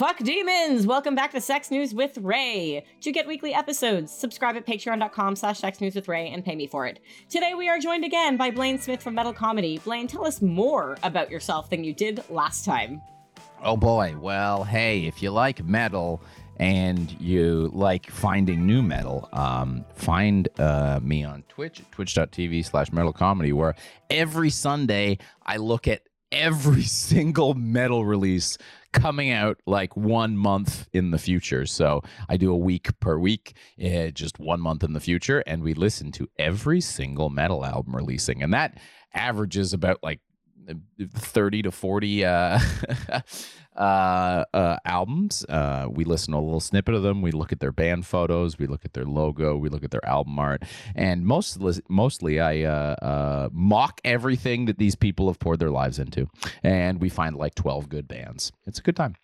Fuck 0.00 0.20
demons! 0.20 0.86
Welcome 0.86 1.14
back 1.14 1.30
to 1.32 1.42
Sex 1.42 1.70
News 1.70 1.92
with 1.92 2.16
Ray. 2.16 2.86
To 3.02 3.12
get 3.12 3.26
weekly 3.26 3.52
episodes, 3.52 4.10
subscribe 4.10 4.56
at 4.56 4.66
patreon.com 4.66 5.36
slash 5.36 5.58
sex 5.58 5.78
news 5.78 5.94
with 5.94 6.08
Ray 6.08 6.30
and 6.30 6.42
pay 6.42 6.56
me 6.56 6.66
for 6.66 6.86
it. 6.86 7.00
Today 7.28 7.52
we 7.52 7.68
are 7.68 7.78
joined 7.78 8.06
again 8.06 8.38
by 8.38 8.50
Blaine 8.50 8.78
Smith 8.78 9.02
from 9.02 9.14
Metal 9.14 9.34
Comedy. 9.34 9.76
Blaine, 9.76 10.06
tell 10.06 10.26
us 10.26 10.40
more 10.40 10.96
about 11.02 11.30
yourself 11.30 11.68
than 11.68 11.84
you 11.84 11.92
did 11.92 12.24
last 12.30 12.64
time. 12.64 13.02
Oh 13.62 13.76
boy. 13.76 14.16
Well, 14.18 14.64
hey, 14.64 15.04
if 15.04 15.22
you 15.22 15.32
like 15.32 15.62
metal 15.64 16.22
and 16.56 17.14
you 17.20 17.70
like 17.74 18.10
finding 18.10 18.66
new 18.66 18.80
metal, 18.80 19.28
um, 19.34 19.84
find 19.94 20.48
uh, 20.58 21.00
me 21.02 21.24
on 21.24 21.42
Twitch, 21.50 21.82
twitch.tv 21.90 22.64
slash 22.64 22.90
metal 22.90 23.12
comedy, 23.12 23.52
where 23.52 23.74
every 24.08 24.48
Sunday 24.48 25.18
I 25.44 25.58
look 25.58 25.86
at 25.86 26.00
every 26.32 26.82
single 27.04 27.54
metal 27.54 28.04
release 28.04 28.58
coming 28.92 29.30
out 29.30 29.58
like 29.66 29.96
one 29.96 30.36
month 30.36 30.88
in 30.92 31.10
the 31.10 31.18
future. 31.18 31.66
So 31.66 32.02
I 32.28 32.36
do 32.36 32.50
a 32.50 32.56
week 32.56 32.88
per 33.00 33.18
week, 33.18 33.54
uh, 33.82 34.08
just 34.08 34.38
one 34.38 34.60
month 34.60 34.82
in 34.82 34.92
the 34.92 35.00
future, 35.00 35.42
and 35.46 35.62
we 35.62 35.74
listen 35.74 36.10
to 36.12 36.28
every 36.38 36.80
single 36.80 37.30
metal 37.30 37.64
album 37.64 37.94
releasing. 37.94 38.42
And 38.42 38.52
that 38.52 38.78
averages 39.14 39.72
about 39.72 39.98
like 40.02 40.20
30 41.14 41.62
to 41.62 41.70
40 41.70 42.24
uh, 42.24 42.60
uh, 43.80 44.44
uh, 44.52 44.76
albums. 44.84 45.44
Uh, 45.48 45.88
we 45.90 46.04
listen 46.04 46.32
to 46.32 46.38
a 46.38 46.40
little 46.40 46.60
snippet 46.60 46.94
of 46.94 47.02
them. 47.02 47.22
We 47.22 47.32
look 47.32 47.50
at 47.50 47.60
their 47.60 47.72
band 47.72 48.06
photos. 48.06 48.58
We 48.58 48.66
look 48.66 48.84
at 48.84 48.92
their 48.92 49.06
logo. 49.06 49.56
We 49.56 49.70
look 49.70 49.82
at 49.82 49.90
their 49.90 50.04
album 50.06 50.38
art. 50.38 50.62
And 50.94 51.24
most, 51.24 51.58
mostly, 51.88 52.40
I 52.40 52.62
uh, 52.62 52.96
uh, 53.02 53.48
mock 53.52 54.00
everything 54.04 54.66
that 54.66 54.78
these 54.78 54.94
people 54.94 55.28
have 55.28 55.38
poured 55.38 55.60
their 55.60 55.70
lives 55.70 55.98
into. 55.98 56.28
And 56.62 57.00
we 57.00 57.08
find 57.08 57.36
like 57.36 57.54
12 57.54 57.88
good 57.88 58.06
bands. 58.06 58.52
It's 58.66 58.78
a 58.78 58.82
good 58.82 58.96
time. 58.96 59.16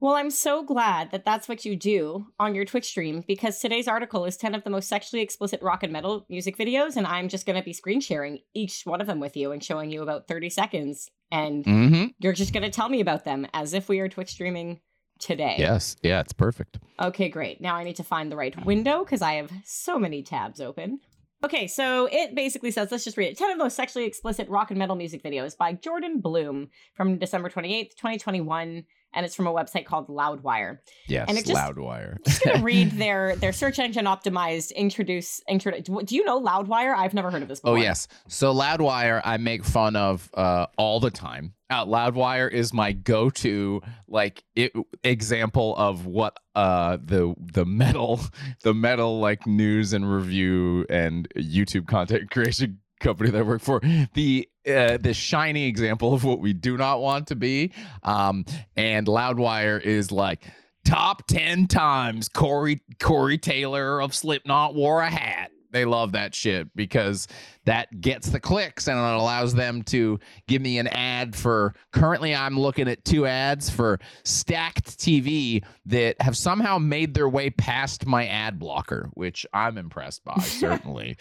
Well, 0.00 0.14
I'm 0.14 0.30
so 0.30 0.64
glad 0.64 1.10
that 1.10 1.26
that's 1.26 1.46
what 1.46 1.66
you 1.66 1.76
do 1.76 2.26
on 2.38 2.54
your 2.54 2.64
Twitch 2.64 2.86
stream 2.86 3.22
because 3.28 3.58
today's 3.58 3.86
article 3.86 4.24
is 4.24 4.38
10 4.38 4.54
of 4.54 4.64
the 4.64 4.70
most 4.70 4.88
sexually 4.88 5.22
explicit 5.22 5.60
rock 5.60 5.82
and 5.82 5.92
metal 5.92 6.24
music 6.30 6.56
videos. 6.56 6.96
And 6.96 7.06
I'm 7.06 7.28
just 7.28 7.44
going 7.44 7.58
to 7.58 7.64
be 7.64 7.74
screen 7.74 8.00
sharing 8.00 8.38
each 8.54 8.82
one 8.84 9.02
of 9.02 9.06
them 9.06 9.20
with 9.20 9.36
you 9.36 9.52
and 9.52 9.62
showing 9.62 9.90
you 9.90 10.02
about 10.02 10.26
30 10.26 10.48
seconds. 10.48 11.10
And 11.32 11.64
mm-hmm. 11.64 12.04
you're 12.18 12.32
just 12.32 12.52
going 12.52 12.64
to 12.64 12.70
tell 12.70 12.88
me 12.88 13.00
about 13.00 13.24
them 13.24 13.46
as 13.54 13.72
if 13.72 13.88
we 13.88 14.00
are 14.00 14.08
Twitch 14.08 14.30
streaming 14.30 14.80
today. 15.18 15.56
Yes. 15.58 15.96
Yeah, 16.02 16.20
it's 16.20 16.32
perfect. 16.32 16.78
Okay, 17.00 17.28
great. 17.28 17.60
Now 17.60 17.76
I 17.76 17.84
need 17.84 17.96
to 17.96 18.04
find 18.04 18.32
the 18.32 18.36
right 18.36 18.64
window 18.64 19.04
because 19.04 19.22
I 19.22 19.34
have 19.34 19.50
so 19.64 19.98
many 19.98 20.22
tabs 20.22 20.60
open. 20.60 21.00
Okay, 21.42 21.66
so 21.68 22.06
it 22.12 22.34
basically 22.34 22.70
says, 22.70 22.90
let's 22.90 23.04
just 23.04 23.16
read 23.16 23.30
it 23.30 23.38
10 23.38 23.50
of 23.50 23.56
the 23.56 23.64
most 23.64 23.74
sexually 23.74 24.06
explicit 24.06 24.46
rock 24.50 24.70
and 24.70 24.78
metal 24.78 24.96
music 24.96 25.22
videos 25.22 25.56
by 25.56 25.72
Jordan 25.72 26.20
Bloom 26.20 26.68
from 26.94 27.16
December 27.16 27.48
28th, 27.48 27.96
2021 27.96 28.84
and 29.12 29.26
it's 29.26 29.34
from 29.34 29.46
a 29.46 29.52
website 29.52 29.84
called 29.84 30.08
Loudwire. 30.08 30.78
Yes, 31.06 31.26
and 31.28 31.36
it 31.36 31.46
just, 31.46 31.60
Loudwire. 31.60 32.16
I'm 32.16 32.22
just 32.24 32.42
gonna 32.42 32.62
read 32.62 32.92
their 32.92 33.36
their 33.36 33.52
search 33.52 33.78
engine 33.78 34.04
optimized 34.04 34.74
introduce 34.74 35.40
introduce. 35.48 35.86
Do 36.04 36.14
you 36.14 36.24
know 36.24 36.40
Loudwire? 36.40 36.94
I've 36.94 37.14
never 37.14 37.30
heard 37.30 37.42
of 37.42 37.48
this. 37.48 37.60
Oh, 37.60 37.74
before. 37.74 37.78
Oh 37.78 37.82
yes, 37.82 38.08
so 38.28 38.54
Loudwire 38.54 39.20
I 39.24 39.36
make 39.36 39.64
fun 39.64 39.96
of 39.96 40.28
uh, 40.34 40.66
all 40.76 41.00
the 41.00 41.10
time. 41.10 41.54
Uh, 41.70 41.86
Loudwire 41.86 42.50
is 42.50 42.72
my 42.72 42.92
go-to 42.92 43.80
like 44.08 44.42
it, 44.56 44.72
example 45.04 45.76
of 45.76 46.04
what 46.04 46.36
uh 46.56 46.98
the 47.02 47.32
the 47.38 47.64
metal 47.64 48.20
the 48.64 48.74
metal 48.74 49.20
like 49.20 49.46
news 49.46 49.92
and 49.92 50.12
review 50.12 50.84
and 50.90 51.28
YouTube 51.36 51.86
content 51.86 52.28
creation 52.32 52.80
company 53.00 53.30
that 53.30 53.38
I 53.38 53.42
work 53.42 53.62
for 53.62 53.80
the 54.14 54.48
uh, 54.66 54.98
the 54.98 55.14
shiny 55.14 55.66
example 55.66 56.14
of 56.14 56.24
what 56.24 56.38
we 56.38 56.52
do 56.52 56.76
not 56.76 57.00
want 57.00 57.28
to 57.28 57.36
be. 57.36 57.72
Um, 58.02 58.44
and 58.76 59.06
Loudwire 59.06 59.80
is 59.80 60.12
like 60.12 60.44
top 60.84 61.26
ten 61.26 61.66
times 61.66 62.28
Corey 62.28 62.80
Corey 63.00 63.38
Taylor 63.38 64.00
of 64.00 64.14
Slipknot 64.14 64.74
wore 64.74 65.00
a 65.00 65.10
hat. 65.10 65.50
They 65.72 65.84
love 65.84 66.12
that 66.12 66.34
shit 66.34 66.74
because 66.74 67.28
that 67.64 68.00
gets 68.00 68.28
the 68.30 68.40
clicks 68.40 68.88
and 68.88 68.98
it 68.98 69.02
allows 69.02 69.54
them 69.54 69.82
to 69.84 70.18
give 70.48 70.60
me 70.60 70.78
an 70.78 70.88
ad 70.88 71.36
for. 71.36 71.74
Currently, 71.92 72.34
I'm 72.34 72.58
looking 72.58 72.88
at 72.88 73.04
two 73.04 73.26
ads 73.26 73.70
for 73.70 74.00
Stacked 74.24 74.98
TV 74.98 75.64
that 75.86 76.20
have 76.20 76.36
somehow 76.36 76.78
made 76.78 77.14
their 77.14 77.28
way 77.28 77.50
past 77.50 78.04
my 78.04 78.26
ad 78.26 78.58
blocker, 78.58 79.10
which 79.14 79.46
I'm 79.52 79.78
impressed 79.78 80.24
by, 80.24 80.38
certainly. 80.42 81.16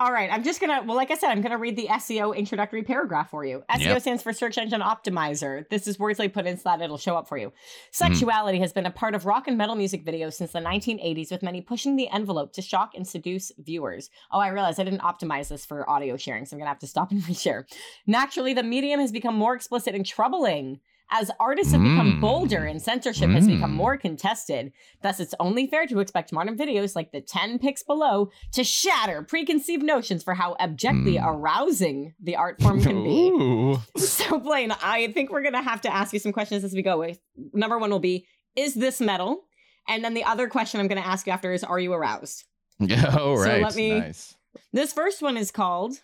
All 0.00 0.10
right, 0.10 0.32
I'm 0.32 0.42
just 0.42 0.62
gonna. 0.62 0.82
Well, 0.82 0.96
like 0.96 1.10
I 1.10 1.14
said, 1.14 1.28
I'm 1.28 1.42
gonna 1.42 1.58
read 1.58 1.76
the 1.76 1.88
SEO 1.88 2.34
introductory 2.34 2.82
paragraph 2.82 3.28
for 3.28 3.44
you. 3.44 3.62
SEO 3.68 3.80
yep. 3.80 4.00
stands 4.00 4.22
for 4.22 4.32
Search 4.32 4.56
Engine 4.56 4.80
Optimizer. 4.80 5.68
This 5.68 5.86
is 5.86 5.98
words 5.98 6.18
put 6.32 6.46
in 6.46 6.56
so 6.56 6.62
that 6.64 6.80
it'll 6.80 6.96
show 6.96 7.16
up 7.16 7.28
for 7.28 7.36
you. 7.36 7.52
Sexuality 7.90 8.56
mm. 8.56 8.62
has 8.62 8.72
been 8.72 8.86
a 8.86 8.90
part 8.90 9.14
of 9.14 9.26
rock 9.26 9.46
and 9.46 9.58
metal 9.58 9.74
music 9.74 10.02
videos 10.06 10.32
since 10.32 10.52
the 10.52 10.58
1980s, 10.58 11.30
with 11.30 11.42
many 11.42 11.60
pushing 11.60 11.96
the 11.96 12.08
envelope 12.08 12.54
to 12.54 12.62
shock 12.62 12.92
and 12.94 13.06
seduce 13.06 13.52
viewers. 13.58 14.08
Oh, 14.32 14.38
I 14.38 14.48
realized 14.48 14.80
I 14.80 14.84
didn't 14.84 15.02
optimize 15.02 15.48
this 15.48 15.66
for 15.66 15.88
audio 15.88 16.16
sharing, 16.16 16.46
so 16.46 16.56
I'm 16.56 16.60
gonna 16.60 16.70
have 16.70 16.78
to 16.78 16.86
stop 16.86 17.10
and 17.10 17.20
reshare. 17.24 17.64
Naturally, 18.06 18.54
the 18.54 18.62
medium 18.62 19.00
has 19.00 19.12
become 19.12 19.34
more 19.34 19.54
explicit 19.54 19.94
and 19.94 20.06
troubling 20.06 20.80
as 21.10 21.30
artists 21.40 21.72
have 21.72 21.82
become 21.82 22.14
mm. 22.14 22.20
bolder 22.20 22.64
and 22.64 22.80
censorship 22.80 23.28
mm. 23.28 23.34
has 23.34 23.46
become 23.46 23.72
mm. 23.72 23.76
more 23.76 23.96
contested, 23.96 24.72
thus 25.02 25.20
it's 25.20 25.34
only 25.40 25.66
fair 25.66 25.86
to 25.86 26.00
expect 26.00 26.32
modern 26.32 26.56
videos 26.56 26.94
like 26.94 27.12
the 27.12 27.20
10 27.20 27.58
pics 27.58 27.82
below 27.82 28.30
to 28.52 28.64
shatter 28.64 29.22
preconceived 29.22 29.82
notions 29.82 30.22
for 30.22 30.34
how 30.34 30.56
abjectly 30.60 31.16
mm. 31.16 31.26
arousing 31.26 32.14
the 32.22 32.36
art 32.36 32.60
form 32.62 32.80
can 32.80 33.02
be. 33.02 33.76
so, 33.96 34.38
Blaine, 34.38 34.72
I 34.82 35.12
think 35.12 35.30
we're 35.30 35.42
going 35.42 35.54
to 35.54 35.62
have 35.62 35.80
to 35.82 35.92
ask 35.92 36.12
you 36.12 36.18
some 36.18 36.32
questions 36.32 36.64
as 36.64 36.72
we 36.72 36.82
go. 36.82 37.04
Number 37.52 37.78
one 37.78 37.90
will 37.90 37.98
be 37.98 38.26
Is 38.56 38.74
this 38.74 39.00
metal? 39.00 39.44
And 39.88 40.04
then 40.04 40.14
the 40.14 40.24
other 40.24 40.48
question 40.48 40.80
I'm 40.80 40.88
going 40.88 41.02
to 41.02 41.08
ask 41.08 41.26
you 41.26 41.32
after 41.32 41.52
is 41.52 41.64
Are 41.64 41.80
you 41.80 41.92
aroused? 41.92 42.44
Yeah, 42.78 43.14
oh, 43.18 43.34
right. 43.34 43.44
So 43.44 43.64
let 43.64 43.76
me. 43.76 43.98
Nice. 43.98 44.34
This 44.72 44.92
first 44.92 45.22
one 45.22 45.36
is 45.36 45.50
called 45.50 46.00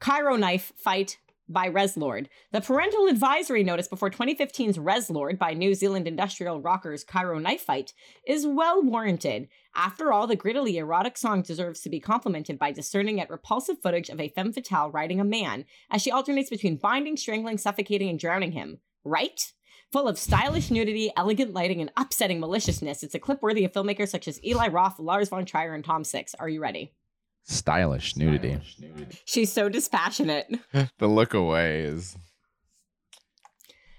Cairo 0.00 0.36
Knife 0.36 0.72
Fight 0.76 1.18
by 1.52 1.68
Reslord. 1.68 2.26
The 2.52 2.60
parental 2.60 3.06
advisory 3.06 3.62
notice 3.62 3.88
before 3.88 4.10
2015's 4.10 4.78
Reslord 4.78 5.38
by 5.38 5.54
New 5.54 5.74
Zealand 5.74 6.08
industrial 6.08 6.60
rockers 6.60 7.04
Cairo 7.04 7.38
Knife 7.38 7.62
Fight 7.62 7.92
is 8.26 8.46
well 8.46 8.82
warranted. 8.82 9.48
After 9.74 10.12
all, 10.12 10.26
the 10.26 10.36
grittily 10.36 10.74
erotic 10.74 11.16
song 11.16 11.42
deserves 11.42 11.80
to 11.80 11.90
be 11.90 12.00
complemented 12.00 12.58
by 12.58 12.72
discerning 12.72 13.18
yet 13.18 13.30
repulsive 13.30 13.80
footage 13.82 14.08
of 14.08 14.20
a 14.20 14.28
femme 14.28 14.52
fatale 14.52 14.90
riding 14.90 15.20
a 15.20 15.24
man 15.24 15.64
as 15.90 16.02
she 16.02 16.10
alternates 16.10 16.50
between 16.50 16.76
binding, 16.76 17.16
strangling, 17.16 17.58
suffocating, 17.58 18.08
and 18.08 18.18
drowning 18.18 18.52
him. 18.52 18.78
Right? 19.04 19.52
Full 19.92 20.08
of 20.08 20.18
stylish 20.18 20.70
nudity, 20.70 21.12
elegant 21.16 21.52
lighting, 21.52 21.80
and 21.80 21.92
upsetting 21.98 22.40
maliciousness, 22.40 23.02
it's 23.02 23.14
a 23.14 23.18
clip 23.18 23.42
worthy 23.42 23.64
of 23.64 23.72
filmmakers 23.72 24.08
such 24.08 24.26
as 24.26 24.42
Eli 24.42 24.68
Roth, 24.68 24.98
Lars 24.98 25.28
von 25.28 25.44
Trier, 25.44 25.74
and 25.74 25.84
Tom 25.84 26.02
Six. 26.02 26.34
Are 26.34 26.48
you 26.48 26.62
ready? 26.62 26.92
Stylish 27.44 28.16
nudity. 28.16 28.58
She's 29.24 29.52
so 29.52 29.68
dispassionate. 29.68 30.46
the 30.98 31.06
look 31.08 31.34
away 31.34 31.80
is. 31.80 32.16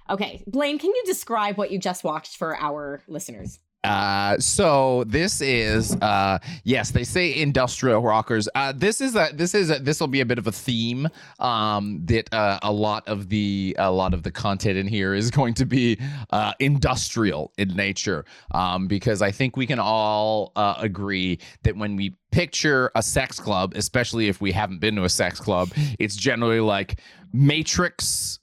Okay, 0.09 0.43
Blaine, 0.47 0.79
can 0.79 0.89
you 0.89 1.03
describe 1.05 1.57
what 1.57 1.71
you 1.71 1.79
just 1.79 2.03
watched 2.03 2.37
for 2.37 2.57
our 2.57 3.01
listeners? 3.07 3.59
Uh, 3.83 4.37
so 4.39 5.03
this 5.07 5.41
is 5.41 5.95
uh, 5.97 6.39
yes, 6.63 6.91
they 6.91 7.03
say 7.03 7.35
industrial 7.35 8.01
rockers. 8.01 8.47
Uh, 8.55 8.71
this 8.75 9.01
is 9.01 9.15
a 9.15 9.29
this 9.33 9.53
is 9.53 9.67
this 9.81 9.99
will 9.99 10.07
be 10.07 10.21
a 10.21 10.25
bit 10.25 10.37
of 10.37 10.47
a 10.47 10.51
theme. 10.51 11.07
Um, 11.39 12.05
that 12.05 12.33
uh, 12.33 12.59
a 12.61 12.71
lot 12.71 13.07
of 13.07 13.29
the 13.29 13.75
a 13.77 13.91
lot 13.91 14.13
of 14.13 14.23
the 14.23 14.31
content 14.31 14.77
in 14.77 14.87
here 14.87 15.13
is 15.13 15.29
going 15.31 15.53
to 15.55 15.65
be 15.65 15.99
uh, 16.31 16.53
industrial 16.59 17.51
in 17.57 17.69
nature. 17.69 18.25
Um, 18.51 18.87
because 18.87 19.21
I 19.21 19.31
think 19.31 19.57
we 19.57 19.67
can 19.67 19.79
all 19.79 20.51
agree 20.55 21.39
that 21.63 21.75
when 21.75 21.95
we 21.95 22.15
picture 22.31 22.91
a 22.95 23.03
sex 23.03 23.39
club, 23.39 23.73
especially 23.75 24.27
if 24.27 24.41
we 24.41 24.51
haven't 24.51 24.79
been 24.79 24.95
to 24.95 25.03
a 25.03 25.09
sex 25.09 25.39
club, 25.39 25.69
it's 25.99 26.15
generally 26.15 26.59
like 26.59 26.99
Matrix 27.31 28.39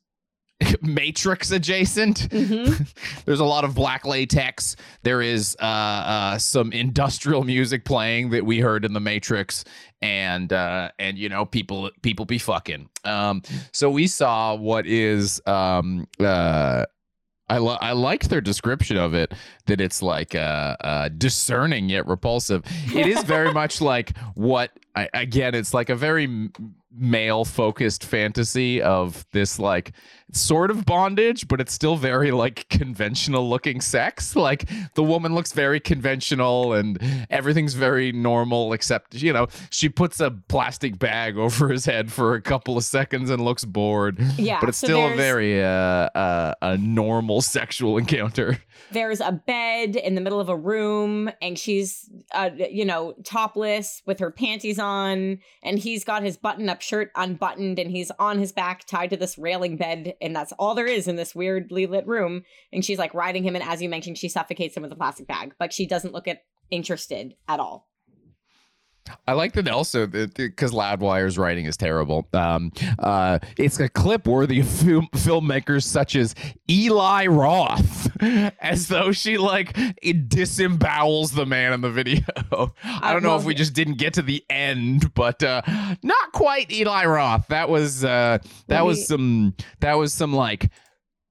Matrix 0.82 1.50
adjacent. 1.50 2.28
Mm-hmm. 2.31 2.82
There's 3.25 3.41
a 3.41 3.44
lot 3.44 3.65
of 3.65 3.75
black 3.75 4.05
latex. 4.05 4.76
There 5.02 5.23
is 5.23 5.56
uh, 5.61 5.64
uh, 5.64 6.38
some 6.38 6.73
industrial 6.73 7.44
music 7.44 7.84
playing 7.84 8.31
that 8.31 8.44
we 8.44 8.61
heard 8.61 8.84
in 8.84 8.93
the 8.93 9.00
Matrix, 9.00 9.64
and 10.02 10.52
uh, 10.52 10.90
and 10.99 11.19
you 11.19 11.29
know 11.29 11.44
people 11.44 11.90
people 12.02 12.25
be 12.25 12.38
fucking. 12.38 12.88
Um, 13.05 13.43
so 13.73 13.90
we 13.90 14.06
saw 14.06 14.55
what 14.55 14.87
is 14.87 15.40
um, 15.46 16.06
uh, 16.19 16.84
I, 17.50 17.58
lo- 17.58 17.79
I 17.81 17.93
liked 17.93 18.31
their 18.31 18.40
description 18.40 18.96
of 18.96 19.12
it 19.12 19.34
that 19.67 19.81
it's 19.81 20.02
like 20.02 20.37
uh, 20.37 20.76
uh, 20.81 21.08
discerning 21.08 21.88
yet 21.88 22.06
repulsive. 22.06 22.62
It 22.94 23.08
is 23.08 23.25
very 23.25 23.52
much 23.55 23.81
like 23.81 24.17
what 24.34 24.70
I, 24.94 25.08
again. 25.12 25.56
It's 25.56 25.75
like 25.75 25.90
a 25.90 25.96
very 25.96 26.49
male 26.92 27.44
focused 27.44 28.04
fantasy 28.04 28.82
of 28.82 29.25
this 29.32 29.58
like 29.58 29.92
sort 30.32 30.70
of 30.70 30.84
bondage 30.87 31.48
but 31.48 31.60
it's 31.60 31.72
still 31.72 31.96
very 31.96 32.31
like 32.31 32.69
conventional 32.69 33.48
looking 33.48 33.81
sex. 33.81 34.34
Like 34.34 34.69
the 34.94 35.02
woman 35.02 35.34
looks 35.34 35.52
very 35.52 35.81
conventional 35.81 36.72
and 36.72 36.98
everything's 37.31 37.75
very 37.75 38.12
normal 38.12 38.72
except 38.72 39.14
you 39.14 39.32
know 39.32 39.48
she 39.70 39.88
puts 39.88 40.20
a 40.20 40.31
plastic 40.31 40.98
bag 40.98 41.37
over 41.37 41.69
his 41.69 41.84
head 41.84 42.10
for 42.10 42.34
a 42.34 42.40
couple 42.40 42.76
of 42.76 42.84
seconds 42.84 43.31
and 43.31 43.44
looks 43.44 43.64
bored. 43.64 44.19
Yeah, 44.36 44.60
but 44.60 44.69
it's 44.69 44.78
so 44.78 44.86
still 44.86 45.12
a 45.12 45.16
very 45.16 45.62
uh, 45.62 45.66
uh 45.66 46.54
a 46.62 46.76
normal 46.76 47.40
sexual 47.40 47.98
encounter. 47.98 48.58
There's 48.93 49.20
a 49.20 49.32
bed 49.32 49.96
in 49.96 50.14
the 50.14 50.20
middle 50.20 50.40
of 50.40 50.48
a 50.48 50.56
room 50.56 51.31
and 51.43 51.58
she's 51.58 52.10
uh, 52.32 52.50
you 52.56 52.84
know 52.84 53.14
topless 53.25 54.02
with 54.06 54.19
her 54.20 54.31
panties 54.31 54.78
on 54.78 55.38
and 55.62 55.78
he's 55.78 56.04
got 56.04 56.22
his 56.22 56.36
button 56.36 56.69
up 56.69 56.80
shirt 56.82 57.11
unbuttoned 57.15 57.79
and 57.79 57.91
he's 57.91 58.11
on 58.19 58.38
his 58.38 58.53
back 58.53 58.85
tied 58.87 59.11
to 59.11 59.17
this 59.17 59.38
railing 59.38 59.77
bed 59.77 60.15
and 60.21 60.35
that's 60.35 60.53
all 60.59 60.75
there 60.75 60.87
is 60.87 61.09
in 61.09 61.17
this 61.17 61.35
weirdly 61.35 61.87
lit 61.87 62.06
room. 62.06 62.43
And 62.73 62.85
she's 62.85 62.99
like 62.99 63.15
riding 63.15 63.43
him 63.43 63.55
and 63.56 63.65
as 63.65 63.82
you 63.82 63.88
mentioned 63.88 64.19
she 64.19 64.29
suffocates 64.29 64.77
him 64.77 64.82
with 64.82 64.93
a 64.93 64.97
plastic 64.97 65.27
bag 65.27 65.55
but 65.59 65.73
she 65.73 65.87
doesn't 65.87 66.15
look 66.15 66.29
at 66.29 66.43
interested 66.71 67.35
at 67.49 67.61
all 67.61 67.89
I 69.26 69.32
like 69.32 69.52
that 69.55 69.69
also 69.69 70.06
because 70.06 70.73
Loudwire's 70.73 71.38
writing 71.38 71.67
is 71.67 71.76
terrible. 71.76 72.29
Um, 72.32 72.73
uh, 72.99 73.38
it's 73.56 73.81
a 73.81 73.88
clip 73.88 74.26
worthy 74.26 74.61
of 74.61 74.69
film, 74.69 75.08
filmmakers 75.14 75.85
such 75.85 76.17
as 76.17 76.35
Eli 76.69 77.26
Roth, 77.26 78.08
as 78.61 78.88
though 78.88 79.12
she 79.12 79.38
like 79.38 79.73
it 80.02 80.29
disembowels 80.29 81.35
the 81.35 81.47
man 81.47 81.73
in 81.73 81.81
the 81.81 81.91
video. 81.91 82.25
I 82.82 83.12
don't 83.12 83.23
know 83.23 83.37
if 83.37 83.44
we 83.44 83.55
just 83.55 83.73
didn't 83.73 83.99
get 83.99 84.14
to 84.14 84.23
the 84.23 84.44
end, 84.50 85.12
but 85.14 85.43
uh, 85.43 85.62
not 86.03 86.32
quite 86.32 86.70
Eli 86.73 87.05
Roth. 87.06 87.49
That 87.49 87.69
was 87.69 88.05
uh, 88.05 88.38
that 88.69 88.85
was 88.85 89.06
some 89.06 89.55
that 89.81 89.94
was 89.94 90.12
some 90.12 90.32
like 90.32 90.70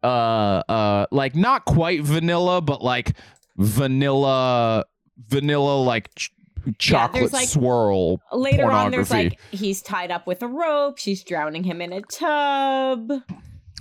uh 0.01 0.63
uh 0.69 1.05
like 1.11 1.35
not 1.35 1.65
quite 1.65 2.01
vanilla, 2.03 2.61
but 2.61 2.81
like 2.81 3.15
vanilla 3.57 4.85
vanilla 5.17 5.77
like. 5.81 6.13
Ch- 6.15 6.31
chocolate 6.77 7.33
like- 7.33 7.47
swirl 7.47 8.19
later 8.33 8.71
on 8.71 8.91
there's 8.91 9.11
like 9.11 9.39
he's 9.51 9.81
tied 9.81 10.11
up 10.11 10.25
with 10.27 10.41
a 10.43 10.47
rope 10.47 10.97
she's 10.97 11.23
drowning 11.23 11.63
him 11.63 11.81
in 11.81 11.91
a 11.93 12.01
tub. 12.01 13.11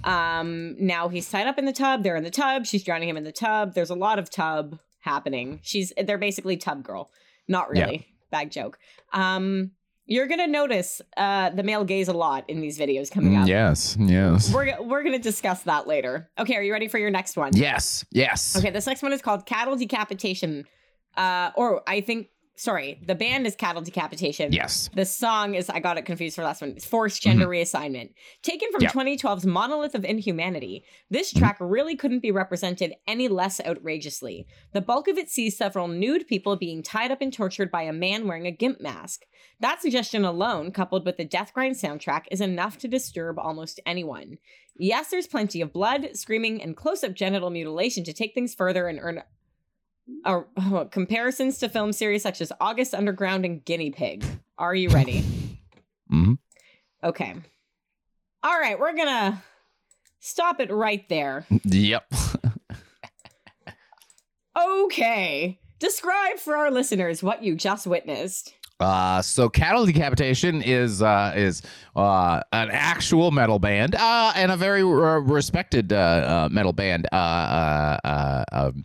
Um 0.04 0.76
now 0.78 1.08
he's 1.08 1.28
tied 1.30 1.46
up 1.46 1.58
in 1.58 1.64
the 1.64 1.72
tub 1.72 2.02
they're 2.02 2.16
in 2.16 2.25
the 2.25 2.30
tub 2.30 2.66
she's 2.66 2.84
drowning 2.84 3.08
him 3.08 3.16
in 3.16 3.25
the 3.25 3.32
tub. 3.32 3.75
There's 3.75 3.90
a 3.90 3.94
lot 3.96 4.19
of 4.19 4.30
tub 4.30 4.78
happening. 5.00 5.60
She's 5.62 5.92
they're 6.06 6.19
basically 6.19 6.56
tub 6.56 6.82
girl. 6.84 7.10
Not 7.48 7.69
Yeah. 7.75 7.84
really. 7.84 8.06
Bad 8.30 8.52
joke. 8.52 8.78
Um 9.12 9.72
you're 10.10 10.26
gonna 10.26 10.46
notice 10.46 11.02
uh 11.16 11.50
the 11.50 11.62
male 11.62 11.84
gaze 11.84 12.08
a 12.08 12.12
lot 12.12 12.48
in 12.48 12.60
these 12.60 12.78
videos 12.78 13.10
coming 13.10 13.32
Mm, 13.32 13.42
up. 13.42 13.48
Yes, 13.48 13.96
yes. 14.00 14.54
we're, 14.54 14.81
we're 14.82 15.02
gonna 15.02 15.19
discuss 15.19 15.62
that 15.64 15.86
later. 15.86 16.31
Okay 16.38 16.54
are 16.54 16.62
you 16.62 16.72
ready 16.72 16.88
for 16.88 16.98
your 16.98 17.10
next 17.10 17.36
one? 17.36 17.50
Yes, 17.54 18.04
yes. 18.10 18.56
Okay, 18.56 18.70
this 18.70 18.86
next 18.86 19.02
one 19.02 19.12
is 19.12 19.20
called 19.20 19.46
Cattle 19.46 19.76
Decapitation. 19.76 20.64
Uh, 21.16 21.50
or 21.56 21.82
I 21.88 22.00
think, 22.00 22.28
sorry, 22.58 23.00
the 23.06 23.14
band 23.14 23.46
is 23.46 23.55
Cattle 23.55 23.81
Decapitation. 23.81 24.52
Yes. 24.52 24.90
The 24.94 25.05
song 25.05 25.55
is, 25.55 25.70
I 25.70 25.81
got 25.81 25.96
it 25.96 26.05
confused 26.05 26.34
for 26.34 26.43
the 26.43 26.49
last 26.49 26.60
one. 26.60 26.70
It's 26.70 26.84
Forced 26.84 27.22
Gender 27.22 27.46
mm-hmm. 27.46 27.52
Reassignment. 27.52 28.10
Taken 28.43 28.70
from 28.72 28.82
Yeah. 28.82 28.90
2012's 28.90 29.46
Monolith 29.46 29.94
of 29.94 30.05
Inhumanity, 30.05 30.84
this 31.08 31.32
track 31.32 31.56
mm-hmm. 31.56 31.72
really 31.72 31.96
couldn't 31.96 32.20
be 32.20 32.32
represented 32.32 32.94
any 33.06 33.28
less 33.28 33.60
outrageously. 33.64 34.46
The 34.72 34.81
bulk 34.81 35.08
of 35.08 35.16
it 35.16 35.31
sees 35.31 35.56
several 35.56 35.88
nude 35.88 36.26
people 36.26 36.56
being 36.56 36.82
tied 36.82 37.12
up 37.12 37.22
and 37.22 37.32
tortured 37.32 37.70
by 37.70 37.82
a 37.82 37.93
man 37.93 38.26
wearing 38.26 38.46
a 38.46 38.52
gimp 38.52 38.81
mask. 38.81 39.22
That 39.60 39.81
suggestion 39.81 40.25
alone, 40.25 40.72
coupled 40.72 41.06
with 41.06 41.16
the 41.16 41.25
Death 41.25 41.52
Grind 41.55 41.76
soundtrack, 41.76 42.25
is 42.31 42.40
enough 42.40 42.76
to 42.78 42.88
disturb 42.88 43.38
almost 43.38 43.81
anyone. 43.87 44.38
Yes, 44.76 45.08
there's 45.08 45.26
plenty 45.26 45.60
of 45.60 45.72
blood, 45.72 46.10
screaming, 46.14 46.62
and 46.62 46.76
close 46.76 47.02
up 47.02 47.14
genital 47.14 47.50
mutilation 47.50 48.05
to 48.05 48.12
take 48.12 48.34
things 48.34 48.55
further 48.55 48.87
and 48.87 48.99
earn 49.00 49.22
uh, 50.25 50.84
comparisons 50.90 51.58
to 51.58 51.69
film 51.69 51.93
series 51.93 52.22
such 52.22 52.40
as 52.40 52.52
August 52.60 52.94
Underground 52.94 53.44
and 53.44 53.64
Guinea 53.64 53.90
Pig. 53.90 54.25
Are 54.58 54.75
you 54.75 54.88
ready? 54.88 55.25
hmm 56.08 56.34
Okay. 57.02 57.34
All 58.43 58.58
right, 58.58 58.78
we're 58.78 58.94
gonna 58.96 59.43
stop 60.20 60.60
it 60.60 60.70
right 60.72 61.08
there. 61.08 61.46
Yep. 61.64 62.12
Okay. 64.56 65.60
Describe 65.78 66.38
for 66.38 66.56
our 66.56 66.70
listeners 66.70 67.22
what 67.22 67.43
you 67.44 67.55
just 67.55 67.87
witnessed. 67.87 68.55
Uh, 68.81 69.20
so 69.22 69.49
cattle 69.49 69.87
decapitation 69.87 70.62
is 70.62 71.02
uh, 71.02 71.32
is 71.37 71.62
uh, 71.96 72.40
an 72.52 72.69
actual 72.70 73.31
metal 73.31 73.58
band 73.58 73.94
uh, 73.96 74.32
and 74.37 74.52
a 74.52 74.56
very 74.56 74.82
uh, 74.82 75.19
respected 75.20 75.93
uh, 75.93 75.96
uh, 75.96 76.49
metal 76.50 76.72
band. 76.72 77.06
Uh, 77.12 77.16
uh, 77.16 77.99
uh, 78.05 78.44
um, 78.52 78.84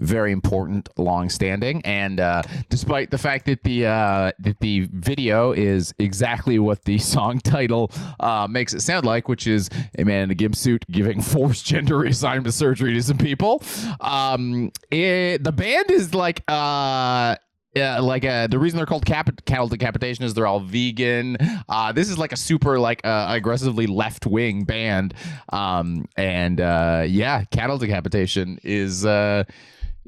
very 0.00 0.32
important, 0.32 0.88
long-standing, 0.98 1.82
and 1.84 2.20
uh, 2.20 2.42
despite 2.68 3.10
the 3.10 3.18
fact 3.18 3.46
that 3.46 3.62
the 3.62 3.86
uh, 3.86 4.32
that 4.38 4.58
the 4.60 4.88
video 4.92 5.52
is 5.52 5.94
exactly 5.98 6.58
what 6.58 6.84
the 6.84 6.98
song 7.14 7.38
title 7.40 7.90
uh, 8.20 8.46
makes 8.50 8.74
it 8.74 8.80
sound 8.80 9.06
like, 9.06 9.28
which 9.28 9.46
is 9.46 9.70
a 9.98 10.04
man 10.04 10.24
in 10.24 10.30
a 10.30 10.34
gimp 10.34 10.56
suit 10.56 10.84
giving 10.90 11.20
forced 11.22 11.64
gender 11.64 11.96
reassignment 11.96 12.52
surgery 12.52 12.94
to 12.94 13.02
some 13.02 13.18
people, 13.18 13.62
um, 14.00 14.70
it, 14.90 15.44
the 15.44 15.52
band 15.52 15.90
is 15.90 16.14
like 16.14 16.42
uh, 16.48 17.36
yeah, 17.74 18.00
like 18.00 18.24
uh, 18.24 18.48
the 18.48 18.58
reason 18.58 18.78
they're 18.78 18.86
called 18.86 19.06
cap- 19.06 19.44
cattle 19.44 19.68
decapitation 19.68 20.24
is 20.24 20.34
they're 20.34 20.46
all 20.46 20.60
vegan. 20.60 21.36
Uh, 21.68 21.92
this 21.92 22.08
is 22.08 22.18
like 22.18 22.32
a 22.32 22.36
super 22.36 22.80
like 22.80 23.00
uh, 23.04 23.26
aggressively 23.28 23.86
left 23.86 24.26
wing 24.26 24.64
band, 24.64 25.14
um, 25.50 26.06
and 26.16 26.60
uh, 26.60 27.04
yeah, 27.06 27.44
cattle 27.52 27.78
decapitation 27.78 28.58
is 28.64 29.06
uh, 29.06 29.44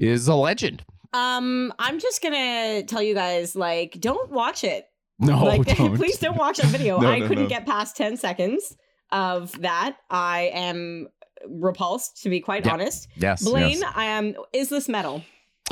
is 0.02 0.28
a 0.28 0.34
legend. 0.34 0.84
Um, 1.12 1.72
I'm 1.78 1.98
just 2.00 2.22
gonna 2.22 2.82
tell 2.84 3.02
you 3.02 3.14
guys, 3.14 3.54
like, 3.54 3.96
don't 4.00 4.30
watch 4.30 4.64
it. 4.64 4.86
No, 5.18 5.44
like, 5.44 5.64
don't. 5.76 5.96
please 5.96 6.18
don't 6.18 6.36
watch 6.36 6.58
that 6.58 6.66
video. 6.66 6.98
No, 7.00 7.08
I 7.08 7.18
no, 7.20 7.28
couldn't 7.28 7.44
no. 7.44 7.48
get 7.48 7.66
past 7.66 7.96
10 7.96 8.16
seconds 8.16 8.76
of 9.10 9.60
that. 9.60 9.96
I 10.10 10.50
am 10.54 11.08
repulsed, 11.46 12.22
to 12.22 12.30
be 12.30 12.40
quite 12.40 12.64
Yeah. 12.64 12.72
honest. 12.72 13.08
Yes, 13.16 13.44
Blaine, 13.44 13.80
yes. 13.80 13.92
I 13.94 14.04
am. 14.06 14.34
Is 14.52 14.68
this 14.70 14.88
metal? 14.88 15.22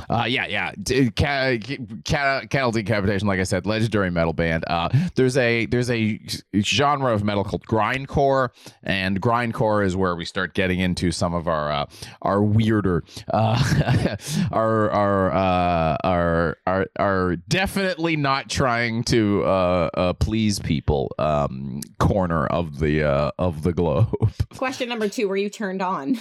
Uh, 0.08 0.24
yeah, 0.28 0.46
yeah. 0.46 0.72
D- 0.82 1.10
ca- 1.10 1.58
ca- 2.04 2.46
cattle 2.48 2.70
decapitation, 2.72 3.26
like 3.28 3.40
I 3.40 3.44
said, 3.44 3.66
legendary 3.66 4.10
metal 4.10 4.32
band. 4.32 4.64
Uh, 4.66 4.88
there's 5.14 5.36
a 5.36 5.66
there's 5.66 5.90
a 5.90 6.20
genre 6.60 7.12
of 7.12 7.24
metal 7.24 7.44
called 7.44 7.64
grindcore, 7.66 8.50
and 8.82 9.20
grindcore 9.20 9.84
is 9.84 9.96
where 9.96 10.14
we 10.16 10.24
start 10.24 10.54
getting 10.54 10.80
into 10.80 11.10
some 11.12 11.34
of 11.34 11.48
our 11.48 11.70
uh, 11.70 11.86
our 12.22 12.42
weirder, 12.42 13.04
uh, 13.32 14.16
our 14.52 14.90
our 14.90 15.32
uh, 15.32 15.96
our 16.04 16.56
our 16.66 16.86
are 16.98 17.36
definitely 17.36 18.16
not 18.16 18.48
trying 18.48 19.04
to 19.04 19.44
uh, 19.44 19.90
uh, 19.94 20.12
please 20.14 20.58
people. 20.58 21.14
Um, 21.18 21.80
corner 21.98 22.46
of 22.46 22.78
the 22.78 23.02
uh, 23.04 23.30
of 23.38 23.62
the 23.62 23.72
globe. 23.72 24.08
Question 24.56 24.88
number 24.88 25.08
two: 25.08 25.28
Were 25.28 25.36
you 25.36 25.50
turned 25.50 25.82
on? 25.82 26.18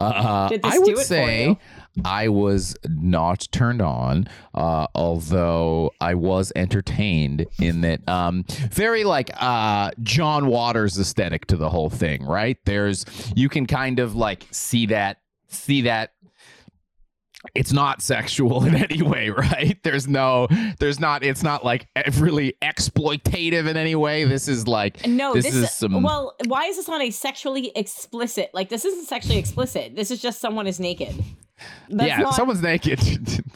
Uh, 0.00 0.48
Did 0.48 0.62
this 0.62 0.72
I 0.72 0.76
do 0.76 0.80
would 0.82 0.90
it 0.90 0.96
for 0.96 1.02
say 1.04 1.46
you? 1.48 1.58
I 2.04 2.28
was 2.28 2.76
not 2.88 3.46
turned 3.52 3.82
on, 3.82 4.28
uh, 4.54 4.86
although 4.94 5.92
I 6.00 6.14
was 6.14 6.52
entertained 6.56 7.46
in 7.60 7.82
that 7.82 8.06
um, 8.08 8.44
very 8.70 9.04
like 9.04 9.30
uh, 9.40 9.90
John 10.02 10.46
Waters 10.46 10.98
aesthetic 10.98 11.46
to 11.46 11.56
the 11.56 11.70
whole 11.70 11.90
thing, 11.90 12.24
right? 12.24 12.58
There's 12.64 13.04
you 13.36 13.48
can 13.48 13.66
kind 13.66 14.00
of 14.00 14.16
like 14.16 14.46
see 14.50 14.86
that 14.86 15.18
see 15.48 15.82
that 15.82 16.14
it's 17.54 17.72
not 17.72 18.02
sexual 18.02 18.64
in 18.66 18.74
any 18.74 19.02
way, 19.02 19.30
right? 19.30 19.78
There's 19.82 20.08
no, 20.08 20.48
there's 20.78 20.98
not, 20.98 21.22
it's 21.22 21.42
not 21.42 21.64
like 21.64 21.88
really 22.18 22.56
exploitative 22.62 23.68
in 23.68 23.76
any 23.76 23.94
way. 23.94 24.24
This 24.24 24.48
is 24.48 24.66
like, 24.66 25.06
No, 25.06 25.34
this, 25.34 25.44
this, 25.46 25.54
is 25.54 25.70
some, 25.72 26.02
Well, 26.02 26.34
why 26.46 26.66
is 26.66 26.76
this 26.76 26.88
on 26.88 27.02
a 27.02 27.10
sexually 27.10 27.72
explicit? 27.76 28.50
Like, 28.54 28.68
this 28.68 28.84
isn't 28.84 29.06
sexually 29.06 29.38
explicit. 29.38 29.94
This 29.94 30.10
is 30.10 30.22
just 30.22 30.40
someone 30.40 30.66
is 30.66 30.80
naked. 30.80 31.22
That's 31.88 32.08
yeah, 32.08 32.18
not, 32.18 32.34
someone's 32.34 32.62
naked. 32.62 33.00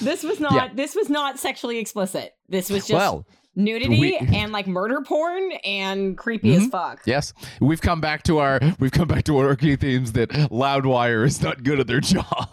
This 0.00 0.22
was 0.22 0.40
not. 0.40 0.54
Yeah. 0.54 0.68
This 0.74 0.94
was 0.94 1.10
not 1.10 1.38
sexually 1.38 1.76
explicit. 1.78 2.34
This 2.48 2.70
was 2.70 2.86
just 2.86 2.94
well, 2.94 3.26
nudity 3.54 4.00
we- 4.00 4.16
and 4.16 4.50
like 4.50 4.66
murder 4.66 5.02
porn 5.02 5.52
and 5.64 6.16
creepy 6.16 6.56
Mhm. 6.56 6.62
as 6.62 6.66
fuck. 6.68 7.00
Yes, 7.04 7.34
we've 7.60 7.80
come 7.82 8.00
back 8.00 8.22
to 8.22 8.38
our 8.38 8.58
we've 8.80 8.90
come 8.90 9.06
back 9.06 9.24
to 9.24 9.36
our 9.36 9.54
key 9.54 9.76
themes 9.76 10.12
that 10.12 10.30
Loudwire 10.30 11.26
is 11.26 11.42
not 11.42 11.62
good 11.62 11.78
at 11.78 11.86
their 11.88 12.00
job. 12.00 12.48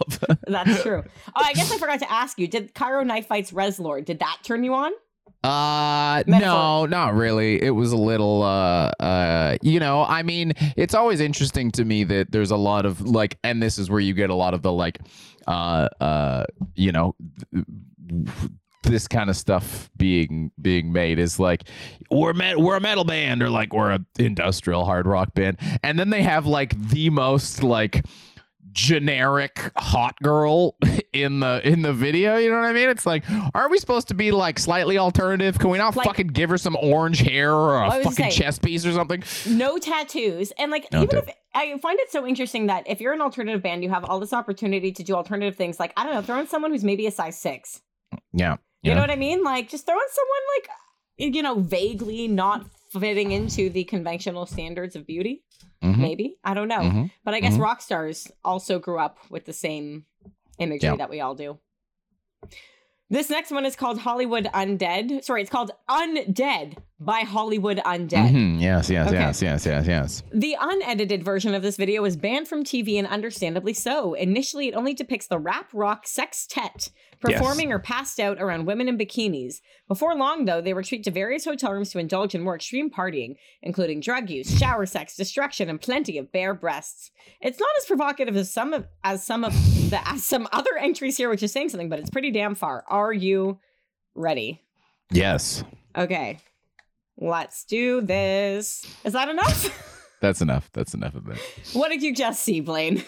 That's 0.46 0.82
true. 0.82 1.02
Oh, 1.34 1.42
I 1.42 1.54
guess 1.54 1.72
I 1.72 1.78
forgot 1.78 1.98
to 2.00 2.12
ask 2.12 2.38
you. 2.38 2.46
Did 2.46 2.74
Cairo 2.74 3.02
Knife 3.04 3.26
Fights 3.26 3.52
Reslord? 3.52 4.04
Did 4.04 4.18
that 4.18 4.40
turn 4.44 4.62
you 4.62 4.74
on? 4.74 4.92
Uh 5.42 6.22
Metaphor. 6.26 6.40
no, 6.40 6.86
not 6.86 7.14
really. 7.14 7.62
It 7.62 7.70
was 7.70 7.92
a 7.92 7.96
little 7.96 8.42
uh 8.42 8.90
uh 9.00 9.56
you 9.62 9.80
know, 9.80 10.04
I 10.04 10.22
mean, 10.22 10.52
it's 10.76 10.94
always 10.94 11.20
interesting 11.20 11.70
to 11.72 11.84
me 11.84 12.04
that 12.04 12.30
there's 12.30 12.50
a 12.50 12.56
lot 12.56 12.84
of 12.86 13.00
like 13.00 13.38
and 13.42 13.62
this 13.62 13.78
is 13.78 13.90
where 13.90 14.00
you 14.00 14.14
get 14.14 14.30
a 14.30 14.34
lot 14.34 14.54
of 14.54 14.62
the 14.62 14.72
like 14.72 14.98
uh 15.46 15.88
uh 16.00 16.44
you 16.74 16.92
know 16.92 17.14
this 18.82 19.06
kind 19.06 19.30
of 19.30 19.36
stuff 19.36 19.90
being 19.96 20.50
being 20.60 20.92
made 20.92 21.18
is 21.18 21.38
like 21.38 21.64
we're 22.10 22.32
met, 22.32 22.58
we're 22.58 22.76
a 22.76 22.80
metal 22.80 23.04
band 23.04 23.42
or 23.42 23.50
like 23.50 23.72
we're 23.72 23.92
a 23.92 24.00
industrial 24.18 24.84
hard 24.84 25.06
rock 25.06 25.32
band 25.34 25.58
and 25.82 25.98
then 25.98 26.10
they 26.10 26.22
have 26.22 26.46
like 26.46 26.78
the 26.90 27.10
most 27.10 27.62
like 27.62 28.04
generic 28.72 29.70
hot 29.76 30.14
girl 30.22 30.76
in 31.12 31.40
the 31.40 31.60
in 31.66 31.82
the 31.82 31.92
video 31.92 32.36
you 32.36 32.48
know 32.50 32.56
what 32.60 32.66
i 32.66 32.72
mean? 32.72 32.88
It's 32.88 33.04
like 33.04 33.24
aren't 33.54 33.70
we 33.72 33.78
supposed 33.78 34.08
to 34.08 34.14
be 34.14 34.30
like 34.30 34.58
slightly 34.58 34.96
alternative? 34.96 35.58
Can 35.58 35.70
we 35.70 35.78
not 35.78 35.96
Like- 35.96 36.06
fucking 36.06 36.28
give 36.28 36.50
her 36.50 36.58
some 36.58 36.76
orange 36.80 37.18
hair 37.18 37.52
or 37.52 37.82
a 37.82 37.90
fucking 37.90 38.12
saying- 38.12 38.30
chest 38.32 38.62
piece 38.62 38.86
or 38.86 38.92
something? 38.92 39.22
no 39.48 39.78
tattoos. 39.78 40.52
And 40.58 40.70
like 40.70 40.86
No 40.92 41.02
even 41.02 41.16
tat- 41.24 41.28
if 41.28 41.34
i 41.54 41.76
find 41.78 41.98
it 41.98 42.10
so 42.12 42.24
interesting 42.26 42.66
that 42.68 42.84
if 42.88 43.00
you're 43.00 43.12
an 43.12 43.20
alternative 43.20 43.60
band 43.62 43.82
you 43.82 43.90
have 43.90 44.04
all 44.04 44.20
this 44.20 44.32
opportunity 44.32 44.92
to 44.92 45.02
do 45.02 45.14
alternative 45.14 45.56
things. 45.56 45.80
Like 45.80 45.92
i 45.96 46.04
don't 46.04 46.14
know 46.14 46.22
throw 46.22 46.38
in 46.38 46.46
someone 46.46 46.70
who's 46.70 46.84
maybe 46.84 47.06
a 47.06 47.10
size 47.10 47.38
six. 47.38 47.80
Yeah 48.32 48.56
you 48.82 48.90
yeah. 48.90 48.94
know 48.94 49.00
what 49.00 49.10
i 49.10 49.16
mean? 49.16 49.42
Like 49.42 49.68
just 49.68 49.86
throw 49.86 49.96
in 49.96 50.10
someone 50.12 50.42
like 50.56 51.34
you 51.34 51.42
know 51.42 51.56
vaguely 51.58 52.28
not 52.28 52.66
fitting 52.92 53.30
into 53.32 53.68
the 53.68 53.84
conventional 53.84 54.46
standards 54.46 54.96
of 54.96 55.06
beauty. 55.06 55.42
Mhm, 55.82 55.98
maybe. 55.98 56.36
I 56.44 56.54
don't 56.54 56.68
know. 56.68 56.78
Mhm. 56.80 57.10
but 57.24 57.34
i 57.34 57.40
guess 57.40 57.54
Mhm. 57.54 57.60
rock 57.62 57.80
stars 57.82 58.30
also 58.44 58.78
grew 58.78 58.98
up 58.98 59.18
with 59.28 59.44
the 59.44 59.52
same 59.52 60.04
imagery 60.60 60.90
Yeah. 60.90 60.96
that 60.96 61.10
we 61.10 61.20
all 61.20 61.34
do. 61.34 61.58
This 63.08 63.28
next 63.28 63.50
one 63.50 63.66
is 63.66 63.74
called 63.74 63.98
hollywood 64.00 64.44
undead. 64.54 65.24
Sorry 65.24 65.40
it's 65.42 65.50
called 65.50 65.72
undead 65.88 66.76
by 67.00 67.20
hollywood 67.20 67.78
undead 67.78 68.30
Mhm, 68.30 68.60
yes 68.60 68.90
yes 68.90 69.08
Okay. 69.08 69.16
yes 69.18 69.40
yes 69.42 69.66
yes 69.66 69.86
yes 69.86 70.22
The 70.32 70.56
unedited 70.60 71.24
version 71.24 71.54
of 71.54 71.62
this 71.62 71.76
video 71.76 72.02
was 72.02 72.16
banned 72.16 72.46
from 72.46 72.62
TV 72.64 72.98
and 72.98 73.06
understandably 73.08 73.72
so. 73.72 74.14
Initially, 74.14 74.68
it 74.68 74.74
only 74.74 74.92
depicts 74.94 75.26
the 75.26 75.38
rap 75.38 75.70
rock 75.72 76.06
sextet 76.06 76.90
performing 77.20 77.70
or 77.72 77.78
passed 77.78 78.18
out 78.20 78.38
around 78.40 78.66
women 78.66 78.88
in 78.88 78.96
bikinis. 78.98 79.56
Before 79.88 80.14
long, 80.14 80.44
though, 80.44 80.60
they 80.60 80.72
retreat 80.72 81.02
to 81.04 81.10
various 81.10 81.44
hotel 81.44 81.72
rooms 81.72 81.90
to 81.90 81.98
indulge 81.98 82.34
in 82.34 82.42
more 82.42 82.54
extreme 82.56 82.90
partying, 82.90 83.34
including 83.62 84.00
drug 84.00 84.30
use, 84.30 84.58
shower 84.58 84.86
sex, 84.86 85.16
destruction, 85.16 85.68
and 85.68 85.80
plenty 85.80 86.16
of 86.18 86.30
bare 86.32 86.54
breasts. 86.54 87.10
It's 87.40 87.58
not 87.60 87.68
as 87.78 87.86
provocative 87.86 88.36
as 88.36 88.52
some 88.52 88.72
of 88.72 88.86
as 89.04 89.24
some 89.24 89.44
of 89.44 89.52
the 89.90 90.00
as 90.08 90.24
some 90.24 90.46
other 90.52 90.76
entries 90.78 91.16
here, 91.16 91.28
which 91.30 91.42
is 91.42 91.52
saying 91.52 91.70
something, 91.70 91.88
but 91.88 91.98
it's 91.98 92.10
pretty 92.10 92.30
damn 92.30 92.54
far. 92.54 92.84
Are 92.88 93.12
you 93.12 93.58
ready? 94.14 94.62
yes 95.12 95.64
Okay. 95.96 96.38
Let's 97.20 97.64
do 97.64 98.00
this. 98.00 98.86
Is 99.04 99.12
that 99.12 99.28
enough? 99.28 99.86
that's 100.20 100.42
enough 100.42 100.68
that's 100.74 100.92
enough 100.92 101.14
of 101.14 101.26
it 101.30 101.38
what 101.72 101.88
did 101.88 102.02
you 102.02 102.14
just 102.14 102.42
see, 102.42 102.60
Blaine? 102.60 103.02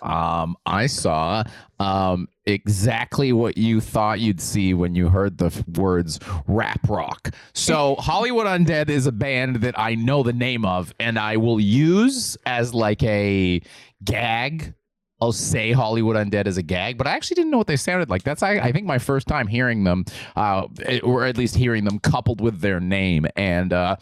Um, 0.00 0.56
I 0.64 0.86
saw 0.86 1.42
um 1.80 2.28
exactly 2.46 3.32
what 3.32 3.58
you 3.58 3.80
thought 3.80 4.20
you'd 4.20 4.40
see 4.40 4.72
when 4.74 4.94
you 4.94 5.08
heard 5.08 5.38
the 5.38 5.46
f- 5.46 5.66
words 5.76 6.18
rap 6.46 6.80
rock. 6.88 7.30
So 7.52 7.96
Hollywood 7.98 8.46
Undead 8.46 8.88
is 8.88 9.06
a 9.06 9.12
band 9.12 9.56
that 9.56 9.78
I 9.78 9.94
know 9.96 10.22
the 10.22 10.32
name 10.32 10.64
of, 10.64 10.94
and 10.98 11.18
I 11.18 11.36
will 11.36 11.60
use 11.60 12.36
as 12.46 12.72
like 12.74 13.02
a 13.02 13.60
gag. 14.04 14.74
I'll 15.22 15.30
say 15.30 15.70
Hollywood 15.70 16.16
Undead 16.16 16.48
as 16.48 16.56
a 16.56 16.64
gag, 16.64 16.98
but 16.98 17.06
I 17.06 17.12
actually 17.12 17.36
didn't 17.36 17.52
know 17.52 17.58
what 17.58 17.68
they 17.68 17.76
sounded 17.76 18.10
like. 18.10 18.24
That's 18.24 18.42
I, 18.42 18.54
I 18.54 18.72
think 18.72 18.88
my 18.88 18.98
first 18.98 19.28
time 19.28 19.46
hearing 19.46 19.84
them, 19.84 20.04
uh, 20.34 20.66
or 21.04 21.24
at 21.24 21.36
least 21.36 21.54
hearing 21.54 21.84
them 21.84 22.00
coupled 22.00 22.40
with 22.40 22.60
their 22.60 22.80
name. 22.80 23.26
And 23.36 23.72
uh, 23.72 23.94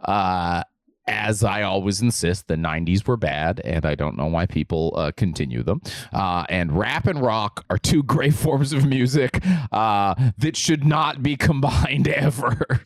uh, 0.00 0.64
as 1.06 1.44
I 1.44 1.62
always 1.62 2.00
insist, 2.00 2.48
the 2.48 2.56
90s 2.56 3.06
were 3.06 3.16
bad, 3.16 3.60
and 3.64 3.84
I 3.84 3.94
don't 3.94 4.16
know 4.16 4.26
why 4.26 4.46
people 4.46 4.94
uh, 4.96 5.12
continue 5.16 5.62
them. 5.62 5.80
Uh, 6.12 6.44
and 6.48 6.76
rap 6.76 7.06
and 7.06 7.20
rock 7.20 7.64
are 7.70 7.78
two 7.78 8.02
great 8.14 8.34
forms 8.34 8.72
of 8.72 8.86
music 8.86 9.44
uh, 9.72 10.14
that 10.38 10.56
should 10.56 10.84
not 10.84 11.22
be 11.22 11.36
combined 11.50 12.08
ever. 12.08 12.54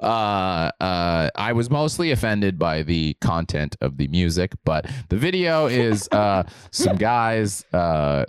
Uh, 0.00 0.70
uh, 0.80 1.30
I 1.34 1.52
was 1.52 1.70
mostly 1.70 2.10
offended 2.10 2.58
by 2.58 2.82
the 2.82 3.14
content 3.20 3.76
of 3.80 3.98
the 3.98 4.08
music, 4.08 4.52
but 4.64 4.90
the 5.08 5.16
video 5.16 5.66
is 5.66 6.08
uh, 6.12 6.44
some 6.70 6.96
guys 6.96 7.64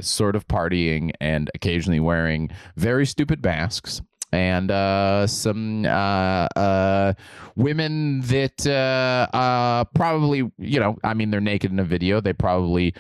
sort 0.02 0.36
of 0.36 0.48
partying 0.48 1.12
and 1.20 1.50
occasionally 1.56 2.00
wearing 2.00 2.50
very 2.76 3.06
stupid 3.06 3.44
masks 3.44 4.02
and 4.32 4.72
uh, 4.72 5.28
some 5.28 5.86
uh, 5.86 6.48
uh, 6.56 7.14
women 7.56 8.22
that 8.22 8.66
uh, 8.66 9.84
probably, 9.94 10.50
you 10.58 10.80
know, 10.80 10.98
I 11.04 11.14
mean, 11.14 11.32
they're 11.32 11.42
naked 11.42 11.72
in 11.72 11.80
a 11.80 11.84
video. 11.84 12.22
They 12.22 12.34
probably, 12.34 12.94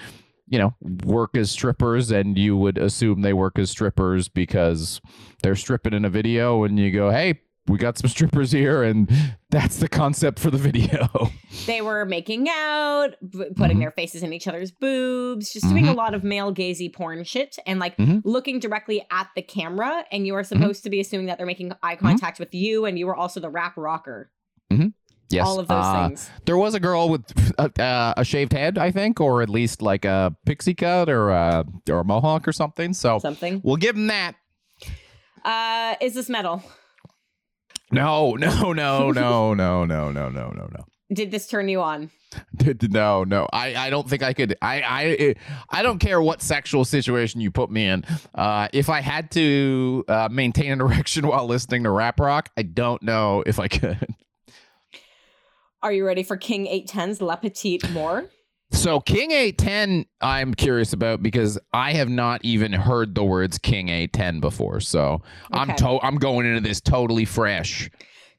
you 0.47 0.59
know, 0.59 0.73
work 1.05 1.37
as 1.37 1.49
strippers, 1.49 2.11
and 2.11 2.37
you 2.37 2.57
would 2.57 2.77
assume 2.77 3.21
they 3.21 3.33
work 3.33 3.57
as 3.57 3.69
strippers 3.69 4.27
because 4.27 4.99
they're 5.41 5.55
stripping 5.55 5.93
in 5.93 6.05
a 6.05 6.09
video, 6.09 6.63
and 6.63 6.77
you 6.77 6.91
go, 6.91 7.09
hey, 7.11 7.41
we 7.67 7.77
got 7.77 7.97
some 7.97 8.09
strippers 8.09 8.51
here, 8.51 8.83
and 8.83 9.09
that's 9.49 9.77
the 9.77 9.87
concept 9.87 10.39
for 10.39 10.49
the 10.51 10.57
video. 10.57 11.07
They 11.67 11.81
were 11.81 12.05
making 12.05 12.47
out, 12.49 13.09
b- 13.29 13.45
putting 13.55 13.77
Mhm. 13.77 13.81
their 13.81 13.91
faces 13.91 14.23
in 14.23 14.33
each 14.33 14.47
other's 14.47 14.71
boobs, 14.71 15.53
just 15.53 15.67
doing 15.69 15.87
a 15.87 15.91
Mhm. 15.91 15.95
lot 15.97 16.13
of 16.15 16.23
male 16.23 16.51
gazy 16.53 16.91
porn 16.91 17.23
shit 17.23 17.57
and 17.67 17.77
like 17.79 17.95
Mhm. 17.97 18.21
looking 18.25 18.59
directly 18.59 19.05
at 19.11 19.27
the 19.35 19.41
camera. 19.43 20.05
And 20.11 20.25
you 20.25 20.33
are 20.35 20.41
Mm-hmm. 20.41 20.59
supposed 20.61 20.83
to 20.85 20.89
be 20.89 20.99
assuming 20.99 21.27
that 21.27 21.37
they're 21.37 21.45
making 21.45 21.71
eye 21.83 21.97
contact 21.97 22.39
with 22.39 22.55
you 22.55 22.85
and 22.85 22.97
you 22.97 23.05
were 23.05 23.15
also 23.15 23.39
the 23.39 23.49
rap 23.49 23.73
rocker. 23.77 24.31
yes, 25.29 25.45
All 25.45 25.59
of 25.59 25.67
those 25.67 25.85
uh, 25.85 26.07
things. 26.07 26.29
There 26.45 26.57
was 26.57 26.73
a 26.73 26.79
girl 26.79 27.09
with 27.09 27.23
a, 27.59 27.69
uh, 27.81 28.13
a 28.17 28.25
shaved 28.25 28.53
head, 28.53 28.77
I 28.77 28.91
think, 28.91 29.19
or 29.21 29.41
at 29.41 29.49
least 29.49 29.81
like 29.81 30.03
a 30.05 30.35
pixie 30.45 30.73
cut 30.73 31.09
or 31.09 31.29
a, 31.29 31.63
or 31.89 31.99
a 31.99 32.03
mohawk 32.05 32.47
or 32.47 32.51
something. 32.53 32.93
So 32.93 33.19
Something. 33.19 33.61
we'll 33.63 33.75
give 33.77 33.95
them 33.95 34.07
that. 34.07 34.33
Uh, 35.45 35.95
is 36.01 36.13
this 36.15 36.27
metal? 36.29 36.63
No, 37.91 38.35
no, 38.35 38.73
no, 38.73 39.11
no, 39.11 39.53
no, 39.53 39.85
no, 39.85 39.85
no, 39.85 40.11
no, 40.11 40.29
no, 40.29 40.49
no. 40.49 40.85
Did 41.13 41.31
this 41.31 41.47
turn 41.47 41.67
you 41.67 41.81
on? 41.81 42.09
No, 42.89 43.25
no. 43.25 43.47
I, 43.51 43.75
I 43.75 43.89
don't 43.89 44.09
think 44.09 44.23
I 44.23 44.31
could. 44.31 44.55
I, 44.61 44.81
I, 44.81 45.35
I 45.69 45.81
don't 45.81 45.99
care 45.99 46.21
what 46.21 46.41
sexual 46.41 46.85
situation 46.85 47.41
you 47.41 47.51
put 47.51 47.69
me 47.69 47.85
in. 47.85 48.05
Uh, 48.33 48.69
if 48.71 48.89
I 48.89 49.01
had 49.01 49.31
to 49.31 50.05
uh, 50.07 50.29
maintain 50.31 50.71
an 50.71 50.79
erection 50.79 51.27
while 51.27 51.45
listening 51.47 51.83
to 51.83 51.89
rap 51.89 52.19
rock, 52.19 52.49
I 52.55 52.63
don't 52.63 53.03
know 53.03 53.43
if 53.45 53.59
I 53.59 53.67
could. 53.67 54.15
Are 55.83 55.91
you 55.91 56.05
ready 56.05 56.23
for 56.23 56.37
King 56.37 56.65
810's 56.67 57.21
La 57.21 57.35
Petite 57.35 57.89
Mort? 57.91 58.31
So 58.71 58.99
King 58.99 59.31
810, 59.31 60.05
I'm 60.21 60.53
curious 60.53 60.93
about 60.93 61.21
because 61.21 61.59
I 61.73 61.93
have 61.93 62.09
not 62.09 62.43
even 62.43 62.71
heard 62.71 63.15
the 63.15 63.23
words 63.23 63.57
King 63.57 63.89
810 63.89 64.39
before. 64.39 64.79
So 64.79 65.21
I'm 65.51 65.69
Okay. 65.71 65.77
to- 65.77 65.99
I'm 66.01 66.15
going 66.15 66.45
into 66.45 66.61
this 66.61 66.81
totally 66.81 67.25
fresh. 67.25 67.89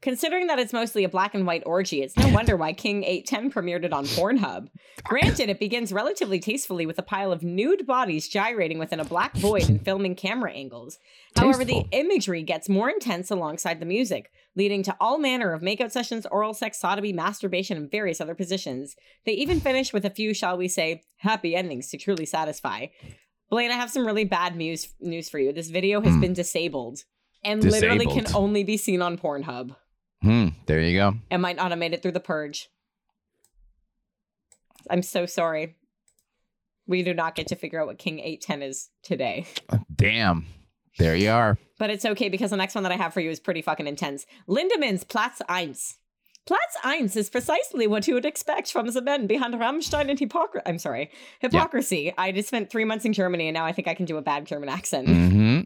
Considering 0.01 0.47
that 0.47 0.59
it's 0.59 0.73
mostly 0.73 1.05
a 1.05 1.09
black 1.09 1.33
and 1.33 1.47
white 1.47 1.63
orgy, 1.65 2.01
it's 2.01 2.17
no 2.17 2.27
wonder 2.33 2.57
why 2.57 2.73
King 2.73 3.05
810 3.05 3.51
premiered 3.51 3.85
it 3.85 3.93
on 3.93 4.03
Pornhub. 4.03 4.67
Granted, 5.05 5.47
it 5.49 5.59
begins 5.61 5.93
relatively 5.93 6.39
tastefully 6.41 6.85
with 6.85 6.99
a 6.99 7.03
pile 7.03 7.31
of 7.31 7.41
nude 7.41 7.87
bodies 7.87 8.27
gyrating 8.27 8.79
within 8.79 8.99
a 8.99 9.05
black 9.05 9.33
void 9.37 9.69
and 9.69 9.81
filming 9.85 10.15
camera 10.15 10.51
angles. 10.51 10.99
However, 11.37 11.63
the 11.63 11.85
imagery 11.91 12.43
gets 12.43 12.67
more 12.67 12.89
intense 12.89 13.31
alongside 13.31 13.79
the 13.79 13.85
music, 13.85 14.29
leading 14.55 14.83
to 14.83 14.95
all 14.99 15.17
manner 15.17 15.51
of 15.53 15.61
makeout 15.61 15.91
sessions, 15.91 16.25
oral 16.31 16.53
sex, 16.53 16.79
sodomy, 16.79 17.11
masturbation, 17.13 17.77
and 17.77 17.89
various 17.89 18.21
other 18.21 18.35
positions. 18.35 18.95
They 19.25 19.31
even 19.33 19.59
finish 19.59 19.91
with 19.93 20.05
a 20.05 20.09
few, 20.09 20.33
shall 20.33 20.57
we 20.57 20.67
say, 20.67 21.01
happy 21.17 21.55
endings 21.55 21.89
to 21.89 21.97
truly 21.97 22.25
satisfy. 22.25 22.87
Blaine, 23.49 23.71
I 23.71 23.75
have 23.75 23.89
some 23.91 24.05
really 24.05 24.25
bad 24.25 24.55
news 24.55 24.93
news 24.99 25.29
for 25.29 25.39
you. 25.39 25.53
This 25.53 25.69
video 25.69 26.01
has 26.01 26.13
Hmm. 26.13 26.21
been 26.21 26.33
disabled 26.33 26.99
and 27.43 27.63
literally 27.63 28.05
can 28.05 28.25
only 28.35 28.63
be 28.63 28.77
seen 28.77 29.01
on 29.01 29.17
Pornhub. 29.17 29.75
Hmm. 30.21 30.49
There 30.65 30.79
you 30.81 30.97
go. 30.97 31.15
It 31.29 31.37
might 31.39 31.55
not 31.57 31.71
have 31.71 31.79
made 31.79 31.93
it 31.93 32.01
through 32.01 32.13
the 32.13 32.19
purge. 32.19 32.69
I'm 34.89 35.01
so 35.01 35.25
sorry. 35.25 35.75
We 36.87 37.03
do 37.03 37.13
not 37.13 37.35
get 37.35 37.47
to 37.47 37.55
figure 37.55 37.79
out 37.81 37.87
what 37.87 37.97
King 37.97 38.19
810 38.19 38.61
is 38.61 38.89
today. 39.03 39.45
Damn. 39.95 40.45
There 40.97 41.15
you 41.15 41.29
are. 41.29 41.57
But 41.79 41.89
it's 41.89 42.05
okay 42.05 42.29
because 42.29 42.51
the 42.51 42.57
next 42.57 42.75
one 42.75 42.83
that 42.83 42.91
I 42.91 42.97
have 42.97 43.13
for 43.13 43.19
you 43.19 43.29
is 43.29 43.39
pretty 43.39 43.61
fucking 43.61 43.87
intense. 43.87 44.25
Lindemann's 44.47 45.03
Platz 45.03 45.41
1. 45.47 45.75
Platz 46.45 46.77
1 46.83 46.95
is 47.15 47.29
precisely 47.29 47.87
what 47.87 48.07
you 48.07 48.13
would 48.13 48.25
expect 48.25 48.71
from 48.71 48.87
the 48.87 49.01
men 49.01 49.27
behind 49.27 49.53
Rammstein 49.53 50.09
and 50.09 50.19
hypocrisy. 50.19 50.63
I'm 50.65 50.77
sorry, 50.77 51.09
hypocrisy. 51.39 52.13
I 52.17 52.31
just 52.31 52.49
spent 52.49 52.69
three 52.69 52.85
months 52.85 53.05
in 53.05 53.13
Germany 53.13 53.47
and 53.47 53.55
now 53.55 53.65
I 53.65 53.71
think 53.71 53.87
I 53.87 53.93
can 53.93 54.05
do 54.05 54.17
a 54.17 54.21
bad 54.21 54.45
German 54.45 54.69
accent. 54.69 55.07
Mm-hmm. 55.07 55.61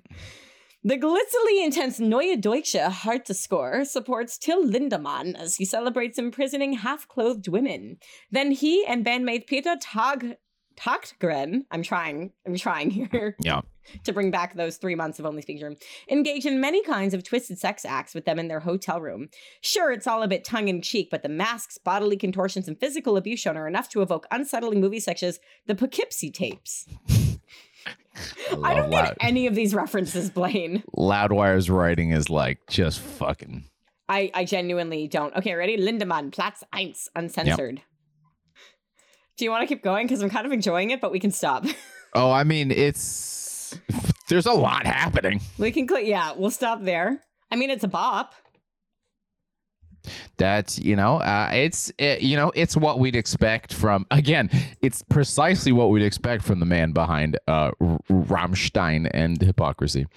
The 0.84 0.98
glitzily 0.98 1.64
intense 1.64 2.00
Neue 2.00 2.38
Deutsche 2.38 2.76
Hartescore 2.76 3.84
supports 3.84 4.38
Till 4.38 4.64
Lindemann 4.64 5.36
as 5.36 5.56
he 5.56 5.66
celebrates 5.66 6.20
imprisoning 6.20 6.74
half-clothed 6.74 7.48
women. 7.48 7.98
Then 8.32 8.52
he 8.52 8.86
and 8.86 9.06
bandmate 9.06 9.48
Peter 9.48 9.76
Tag 9.82 10.38
Tägtgren, 10.78 11.64
I'm 11.72 11.82
trying, 11.82 12.32
I'm 12.46 12.56
trying 12.56 12.92
here 12.92 13.36
Yeah. 13.40 13.62
To 14.04 14.14
bring 14.14 14.32
back 14.32 14.56
those 14.56 14.78
three 14.78 14.96
months 14.96 15.20
of 15.20 15.26
only 15.26 15.42
speaking 15.42 15.60
German, 15.60 15.78
engage 16.10 16.46
in 16.46 16.60
many 16.62 16.82
kinds 16.84 17.14
of 17.14 17.24
twisted 17.24 17.58
sex 17.60 17.86
acts 17.86 18.14
with 18.14 18.26
them 18.26 18.40
in 18.40 18.48
their 18.48 18.60
hotel 18.60 19.00
room. 19.02 19.30
Sure, 19.62 19.92
it's 19.92 20.08
all 20.08 20.24
a 20.24 20.28
bit 20.28 20.44
tongue-in-cheek, 20.44 21.10
but 21.10 21.24
the 21.24 21.30
masks, 21.30 21.78
bodily 21.78 22.18
contortions, 22.18 22.68
and 22.68 22.80
physical 22.80 23.18
abuse 23.18 23.40
shown 23.40 23.58
are 23.58 23.68
enough 23.68 23.90
to 23.90 24.02
evoke 24.02 24.28
unsettling 24.32 24.82
movie 24.82 25.00
such 25.00 25.24
as 25.24 25.40
the 25.66 25.76
Poughkeepsie 25.76 26.32
tapes. 26.32 26.86
I 28.64 28.74
don't 28.74 28.90
Loud- 28.90 29.06
get 29.06 29.18
any 29.22 29.48
of 29.48 29.56
these 29.56 29.74
references, 29.74 30.30
Blaine. 30.30 30.84
Loudwire's 30.96 31.70
writing 31.70 32.12
is 32.12 32.30
like 32.30 32.60
just 32.70 33.00
fucking. 33.00 33.66
I, 34.10 34.32
I 34.34 34.46
genuinely 34.46 35.08
don't. 35.08 35.36
Okay, 35.36 35.54
ready? 35.54 35.78
Lindemann, 35.78 36.32
Platz 36.32 36.64
1, 36.74 36.94
uncensored. 37.16 37.82
Do 39.38 39.46
you 39.46 39.52
want 39.52 39.62
to 39.62 39.68
keep 39.68 39.84
going? 39.84 40.08
Because 40.08 40.24
I'm 40.24 40.30
kind 40.30 40.46
of 40.46 40.52
enjoying 40.52 40.90
it, 40.90 41.00
but 41.00 41.12
we 41.12 41.20
can 41.20 41.32
stop. 41.32 41.66
Oh, 42.14 42.32
I 42.32 42.46
mean, 42.46 42.72
it's 42.72 42.98
there's 44.30 44.46
a 44.46 44.54
lot 44.54 44.86
happening. 44.86 45.42
we 45.58 45.72
can 45.72 45.88
click. 45.88 46.06
Yeah, 46.06 46.34
we'll 46.36 46.52
stop 46.52 46.84
there. 46.84 47.22
I 47.52 47.56
mean, 47.56 47.70
it's 47.70 47.84
a 47.84 47.88
bop. 47.88 48.34
That's 50.38 50.80
you 50.80 50.96
know, 50.96 51.18
uh, 51.18 51.50
it's 51.54 51.92
uh, 52.02 52.16
you 52.20 52.38
know, 52.38 52.52
it's 52.56 52.78
what 52.78 53.00
we'd 53.00 53.16
expect 53.16 53.74
from. 53.74 54.06
Again, 54.12 54.50
it's 54.82 55.02
precisely 55.04 55.72
what 55.72 55.90
we'd 55.90 56.04
expect 56.06 56.44
from 56.44 56.60
the 56.60 56.66
man 56.66 56.92
behind 56.94 57.38
uh, 57.48 57.72
R- 57.82 58.00
Rammstein 58.10 59.10
and 59.14 59.42
hypocrisy. 59.42 60.08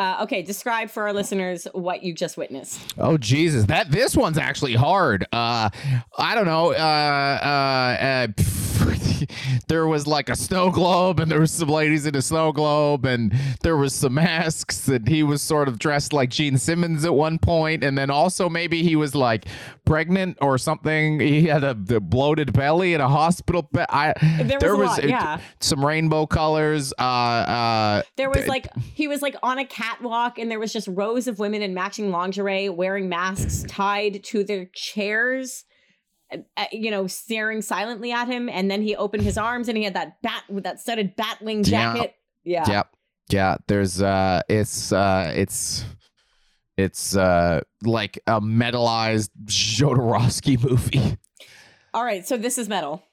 Uh, 0.00 0.22
okay, 0.22 0.40
describe 0.40 0.88
for 0.88 1.02
our 1.02 1.12
listeners 1.12 1.68
what 1.74 2.02
you 2.02 2.14
just 2.14 2.38
witnessed. 2.38 2.94
Oh 2.96 3.18
Jesus, 3.18 3.66
that 3.66 3.90
this 3.90 4.16
one's 4.16 4.38
actually 4.38 4.72
hard. 4.74 5.26
Uh, 5.30 5.68
I 6.16 6.34
don't 6.34 6.46
know. 6.46 6.72
Uh, 6.72 7.38
uh, 7.44 8.02
uh, 8.02 8.26
there 9.68 9.86
was 9.86 10.06
like 10.06 10.30
a 10.30 10.36
snow 10.36 10.70
globe, 10.70 11.20
and 11.20 11.30
there 11.30 11.40
was 11.40 11.50
some 11.52 11.68
ladies 11.68 12.06
in 12.06 12.14
a 12.16 12.22
snow 12.22 12.50
globe, 12.52 13.04
and 13.04 13.34
there 13.62 13.76
was 13.76 13.94
some 13.94 14.14
masks, 14.14 14.88
and 14.88 15.06
he 15.06 15.22
was 15.22 15.42
sort 15.42 15.68
of 15.68 15.78
dressed 15.78 16.14
like 16.14 16.30
Gene 16.30 16.56
Simmons 16.56 17.04
at 17.04 17.14
one 17.14 17.38
point, 17.38 17.84
and 17.84 17.98
then 17.98 18.08
also 18.10 18.48
maybe 18.48 18.82
he 18.82 18.96
was 18.96 19.14
like 19.14 19.44
pregnant 19.84 20.38
or 20.40 20.56
something. 20.56 21.20
He 21.20 21.46
had 21.46 21.64
a 21.64 21.74
the 21.74 22.00
bloated 22.00 22.52
belly 22.52 22.94
in 22.94 23.00
a 23.00 23.08
hospital 23.08 23.62
bed. 23.70 23.86
I 23.90 24.14
There 24.60 24.76
was 24.76 24.98
a 24.98 25.02
lot, 25.02 25.08
yeah. 25.08 25.40
some 25.60 25.84
rainbow 25.84 26.26
colors. 26.26 26.92
Uh, 26.98 27.02
uh, 27.02 28.02
There 28.16 28.28
was 28.28 28.38
th- 28.38 28.48
like 28.48 28.68
he 28.94 29.08
was 29.08 29.20
like 29.20 29.36
on 29.42 29.58
a 29.58 29.64
catwalk, 29.90 30.38
and 30.38 30.50
there 30.50 30.58
was 30.60 30.72
just 30.72 30.88
rows 30.88 31.26
of 31.26 31.38
women 31.38 31.62
in 31.62 31.74
matching 31.74 32.10
lingerie 32.10 32.68
wearing 32.68 33.08
masks 33.08 33.64
tied 33.68 34.22
to 34.24 34.44
their 34.44 34.66
chairs. 34.74 35.64
uh, 36.32 36.38
you 36.72 36.90
know, 36.90 37.06
staring 37.06 37.60
silently 37.62 38.12
at 38.12 38.28
him, 38.28 38.48
and 38.48 38.70
then 38.70 38.82
he 38.82 38.94
opened 38.96 39.22
his 39.24 39.36
arms, 39.36 39.68
and 39.68 39.76
he 39.76 39.84
had 39.84 39.94
that 39.94 40.20
bat 40.22 40.44
with 40.48 40.64
that 40.64 40.78
studded 40.80 41.16
bat 41.16 41.38
wing 41.42 41.64
Yeah. 41.64 41.94
jacket. 41.94 42.14
Yeah, 42.44 42.70
Yep. 42.70 42.88
Yeah, 43.30 43.56
there's 43.68 44.00
uh 44.02 44.40
it's 44.48 44.90
uh 44.92 45.32
it's 45.36 45.84
it's 46.76 47.14
uh 47.16 47.60
like 47.84 48.18
a 48.26 48.40
metalized 48.40 49.30
Jodorowsky 49.44 50.60
movie. 50.68 51.16
All 51.94 52.04
right, 52.04 52.26
so 52.26 52.36
this 52.36 52.58
is 52.58 52.68
metal. 52.68 53.04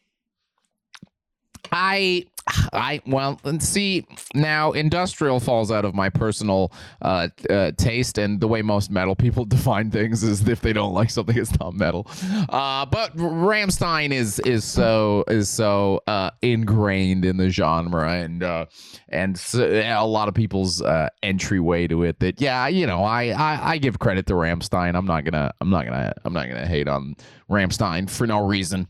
I 1.72 2.26
I 2.74 3.02
well, 3.06 3.40
and 3.44 3.62
see 3.62 4.06
now 4.34 4.72
industrial 4.72 5.40
falls 5.40 5.72
out 5.72 5.86
of 5.86 5.96
my 5.96 6.10
personal 6.10 6.72
uh, 7.02 7.30
uh 7.50 7.72
taste 7.78 8.18
and 8.18 8.40
the 8.40 8.48
way 8.48 8.62
most 8.62 8.92
metal 8.92 9.16
people 9.16 9.46
define 9.58 9.92
things 9.92 10.24
is 10.24 10.48
if 10.48 10.62
they 10.62 10.74
don't 10.74 10.94
like 10.94 11.10
something 11.10 11.38
it's 11.38 11.58
not 11.60 11.74
metal. 11.74 12.08
Uh 12.50 12.86
but 12.86 13.16
Rammstein 13.18 14.12
is 14.12 14.40
is 14.40 14.64
so 14.64 15.24
is 15.28 15.50
so 15.50 16.02
uh 16.08 16.32
ingrained 16.42 17.26
in 17.26 17.38
the 17.38 17.50
genre 17.50 18.12
and 18.12 18.44
uh 18.44 18.66
and 19.10 19.38
so, 19.38 19.66
a 19.68 20.06
lot 20.06 20.28
of 20.28 20.34
people's 20.34 20.82
uh 20.82 21.10
entryway 21.24 21.88
to 21.88 22.04
it 22.04 22.20
that 22.20 22.40
yeah, 22.40 22.68
you 22.68 22.86
know, 22.86 23.04
I, 23.04 23.30
I 23.30 23.72
I 23.72 23.78
give 23.78 24.00
credit 24.00 24.26
to 24.28 24.34
Rammstein. 24.34 24.96
I'm 24.96 25.06
not 25.06 25.24
going 25.24 25.34
to 25.34 25.54
I'm 25.62 25.70
not 25.70 25.86
to 25.86 26.14
I'm 26.26 26.34
not 26.34 26.48
going 26.48 26.62
to 26.62 26.68
hate 26.68 26.88
on 26.88 27.16
Rammstein 27.50 28.10
for 28.10 28.28
no 28.28 28.46
reason. 28.46 28.88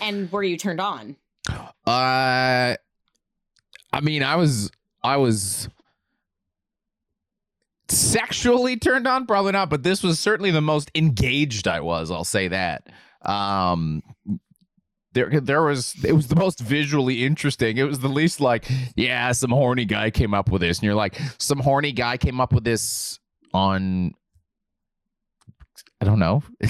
And 0.00 0.30
were 0.30 0.42
you 0.42 0.56
turned 0.56 0.80
on? 0.80 1.16
Uh, 1.86 2.76
I 3.94 4.00
mean, 4.00 4.24
I 4.24 4.34
was, 4.34 4.72
I 5.04 5.18
was 5.18 5.68
sexually 7.88 8.76
turned 8.76 9.06
on, 9.06 9.24
probably 9.24 9.52
not, 9.52 9.70
but 9.70 9.84
this 9.84 10.02
was 10.02 10.18
certainly 10.18 10.50
the 10.50 10.60
most 10.60 10.90
engaged 10.96 11.68
I 11.68 11.78
was. 11.78 12.10
I'll 12.10 12.24
say 12.24 12.48
that. 12.48 12.88
Um, 13.22 14.02
there, 15.12 15.40
there 15.40 15.62
was. 15.62 15.94
It 16.04 16.12
was 16.12 16.26
the 16.26 16.34
most 16.34 16.58
visually 16.58 17.24
interesting. 17.24 17.76
It 17.76 17.84
was 17.84 18.00
the 18.00 18.08
least 18.08 18.40
like, 18.40 18.64
yeah, 18.96 19.30
some 19.30 19.50
horny 19.50 19.84
guy 19.84 20.10
came 20.10 20.34
up 20.34 20.50
with 20.50 20.60
this, 20.60 20.78
and 20.78 20.84
you're 20.84 20.96
like, 20.96 21.16
some 21.38 21.60
horny 21.60 21.92
guy 21.92 22.16
came 22.16 22.40
up 22.40 22.52
with 22.52 22.64
this 22.64 23.20
on. 23.52 24.12
I 26.04 26.06
don't 26.06 26.18
know. 26.18 26.42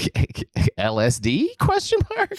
LSD 0.79 1.59
question 1.59 1.99
mark? 2.17 2.31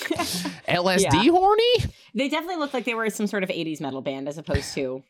LSD 0.69 1.01
Yeah. 1.25 1.31
horny? 1.31 1.73
They 2.13 2.29
definitely 2.29 2.55
looked 2.55 2.73
like 2.73 2.85
they 2.85 2.93
were 2.93 3.09
some 3.09 3.27
sort 3.27 3.43
of 3.43 3.49
80s 3.49 3.81
metal 3.81 4.01
band 4.01 4.29
as 4.29 4.37
opposed 4.37 4.73
to 4.75 5.03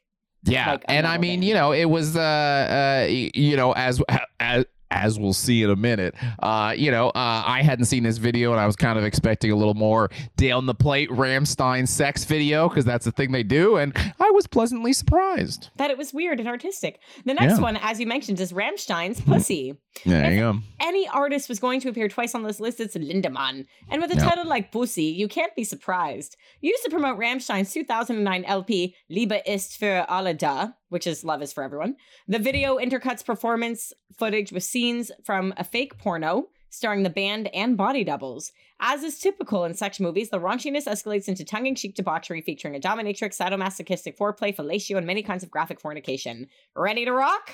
Yeah, 0.46 0.72
like 0.72 0.86
and 0.88 1.06
I 1.06 1.20
mean, 1.20 1.42
band. 1.42 1.44
you 1.46 1.54
know, 1.54 1.74
it 1.74 1.86
was 1.86 2.16
uh, 2.18 2.22
uh 2.22 3.08
you 3.08 3.56
know, 3.56 3.74
as 3.74 4.02
as 4.40 4.66
as 4.96 5.20
we'll 5.20 5.34
see 5.34 5.62
in 5.62 5.70
a 5.70 5.76
minute. 5.76 6.16
Uh, 6.40 6.74
you 6.76 6.90
know, 6.90 7.10
uh, 7.10 7.44
I 7.46 7.62
hadn't 7.62 7.86
seen 7.86 8.04
this 8.04 8.18
video, 8.18 8.52
and 8.52 8.60
I 8.60 8.66
was 8.66 8.76
kind 8.78 8.98
of 8.98 9.04
expecting 9.04 9.52
a 9.52 9.56
little 9.56 9.74
more 9.74 10.10
down 10.38 10.66
the 10.66 10.74
plate 10.74 11.10
Rammstein 11.10 11.88
sex 11.88 12.24
video 12.24 12.70
because 12.70 12.86
that's 12.86 13.04
the 13.06 13.12
thing 13.12 13.32
they 13.32 13.44
do, 13.44 13.76
and 13.76 13.96
I 14.20 14.32
was 14.32 14.48
pleasantly 14.48 14.94
surprised. 14.94 15.70
that 15.76 15.92
it 15.92 15.98
was 15.98 16.14
weird 16.14 16.40
and 16.40 16.48
artistic. 16.48 17.00
The 17.26 17.34
next 17.34 17.56
Yeah. 17.56 17.62
one, 17.62 17.78
as 17.82 18.00
you 18.00 18.08
mentioned, 18.08 18.40
is 18.40 18.54
Rammstein's 18.54 19.20
Pussy. 19.22 19.76
There 20.06 20.32
you 20.32 20.40
go. 20.40 20.60
Any 20.80 21.08
artist 21.10 21.50
was 21.50 21.60
going 21.60 21.82
to 21.82 21.90
appear 21.90 22.08
twice 22.08 22.34
on 22.36 22.44
this 22.44 22.60
list, 22.60 22.80
it's 22.80 22.96
Lindemann. 22.96 23.66
And 23.90 24.02
with 24.02 24.12
a 24.12 24.16
Yeah. 24.16 24.24
title 24.26 24.46
like 24.48 24.72
Pussy, 24.72 25.04
you 25.06 25.28
can't 25.28 25.56
be 25.56 25.64
surprised. 25.64 26.38
Used 26.62 26.84
to 26.84 26.90
promote 26.90 27.18
Rammstein's 27.18 27.72
2009 27.74 28.44
LP, 28.46 28.96
Liebe 29.10 29.42
ist 29.46 29.78
für 29.78 30.08
alle 30.10 30.34
da, 30.36 30.74
which 30.90 31.08
is 31.08 31.24
Love 31.24 31.42
is 31.42 31.54
for 31.54 31.64
Everyone. 31.64 31.96
The 32.28 32.40
video 32.40 32.78
intercuts 32.78 33.26
performance 33.26 33.94
footage 34.18 34.52
with 34.52 34.64
scenes 34.64 35.12
from 35.24 35.54
a 35.58 35.64
fake 35.64 35.98
porno 35.98 36.48
starring 36.70 37.04
the 37.04 37.10
band 37.10 37.48
and 37.54 37.78
body 37.78 38.04
doubles. 38.04 38.52
As 38.80 39.02
is 39.02 39.20
typical 39.20 39.64
in 39.64 39.74
such 39.74 40.00
movies, 40.02 40.30
the 40.30 40.40
raunchiness 40.40 40.86
escalates 40.86 41.30
into 41.30 41.46
tongue-in-cheek 41.46 41.96
debauchery 41.96 42.42
featuring 42.42 42.76
a 42.76 42.80
dominatrix, 42.80 43.38
sadomasochistic 43.38 44.18
foreplay, 44.18 44.54
fellatio, 44.54 44.98
and 44.98 45.08
many 45.08 45.24
kinds 45.24 45.44
of 45.44 45.50
graphic 45.50 45.80
fornication. 45.80 46.48
Ready 46.76 47.06
to 47.06 47.14
rock? 47.14 47.52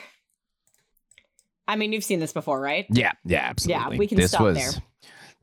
I 1.67 1.75
mean, 1.75 1.93
you've 1.93 2.03
seen 2.03 2.19
this 2.19 2.33
before, 2.33 2.59
right? 2.59 2.87
Yeah, 2.89 3.11
yeah, 3.23 3.45
absolutely. 3.49 3.81
Yeah, 3.81 3.99
we 3.99 4.07
can 4.07 4.17
this 4.17 4.31
stop 4.31 4.41
was, 4.41 4.57
there. 4.57 4.71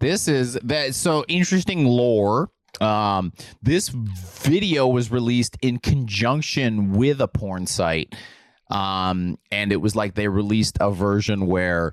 This 0.00 0.28
is 0.28 0.58
that 0.64 0.94
so 0.94 1.24
interesting 1.28 1.86
lore. 1.86 2.50
Um, 2.80 3.32
this 3.62 3.88
video 3.88 4.86
was 4.86 5.10
released 5.10 5.56
in 5.62 5.78
conjunction 5.78 6.92
with 6.92 7.20
a 7.20 7.28
porn 7.28 7.66
site. 7.66 8.14
Um, 8.70 9.38
and 9.50 9.72
it 9.72 9.76
was 9.76 9.96
like 9.96 10.14
they 10.14 10.28
released 10.28 10.76
a 10.80 10.90
version 10.90 11.46
where 11.46 11.92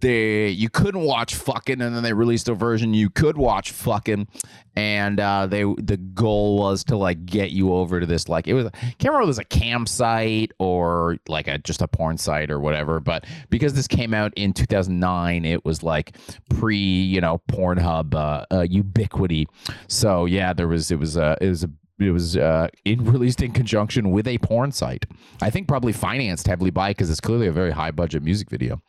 they 0.00 0.48
you 0.48 0.68
couldn't 0.68 1.02
watch 1.02 1.34
fucking 1.34 1.80
and 1.80 1.94
then 1.94 2.02
they 2.02 2.12
released 2.12 2.48
a 2.48 2.54
version 2.54 2.94
you 2.94 3.08
could 3.08 3.36
watch 3.36 3.70
fucking 3.70 4.26
and 4.74 5.20
uh 5.20 5.46
they 5.46 5.62
the 5.78 5.96
goal 5.96 6.58
was 6.58 6.84
to 6.84 6.96
like 6.96 7.24
get 7.24 7.50
you 7.50 7.72
over 7.72 8.00
to 8.00 8.06
this 8.06 8.28
like 8.28 8.46
it 8.46 8.54
was 8.54 8.66
I 8.66 8.70
can't 8.70 9.04
remember 9.04 9.22
it 9.22 9.26
was 9.26 9.38
a 9.38 9.44
campsite 9.44 10.52
or 10.58 11.16
like 11.28 11.48
a 11.48 11.58
just 11.58 11.82
a 11.82 11.88
porn 11.88 12.18
site 12.18 12.50
or 12.50 12.60
whatever 12.60 13.00
but 13.00 13.24
because 13.50 13.74
this 13.74 13.86
came 13.86 14.12
out 14.12 14.32
in 14.36 14.52
2009 14.52 15.44
it 15.44 15.64
was 15.64 15.82
like 15.82 16.16
pre 16.50 16.76
you 16.76 17.20
know 17.20 17.40
pornhub 17.50 18.14
uh, 18.14 18.44
uh 18.54 18.62
ubiquity 18.62 19.48
so 19.88 20.26
yeah 20.26 20.52
there 20.52 20.68
was 20.68 20.90
it 20.90 20.98
was 20.98 21.16
uh 21.16 21.36
it 21.40 21.48
was 21.48 21.64
a 21.64 21.70
it 21.98 22.10
was 22.10 22.36
uh, 22.36 22.68
in 22.84 23.04
released 23.10 23.42
in 23.42 23.52
conjunction 23.52 24.10
with 24.10 24.26
a 24.26 24.38
porn 24.38 24.72
site. 24.72 25.06
I 25.40 25.50
think 25.50 25.68
probably 25.68 25.92
financed 25.92 26.46
heavily 26.46 26.70
by 26.70 26.90
because 26.90 27.10
it's 27.10 27.20
clearly 27.20 27.46
a 27.46 27.52
very 27.52 27.70
high 27.70 27.90
budget 27.90 28.22
music 28.22 28.50
video. 28.50 28.82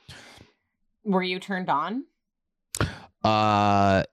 Were 1.08 1.24
you 1.24 1.39
turned 1.39 1.70
on? 1.70 2.04
uh 3.24 4.04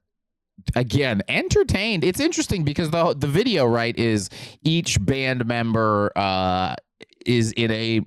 again 0.74 1.22
entertained. 1.28 2.04
It's 2.04 2.20
interesting 2.20 2.64
because 2.64 2.90
the 2.90 3.14
the 3.14 3.26
video 3.26 3.66
right 3.66 3.96
is 3.98 4.30
each 4.62 5.04
band 5.04 5.44
member 5.46 6.10
uh 6.16 6.76
is 7.26 7.52
in 7.52 7.70
a 7.70 8.00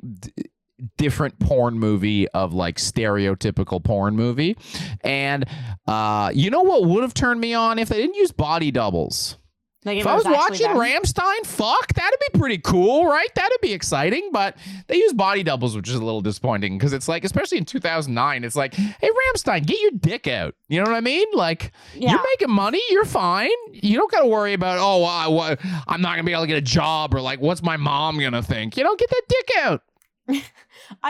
different 0.97 1.37
porn 1.39 1.77
movie 1.77 2.27
of 2.29 2.53
like 2.53 2.77
stereotypical 2.77 3.83
porn 3.83 4.15
movie. 4.15 4.57
And 5.01 5.45
uh 5.85 6.31
you 6.33 6.49
know 6.49 6.61
what 6.61 6.85
would 6.85 7.03
have 7.03 7.13
turned 7.13 7.39
me 7.39 7.53
on 7.53 7.77
if 7.77 7.89
they 7.89 7.97
didn't 7.97 8.15
use 8.15 8.31
body 8.31 8.71
doubles 8.71 9.37
Like 9.85 9.99
if 9.99 10.07
I 10.07 10.15
was 10.15 10.25
actually 10.25 10.65
watching 10.65 10.67
them? 10.67 10.77
Rammstein, 10.77 11.45
fuck, 11.45 11.93
that'd 11.93 12.19
be 12.33 12.39
pretty 12.39 12.57
cool, 12.57 13.05
right? 13.05 13.29
That'd 13.35 13.61
be 13.61 13.71
exciting. 13.73 14.31
But 14.33 14.57
they 14.87 14.95
use 14.97 15.13
body 15.13 15.43
doubles, 15.43 15.75
which 15.75 15.87
is 15.87 15.95
a 15.95 16.03
little 16.03 16.19
disappointing 16.21 16.77
because 16.77 16.93
it's 16.93 17.07
like, 17.07 17.23
especially 17.23 17.57
in 17.59 17.65
2009, 17.65 18.43
it's 18.43 18.55
like, 18.55 18.73
hey, 18.73 19.07
Rammstein, 19.09 19.65
get 19.65 19.79
your 19.79 19.91
dick 19.91 20.27
out. 20.27 20.55
You 20.67 20.79
know 20.83 20.89
what 20.89 20.97
I 20.97 21.01
mean? 21.01 21.27
Like, 21.33 21.71
Yeah. 21.95 22.11
you're 22.11 22.23
making 22.23 22.49
money, 22.53 22.81
you're 22.89 23.05
fine. 23.05 23.49
You 23.71 23.97
don't 23.97 24.11
got 24.11 24.21
to 24.21 24.27
worry 24.27 24.53
about, 24.53 24.79
oh, 24.79 25.03
I, 25.03 25.27
what, 25.27 25.59
I'm 25.87 26.01
not 26.01 26.11
gonna 26.15 26.23
be 26.23 26.33
able 26.33 26.43
to 26.43 26.47
get 26.47 26.57
a 26.57 26.61
job 26.61 27.13
or 27.13 27.21
like, 27.21 27.39
what's 27.39 27.61
my 27.63 27.77
mom 27.77 28.19
gonna 28.19 28.43
think? 28.43 28.75
You 28.77 28.83
know, 28.83 28.95
get 28.95 29.09
that 29.09 29.21
dick 29.29 29.49
out. 29.59 29.83
I 30.29 30.31
feel 30.31 30.41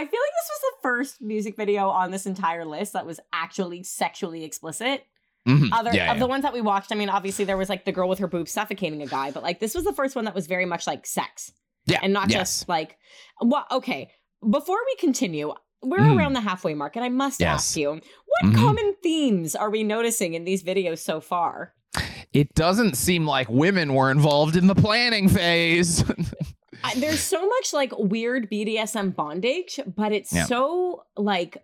like 0.02 0.12
this 0.12 0.50
was 0.50 0.62
the 0.62 0.74
first 0.84 1.22
music 1.22 1.56
video 1.56 1.90
on 1.90 2.12
this 2.12 2.26
entire 2.26 2.66
list 2.66 2.94
that 2.94 3.06
was 3.06 3.20
actually 3.34 3.82
sexually 3.84 4.44
explicit. 4.44 5.06
Mhm. 5.48 5.70
Other 5.72 5.94
yeah, 5.94 6.12
of 6.12 6.18
yeah. 6.18 6.20
the 6.20 6.28
ones 6.28 6.44
that 6.44 6.54
we 6.54 6.62
watched, 6.62 6.92
I 6.92 6.96
mean, 6.96 7.10
obviously 7.10 7.46
there 7.46 7.58
was 7.58 7.70
like 7.70 7.86
the 7.86 7.92
girl 7.92 8.10
with 8.10 8.20
her 8.20 8.28
boobs 8.28 8.52
suffocating 8.52 9.02
a 9.02 9.06
guy, 9.08 9.32
but 9.32 9.44
like 9.44 9.60
this 9.60 9.74
was 9.74 9.84
the 9.86 9.94
first 9.94 10.16
one 10.16 10.26
that 10.26 10.36
was 10.36 10.46
very 10.48 10.66
much 10.66 10.86
like 10.88 11.06
sex. 11.06 11.52
Yeah, 11.86 12.00
and 12.04 12.12
not 12.12 12.30
yes. 12.30 12.40
just 12.60 12.70
like, 12.70 12.98
well, 13.42 13.66
okay. 13.72 14.12
Before 14.52 14.78
we 14.86 14.96
continue, 15.00 15.54
we're 15.82 16.00
Mm. 16.00 16.18
around 16.18 16.34
the 16.34 16.42
halfway 16.42 16.74
mark, 16.74 16.96
and 16.98 17.06
I 17.06 17.10
must 17.10 17.40
Yes. 17.40 17.54
ask 17.54 17.78
you, 17.78 17.92
what 17.92 18.44
Mhm. 18.52 18.56
common 18.56 18.96
themes 19.02 19.56
are 19.56 19.70
we 19.70 19.84
noticing 19.84 20.34
in 20.34 20.44
these 20.44 20.64
videos 20.64 21.00
so 21.00 21.22
far? 21.22 21.74
It 22.34 22.54
doesn't 22.56 22.96
seem 22.98 23.26
like 23.26 23.48
women 23.50 23.94
were 23.94 24.12
involved 24.12 24.58
in 24.58 24.68
the 24.68 24.76
planning 24.76 25.30
phase. 25.30 26.04
There's 26.96 27.22
so 27.22 27.48
much 27.48 27.74
like 27.74 27.92
weird 27.98 28.50
BDSM 28.50 29.16
bondage, 29.16 29.80
but 29.88 30.12
it's 30.12 30.34
Yeah. 30.34 30.46
so 30.46 31.04
like 31.16 31.64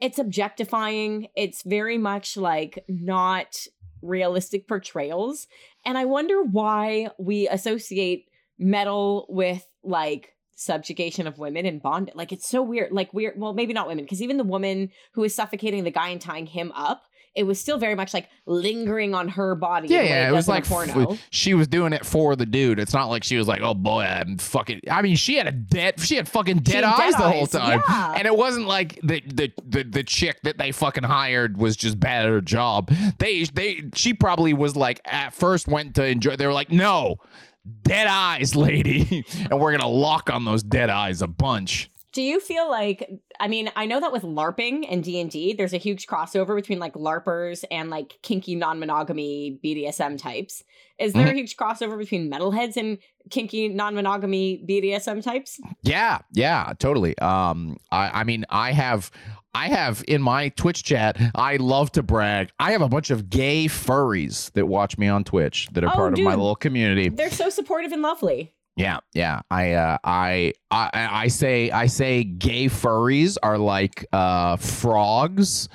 it's 0.00 0.18
objectifying. 0.18 1.28
It's 1.36 1.62
very 1.62 1.98
much 1.98 2.36
like 2.36 2.84
not 2.88 3.56
realistic 4.02 4.68
portrayals. 4.68 5.46
And 5.84 5.96
I 5.96 6.04
wonder 6.04 6.42
why 6.42 7.10
we 7.18 7.48
associate 7.48 8.28
metal 8.58 9.26
with 9.28 9.66
like 9.82 10.32
subjugation 10.56 11.26
of 11.26 11.38
women 11.38 11.66
and 11.66 11.82
bond 11.82 12.10
like 12.14 12.32
it's 12.32 12.48
so 12.48 12.62
weird 12.62 12.90
like 12.90 13.12
we're 13.12 13.34
well 13.36 13.52
maybe 13.52 13.74
not 13.74 13.86
women 13.86 14.02
because 14.02 14.22
even 14.22 14.38
the 14.38 14.44
woman 14.44 14.88
who 15.12 15.22
is 15.22 15.34
suffocating 15.34 15.84
the 15.84 15.90
guy 15.90 16.08
and 16.08 16.22
tying 16.22 16.46
him 16.46 16.72
up 16.74 17.02
it 17.36 17.44
was 17.44 17.60
still 17.60 17.78
very 17.78 17.94
much 17.94 18.14
like 18.14 18.28
lingering 18.46 19.14
on 19.14 19.28
her 19.28 19.54
body 19.54 19.88
yeah, 19.88 20.02
yeah. 20.02 20.28
It 20.28 20.30
does 20.30 20.34
was 20.34 20.48
like 20.48 20.66
porno 20.66 21.16
she 21.30 21.54
was 21.54 21.68
doing 21.68 21.92
it 21.92 22.04
for 22.04 22.36
the 22.36 22.46
dude. 22.46 22.78
It's 22.78 22.94
not 22.94 23.06
like 23.06 23.24
she 23.24 23.36
was 23.36 23.48
like, 23.48 23.60
oh 23.60 23.74
boy, 23.74 24.02
I'm 24.02 24.38
fucking. 24.38 24.80
I 24.90 25.02
mean, 25.02 25.16
she 25.16 25.36
had 25.36 25.46
a 25.46 25.52
dead, 25.52 26.00
she 26.00 26.16
had 26.16 26.28
fucking 26.28 26.58
dead 26.60 26.84
had 26.84 26.84
eyes 26.84 27.12
dead 27.12 27.22
the 27.22 27.30
whole 27.30 27.46
time, 27.46 27.82
yeah. 27.88 28.14
and 28.16 28.26
it 28.26 28.36
wasn't 28.36 28.66
like 28.66 29.00
the, 29.02 29.22
the 29.26 29.52
the 29.66 29.84
the 29.84 30.02
chick 30.02 30.40
that 30.42 30.58
they 30.58 30.72
fucking 30.72 31.04
hired 31.04 31.56
was 31.56 31.76
just 31.76 31.98
bad 32.00 32.24
at 32.24 32.30
her 32.30 32.40
job. 32.40 32.90
They 33.18 33.44
they 33.44 33.84
she 33.94 34.14
probably 34.14 34.54
was 34.54 34.76
like 34.76 35.00
at 35.04 35.34
first 35.34 35.68
went 35.68 35.94
to 35.96 36.06
enjoy. 36.06 36.36
They 36.36 36.46
were 36.46 36.52
like, 36.52 36.70
no. 36.70 37.16
Dead 37.82 38.06
eyes, 38.06 38.54
lady, 38.56 39.24
and 39.50 39.60
we're 39.60 39.72
gonna 39.72 39.88
lock 39.88 40.30
on 40.30 40.44
those 40.44 40.62
dead 40.62 40.88
eyes 40.88 41.20
a 41.20 41.26
bunch. 41.26 41.90
Do 42.16 42.22
you 42.22 42.40
feel 42.40 42.70
like 42.70 43.10
I 43.38 43.46
mean, 43.46 43.70
I 43.76 43.84
know 43.84 44.00
that 44.00 44.10
with 44.10 44.22
LARPing 44.22 44.86
and 44.90 45.04
D&D, 45.04 45.52
there's 45.52 45.74
a 45.74 45.76
huge 45.76 46.06
crossover 46.06 46.56
between 46.56 46.78
like 46.78 46.94
LARPers 46.94 47.62
and 47.70 47.90
like 47.90 48.18
kinky 48.22 48.54
non-monogamy 48.54 49.60
BDSM 49.62 50.16
types. 50.16 50.64
Is 50.98 51.12
there 51.12 51.26
a 51.26 51.34
huge 51.34 51.58
crossover 51.58 51.98
between 51.98 52.30
metalheads 52.30 52.78
and 52.78 52.96
kinky 53.28 53.68
non-monogamy 53.68 54.64
BDSM 54.66 55.22
types? 55.22 55.60
Yeah, 55.82 56.20
yeah, 56.32 56.72
totally. 56.78 57.18
Um, 57.18 57.76
I, 57.92 58.20
I 58.20 58.24
mean, 58.24 58.46
I 58.48 58.72
have, 58.72 59.10
I 59.54 59.68
have 59.68 60.02
in 60.08 60.22
my 60.22 60.48
Twitch 60.48 60.84
chat. 60.84 61.20
I 61.34 61.56
love 61.56 61.92
to 61.92 62.02
brag. 62.02 62.48
I 62.58 62.72
have 62.72 62.80
a 62.80 62.88
bunch 62.88 63.10
of 63.10 63.28
gay 63.28 63.66
furries 63.66 64.50
that 64.52 64.68
watch 64.68 64.96
me 64.96 65.06
on 65.08 65.22
Twitch 65.22 65.68
that 65.72 65.84
are 65.84 65.90
Oh, 65.90 65.94
part 65.94 66.14
of 66.14 66.20
my 66.20 66.30
little 66.34 66.56
community. 66.56 67.10
They're 67.10 67.30
so 67.30 67.50
supportive 67.50 67.92
and 67.92 68.00
lovely. 68.00 68.54
Yeah, 68.76 68.98
yeah. 69.14 69.40
I, 69.50 69.72
uh, 69.72 69.98
I, 70.04 70.52
I, 70.70 70.90
I 70.94 71.28
say, 71.28 71.70
I 71.70 71.86
say, 71.86 72.24
gay 72.24 72.66
furries 72.66 73.38
are 73.42 73.58
like 73.58 74.06
uh, 74.12 74.56
frogs. 74.56 75.68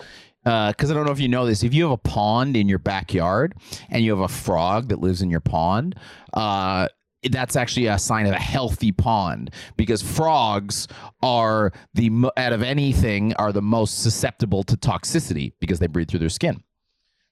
Because 0.43 0.89
I 0.89 0.95
don't 0.95 1.05
know 1.05 1.11
if 1.11 1.19
you 1.19 1.27
know 1.27 1.45
this. 1.45 1.63
If 1.63 1.71
you 1.71 1.83
have 1.83 1.91
a 1.91 1.97
pond 1.97 2.57
in 2.57 2.67
your 2.67 2.79
backyard 2.79 3.53
and 3.91 4.03
you 4.03 4.09
have 4.09 4.21
a 4.21 4.27
frog 4.27 4.89
that 4.89 4.99
lives 4.99 5.21
in 5.21 5.29
your 5.29 5.39
pond, 5.39 5.95
uh, 6.33 6.87
that's 7.29 7.55
actually 7.55 7.85
a 7.85 7.99
sign 7.99 8.25
of 8.25 8.33
a 8.33 8.39
healthy 8.39 8.91
pond 8.91 9.51
because 9.77 10.01
frogs 10.01 10.87
are 11.21 11.71
the 11.93 12.09
out 12.37 12.53
of 12.53 12.63
anything 12.63 13.33
are 13.35 13.51
the 13.51 13.61
most 13.61 14.01
susceptible 14.01 14.63
to 14.63 14.75
toxicity 14.75 15.53
because 15.59 15.77
they 15.77 15.85
breathe 15.85 16.09
through 16.09 16.19
their 16.19 16.29
skin. 16.29 16.63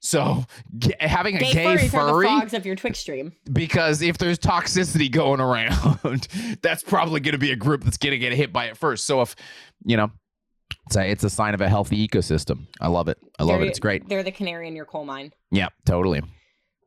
So 0.02 0.46
g- 0.78 0.94
having 1.00 1.36
a 1.36 1.40
Gay, 1.40 1.52
gay, 1.52 1.66
furries 1.66 1.78
are 1.94 2.06
the 2.06 2.12
furry 2.12 2.26
frogs 2.28 2.54
of 2.54 2.66
your 2.66 2.76
Twitch 2.76 2.98
stream. 2.98 3.34
because 3.52 4.02
if 4.02 4.18
there's 4.18 4.40
toxicity 4.40 5.12
going 5.12 5.42
around, 5.42 6.28
that's 6.62 6.84
probably 6.84 7.20
going 7.20 7.34
to 7.34 7.38
be 7.40 7.52
a 7.52 7.56
group 7.58 7.84
that's 7.84 7.98
going 7.98 8.12
to 8.12 8.18
get 8.18 8.32
hit 8.34 8.54
by 8.54 8.66
it 8.66 8.78
first. 8.78 9.06
So 9.06 9.22
if 9.22 9.36
you 9.86 9.98
know, 9.98 10.10
it's 10.86 10.96
a, 10.96 11.10
it's 11.10 11.24
a 11.24 11.30
sign 11.30 11.54
of 11.54 11.62
a 11.62 11.68
healthy 11.68 12.08
ecosystem. 12.08 12.68
I 12.80 12.88
love 12.88 13.10
it. 13.10 13.18
I 13.38 13.44
love 13.44 13.58
They're- 13.60 13.66
it. 13.66 13.70
It's 13.70 13.80
great. 13.80 14.08
They're 14.08 14.24
the 14.24 14.32
canary 14.32 14.68
in 14.68 14.76
your 14.76 14.86
coal 14.86 15.04
mine. 15.06 15.34
Yeah, 15.52 15.68
totally. 15.86 16.22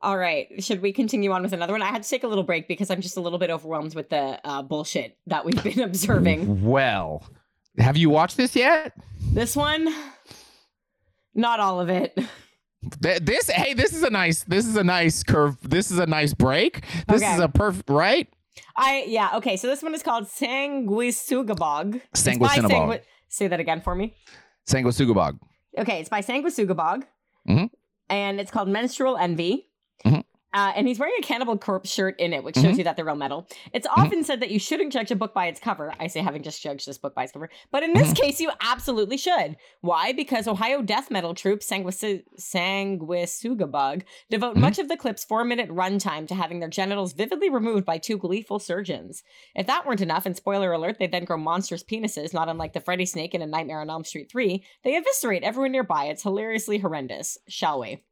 All 0.01 0.17
right. 0.17 0.47
Should 0.61 0.81
we 0.81 0.91
continue 0.91 1.31
on 1.31 1.43
with 1.43 1.53
another 1.53 1.71
one? 1.71 1.81
I 1.81 1.85
had 1.87 2.03
to 2.03 2.09
take 2.09 2.23
a 2.23 2.27
little 2.27 2.43
break 2.43 2.67
because 2.67 2.89
I'm 2.91 2.99
just 2.99 3.15
a 3.15 3.21
little 3.21 3.39
bit 3.39 3.49
overwhelmed 3.49 3.95
with 3.95 4.09
the 4.09 4.39
uh, 4.43 4.61
bullshit 4.61 5.17
that 5.27 5.45
we've 5.45 5.63
been 5.63 5.79
observing. 5.83 6.63
Well, 6.63 7.23
have 7.77 7.95
you 7.95 8.09
watched 8.09 8.35
this 8.37 8.53
yet? 8.55 8.91
this 9.31 9.55
one, 9.55 9.87
not 11.33 11.59
all 11.61 11.79
of 11.79 11.89
it. 11.89 12.17
Th- 13.01 13.19
This 13.21 13.49
hey, 13.49 13.73
this 13.73 13.93
is 13.93 14.03
a 14.03 14.09
nice 14.09 14.43
this 14.43 14.65
is 14.65 14.75
a 14.77 14.83
nice 14.83 15.23
curve. 15.23 15.57
This 15.61 15.91
is 15.91 15.99
a 15.99 16.05
nice 16.05 16.33
break. 16.33 16.83
This 17.07 17.21
Okay. 17.21 17.33
is 17.33 17.39
a 17.39 17.47
perfect 17.47 17.89
right. 17.89 18.27
I 18.77 19.05
yeah 19.07 19.31
okay. 19.37 19.57
So 19.57 19.67
this 19.67 19.81
one 19.83 19.93
is 19.95 20.03
called 20.03 20.25
Sanguisugabog. 20.27 22.01
It's 22.11 22.23
by 22.23 22.31
Sanguisugabog. 22.33 22.69
Sangui- 22.69 23.01
Say 23.29 23.47
that 23.47 23.59
again 23.59 23.81
for 23.81 23.95
me. 23.95 24.15
Sanguisugabog. 24.67 25.39
Okay, 25.77 25.99
it's 25.99 26.09
by 26.09 26.21
Sanguisugabog, 26.21 27.03
Mhm. 27.49 27.69
and 28.09 28.39
it's 28.39 28.51
called 28.51 28.67
Menstrual 28.69 29.17
Envy. 29.17 29.67
Mhm. 30.05 30.23
Uh, 30.53 30.71
and 30.75 30.87
he's 30.87 30.99
wearing 30.99 31.15
a 31.19 31.21
Cannibal 31.23 31.57
Corpse 31.57 31.91
shirt 31.91 32.19
in 32.19 32.31
it, 32.33 32.43
which 32.43 32.55
shows 32.55 32.75
Mhm. 32.75 32.77
you 32.79 32.83
that 32.83 32.95
they're 32.95 33.05
real 33.05 33.15
metal. 33.15 33.47
It's 33.73 33.87
Mm-hmm. 33.87 34.01
often 34.01 34.23
said 34.23 34.39
that 34.41 34.51
you 34.51 34.59
shouldn't 34.59 34.93
judge 34.93 35.09
a 35.11 35.15
book 35.15 35.33
by 35.33 35.47
its 35.47 35.59
cover. 35.59 35.93
I 35.99 36.07
say, 36.07 36.19
having 36.21 36.43
just 36.43 36.61
judged 36.61 36.87
this 36.87 36.97
book 36.97 37.15
by 37.15 37.23
its 37.23 37.31
cover, 37.31 37.49
but 37.71 37.83
in 37.83 37.93
this 37.93 38.09
Mm-hmm. 38.13 38.23
case, 38.23 38.39
you 38.39 38.51
absolutely 38.61 39.17
should. 39.17 39.57
Why? 39.81 40.11
Because 40.13 40.47
Ohio 40.47 40.81
death 40.81 41.09
metal 41.09 41.33
troupe 41.33 41.61
Sanguis- 41.61 42.23
Sanguisugabog 42.39 44.03
devote 44.29 44.55
Mhm. 44.55 44.59
much 44.61 44.79
of 44.79 44.87
the 44.87 44.97
clip's 44.97 45.23
four-minute 45.23 45.69
runtime 45.69 46.27
to 46.27 46.35
having 46.35 46.59
their 46.59 46.69
genitals 46.69 47.13
vividly 47.13 47.49
removed 47.49 47.85
by 47.85 47.97
two 47.97 48.17
gleeful 48.17 48.59
surgeons. 48.59 49.23
If 49.55 49.67
that 49.67 49.85
weren't 49.85 50.01
enough, 50.01 50.25
and 50.25 50.35
spoiler 50.35 50.71
alert, 50.71 50.97
they 50.99 51.07
then 51.07 51.25
grow 51.25 51.37
monstrous 51.37 51.83
penises, 51.83 52.33
not 52.33 52.49
unlike 52.49 52.73
the 52.73 52.79
Freddy 52.81 53.05
Snake 53.05 53.33
in 53.33 53.41
A 53.41 53.47
Nightmare 53.47 53.81
on 53.81 53.89
Elm 53.89 54.03
Street 54.03 54.29
3. 54.31 54.63
They 54.83 54.95
eviscerate 54.95 55.43
everyone 55.43 55.71
nearby. 55.71 56.05
It's 56.05 56.23
hilariously 56.23 56.77
horrendous. 56.79 57.37
Shall 57.47 57.79
we? 57.79 58.03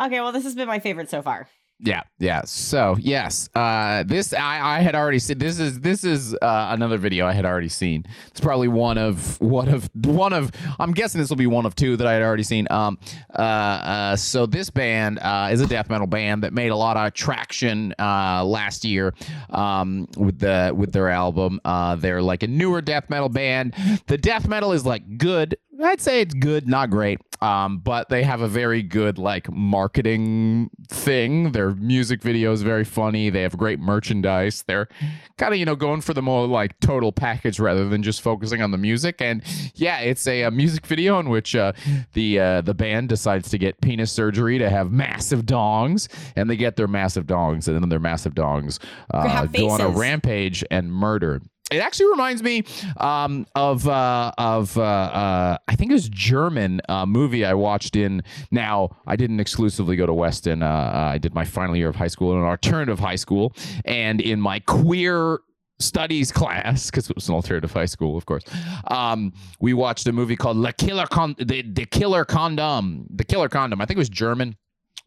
Okay, 0.00 0.20
well, 0.20 0.32
this 0.32 0.44
has 0.44 0.54
been 0.54 0.68
my 0.68 0.78
favorite 0.78 1.10
so 1.10 1.22
far. 1.22 1.48
Yeah, 1.80 2.02
yeah. 2.18 2.42
So 2.44 2.96
yes, 2.98 3.48
uh, 3.54 4.02
this 4.02 4.32
I, 4.32 4.78
I 4.78 4.80
had 4.80 4.96
already 4.96 5.20
seen. 5.20 5.38
This 5.38 5.60
is 5.60 5.78
this 5.78 6.02
is 6.02 6.34
uh, 6.34 6.68
another 6.70 6.98
video 6.98 7.24
I 7.24 7.32
had 7.32 7.44
already 7.44 7.68
seen. 7.68 8.04
It's 8.26 8.40
probably 8.40 8.66
one 8.66 8.98
of 8.98 9.40
one 9.40 9.68
of 9.68 9.88
one 9.94 10.32
of. 10.32 10.50
I'm 10.80 10.92
guessing 10.92 11.20
this 11.20 11.30
will 11.30 11.36
be 11.36 11.46
one 11.46 11.66
of 11.66 11.76
two 11.76 11.96
that 11.96 12.06
I 12.06 12.14
had 12.14 12.22
already 12.22 12.42
seen. 12.42 12.66
Um, 12.68 12.98
uh, 13.32 13.42
uh, 13.42 14.16
so 14.16 14.44
this 14.44 14.70
band 14.70 15.20
uh, 15.20 15.50
is 15.52 15.60
a 15.60 15.68
death 15.68 15.88
metal 15.88 16.08
band 16.08 16.42
that 16.42 16.52
made 16.52 16.70
a 16.72 16.76
lot 16.76 16.96
of 16.96 17.14
traction 17.14 17.94
uh, 17.96 18.44
last 18.44 18.84
year 18.84 19.14
um, 19.50 20.08
with 20.16 20.40
the 20.40 20.72
with 20.74 20.92
their 20.92 21.10
album. 21.10 21.60
Uh, 21.64 21.94
they're 21.94 22.22
like 22.22 22.42
a 22.42 22.48
newer 22.48 22.80
death 22.80 23.08
metal 23.08 23.28
band. 23.28 23.74
The 24.08 24.18
death 24.18 24.48
metal 24.48 24.72
is 24.72 24.84
like 24.84 25.16
good. 25.16 25.56
I'd 25.80 26.00
say 26.00 26.22
it's 26.22 26.34
good, 26.34 26.66
not 26.66 26.90
great. 26.90 27.20
Um, 27.40 27.78
but 27.78 28.08
they 28.08 28.22
have 28.24 28.40
a 28.40 28.48
very 28.48 28.82
good 28.82 29.18
like 29.18 29.50
marketing 29.50 30.70
thing. 30.88 31.52
Their 31.52 31.70
music 31.74 32.22
video 32.22 32.52
is 32.52 32.62
very 32.62 32.84
funny. 32.84 33.30
They 33.30 33.42
have 33.42 33.56
great 33.56 33.78
merchandise. 33.78 34.64
They're 34.66 34.88
kind 35.36 35.52
of 35.52 35.58
you 35.58 35.64
know 35.64 35.76
going 35.76 36.00
for 36.00 36.14
the 36.14 36.22
more 36.22 36.46
like 36.46 36.78
total 36.80 37.12
package 37.12 37.60
rather 37.60 37.88
than 37.88 38.02
just 38.02 38.22
focusing 38.22 38.62
on 38.62 38.70
the 38.70 38.78
music. 38.78 39.20
And 39.20 39.42
yeah, 39.74 40.00
it's 40.00 40.26
a, 40.26 40.42
a 40.42 40.50
music 40.50 40.86
video 40.86 41.18
in 41.20 41.28
which 41.28 41.54
uh, 41.54 41.72
the 42.12 42.40
uh, 42.40 42.60
the 42.62 42.74
band 42.74 43.08
decides 43.08 43.50
to 43.50 43.58
get 43.58 43.80
penis 43.80 44.10
surgery 44.10 44.58
to 44.58 44.68
have 44.68 44.90
massive 44.90 45.44
dongs, 45.44 46.08
and 46.36 46.50
they 46.50 46.56
get 46.56 46.76
their 46.76 46.88
massive 46.88 47.26
dongs, 47.26 47.68
and 47.68 47.80
then 47.80 47.88
their 47.88 48.00
massive 48.00 48.34
dongs 48.34 48.78
uh, 49.14 49.46
go 49.46 49.68
on 49.70 49.80
a 49.80 49.88
rampage 49.88 50.64
and 50.70 50.92
murder. 50.92 51.40
It 51.70 51.78
actually 51.78 52.10
reminds 52.10 52.42
me 52.42 52.64
um, 52.96 53.46
of 53.54 53.86
uh, 53.86 54.32
of 54.38 54.76
uh, 54.78 54.82
uh, 54.82 55.58
I 55.68 55.76
think 55.76 55.90
it 55.90 55.94
was 55.94 56.08
German 56.08 56.80
uh, 56.88 57.04
movie 57.04 57.44
I 57.44 57.54
watched 57.54 57.94
in. 57.94 58.22
Now 58.50 58.96
I 59.06 59.16
didn't 59.16 59.40
exclusively 59.40 59.96
go 59.96 60.06
to 60.06 60.14
Weston. 60.14 60.62
Uh, 60.62 60.66
uh, 60.66 61.10
I 61.12 61.18
did 61.18 61.34
my 61.34 61.44
final 61.44 61.76
year 61.76 61.88
of 61.88 61.96
high 61.96 62.08
school 62.08 62.32
in 62.32 62.38
an 62.38 62.44
alternative 62.44 62.98
high 62.98 63.16
school, 63.16 63.52
and 63.84 64.20
in 64.20 64.40
my 64.40 64.60
queer 64.60 65.40
studies 65.80 66.32
class 66.32 66.90
because 66.90 67.08
it 67.08 67.14
was 67.14 67.28
an 67.28 67.34
alternative 67.36 67.72
high 67.72 67.86
school 67.86 68.16
of 68.16 68.26
course 68.26 68.42
um 68.88 69.32
we 69.60 69.72
watched 69.72 70.08
a 70.08 70.12
movie 70.12 70.34
called 70.34 70.56
la 70.56 70.72
killer 70.72 71.06
con 71.06 71.36
the, 71.38 71.62
the 71.62 71.86
killer 71.86 72.24
condom 72.24 73.06
the 73.14 73.22
killer 73.22 73.48
condom 73.48 73.80
i 73.80 73.86
think 73.86 73.96
it 73.96 73.98
was 74.00 74.08
german 74.08 74.56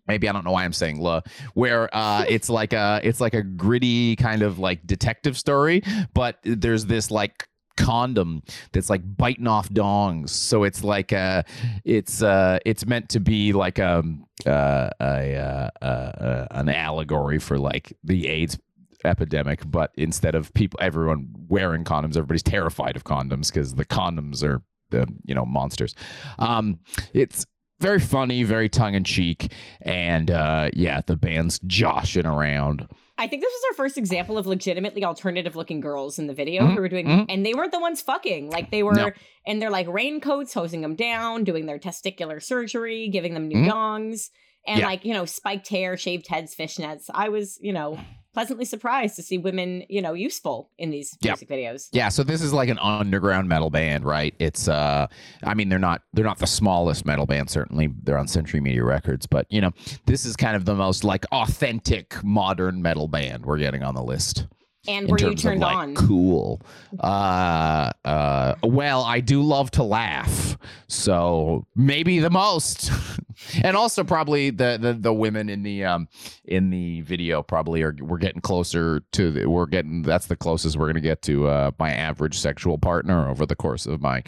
maybe 0.08 0.28
I 0.28 0.32
don't 0.32 0.46
know 0.46 0.52
why 0.52 0.66
I'm 0.66 0.74
saying 0.74 1.00
la, 1.00 1.22
where 1.54 1.94
uh, 1.96 2.26
it's 2.28 2.50
like 2.50 2.74
a 2.74 3.02
it's 3.04 3.22
like 3.22 3.34
a 3.34 3.42
gritty 3.44 4.16
kind 4.16 4.42
of 4.42 4.60
like 4.60 4.86
detective 4.86 5.38
story, 5.38 5.84
but 6.14 6.38
there's 6.44 6.86
this 6.86 7.12
like 7.12 7.48
condom 7.78 8.44
that's 8.74 8.90
like 8.90 9.02
biting 9.18 9.48
off 9.48 9.70
dongs. 9.70 10.30
So 10.30 10.64
it's 10.64 10.84
like 10.84 11.14
uh 11.14 11.44
it's 11.86 12.22
uh 12.22 12.60
it's 12.66 12.86
meant 12.86 13.10
to 13.10 13.20
be 13.20 13.54
like 13.54 13.80
um 13.80 14.26
uh, 14.46 14.90
a 15.00 15.36
uh, 15.36 15.70
uh, 15.82 15.86
uh, 15.86 16.48
an 16.52 16.70
allegory 16.70 17.40
for 17.40 17.58
like 17.58 17.94
the 18.04 18.28
AIDS 18.28 18.58
epidemic, 19.04 19.62
but 19.70 19.92
instead 19.96 20.36
of 20.36 20.54
people 20.54 20.80
everyone 20.82 21.28
wearing 21.48 21.84
condoms, 21.84 22.12
everybody's 22.12 22.44
terrified 22.44 22.96
of 22.96 23.04
condoms 23.04 23.52
because 23.52 23.76
the 23.76 23.86
condoms 23.86 24.44
are 24.44 24.62
the 24.90 25.08
you 25.26 25.36
know 25.36 25.46
monsters. 25.46 25.96
Um, 26.40 26.80
it's 27.14 27.46
very 27.82 28.00
funny, 28.00 28.44
very 28.44 28.70
tongue 28.70 28.94
in 28.96 29.04
cheek, 29.04 29.52
and 29.82 30.30
uh, 30.32 30.70
yeah, 30.74 31.02
the 31.06 31.18
band's 31.18 31.60
joshing 31.66 32.26
around. 32.26 32.88
I 33.18 33.28
think 33.28 33.42
this 33.44 33.52
was 33.52 33.64
our 33.72 33.76
first 33.76 33.98
example 33.98 34.38
of 34.38 34.48
legitimately 34.48 35.04
alternative 35.04 35.56
looking 35.56 35.80
girls 35.80 36.18
in 36.18 36.26
the 36.28 36.34
video 36.34 36.64
Mhm, 36.64 36.74
who 36.76 36.82
were 36.82 36.90
doing, 36.90 37.06
mhm. 37.06 37.26
and 37.30 37.46
they 37.46 37.54
weren't 37.54 37.72
the 37.72 37.80
ones 37.80 38.02
fucking. 38.02 38.50
Like 38.50 38.72
they 38.72 38.82
were 38.84 38.94
No. 38.96 39.12
in 39.46 39.60
their 39.60 39.70
like 39.70 39.88
raincoats, 39.88 40.54
hosing 40.54 40.82
them 40.82 40.96
down, 40.96 41.44
doing 41.44 41.66
their 41.68 41.78
testicular 41.78 42.42
surgery, 42.42 43.10
giving 43.10 43.34
them 43.36 43.48
new 43.48 43.58
Mhm. 43.58 43.70
dongs, 43.72 44.30
and 44.66 44.80
Yeah. 44.80 44.88
like 44.88 45.06
you 45.06 45.14
know 45.14 45.26
spiked 45.26 45.68
hair, 45.68 45.98
shaved 45.98 46.28
heads, 46.30 46.56
fishnets. 46.56 47.10
I 47.14 47.30
was 47.30 47.60
you 47.62 47.74
know 47.74 48.00
pleasantly 48.34 48.66
surprised 48.66 49.16
to 49.18 49.22
see 49.24 49.38
women 49.38 49.84
you 49.90 50.02
know 50.02 50.14
useful 50.14 50.70
in 50.78 50.90
these 50.92 51.18
Yeah. 51.22 51.32
music 51.32 51.50
videos. 51.50 51.90
Yeah, 51.92 52.10
so 52.10 52.24
this 52.24 52.42
is 52.42 52.54
like 52.54 52.70
an 52.70 52.80
underground 52.80 53.48
metal 53.50 53.70
band, 53.70 54.06
right? 54.06 54.34
It's 54.40 54.68
uh 54.68 55.08
I 55.44 55.54
mean 55.54 55.70
they're 55.70 55.80
not 55.80 56.02
they're 56.14 56.26
not 56.26 56.40
the 56.40 56.48
smallest 56.48 57.06
metal 57.06 57.26
band 57.26 57.50
certainly. 57.50 57.90
They're 58.04 58.18
on 58.18 58.28
Century 58.28 58.62
Media 58.62 58.84
Records, 58.84 59.26
but 59.28 59.46
you 59.50 59.62
know, 59.62 59.72
this 60.06 60.26
is 60.26 60.36
kind 60.36 60.56
of 60.56 60.66
the 60.66 60.76
most 60.76 61.04
like 61.04 61.26
authentic 61.32 62.24
modern 62.24 62.82
metal 62.82 63.08
band 63.08 63.46
we're 63.46 63.58
getting 63.58 63.84
on 63.84 63.96
the 63.96 64.04
list. 64.04 64.48
And 64.88 65.08
were 65.08 65.20
you 65.20 65.36
turned 65.36 65.60
like 65.62 65.78
on? 65.78 65.94
cool. 65.96 66.60
Uh 67.00 67.92
uh 68.04 68.56
well, 68.64 69.04
I 69.04 69.20
do 69.20 69.44
love 69.44 69.70
to 69.72 69.84
laugh. 69.84 70.58
So 70.88 71.66
maybe 71.76 72.20
the 72.20 72.30
most. 72.32 72.90
and 73.64 73.76
also 73.78 74.04
probably 74.04 74.50
the, 74.50 74.78
the 74.82 74.94
the 74.94 75.14
women 75.14 75.50
in 75.50 75.64
the 75.64 75.84
um 75.86 76.08
in 76.46 76.70
the 76.70 77.02
video 77.02 77.42
probably 77.44 77.82
are 77.84 77.96
we're 78.02 78.18
getting 78.18 78.42
closer 78.42 79.02
to 79.12 79.32
the, 79.32 79.46
we're 79.48 79.66
getting 79.66 80.02
that's 80.02 80.28
the 80.28 80.36
closest 80.36 80.78
we're 80.78 80.86
going 80.86 80.96
to 80.96 81.02
get 81.02 81.22
to 81.24 81.48
uh 81.48 81.72
my 81.80 81.92
average 81.92 82.38
sexual 82.38 82.78
partner 82.78 83.30
over 83.30 83.46
the 83.46 83.56
course 83.56 83.86
of 83.86 84.02
my 84.02 84.24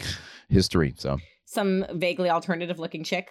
history. 0.48 0.94
So, 0.96 1.18
Some 1.46 1.84
vaguely 1.92 2.30
alternative 2.30 2.78
looking 2.78 3.04
chick, 3.04 3.30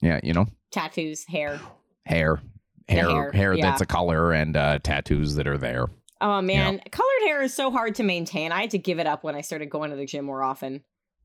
yeah, 0.00 0.20
you 0.22 0.32
know, 0.32 0.46
tattoos, 0.72 1.24
hair. 1.24 1.60
hair 2.06 2.40
hair 2.88 3.08
hair, 3.08 3.32
hair, 3.32 3.54
yeah. 3.54 3.62
that's 3.70 3.80
a 3.80 3.86
color 3.86 4.32
and 4.32 4.56
uh 4.56 4.78
tattoos 4.82 5.34
that 5.36 5.46
are 5.46 5.58
there. 5.58 5.86
Oh 6.20 6.40
man, 6.40 6.80
colored 6.90 7.22
hair 7.26 7.42
is 7.42 7.52
so 7.52 7.70
hard 7.70 7.96
to 7.96 8.02
maintain. 8.02 8.52
I 8.52 8.62
had 8.62 8.70
to 8.70 8.78
give 8.78 8.98
it 8.98 9.06
up 9.06 9.24
when 9.24 9.34
I 9.34 9.40
started 9.42 9.68
going 9.68 9.90
to 9.90 9.96
the 9.96 10.06
gym 10.06 10.24
more 10.24 10.42
often. 10.42 10.82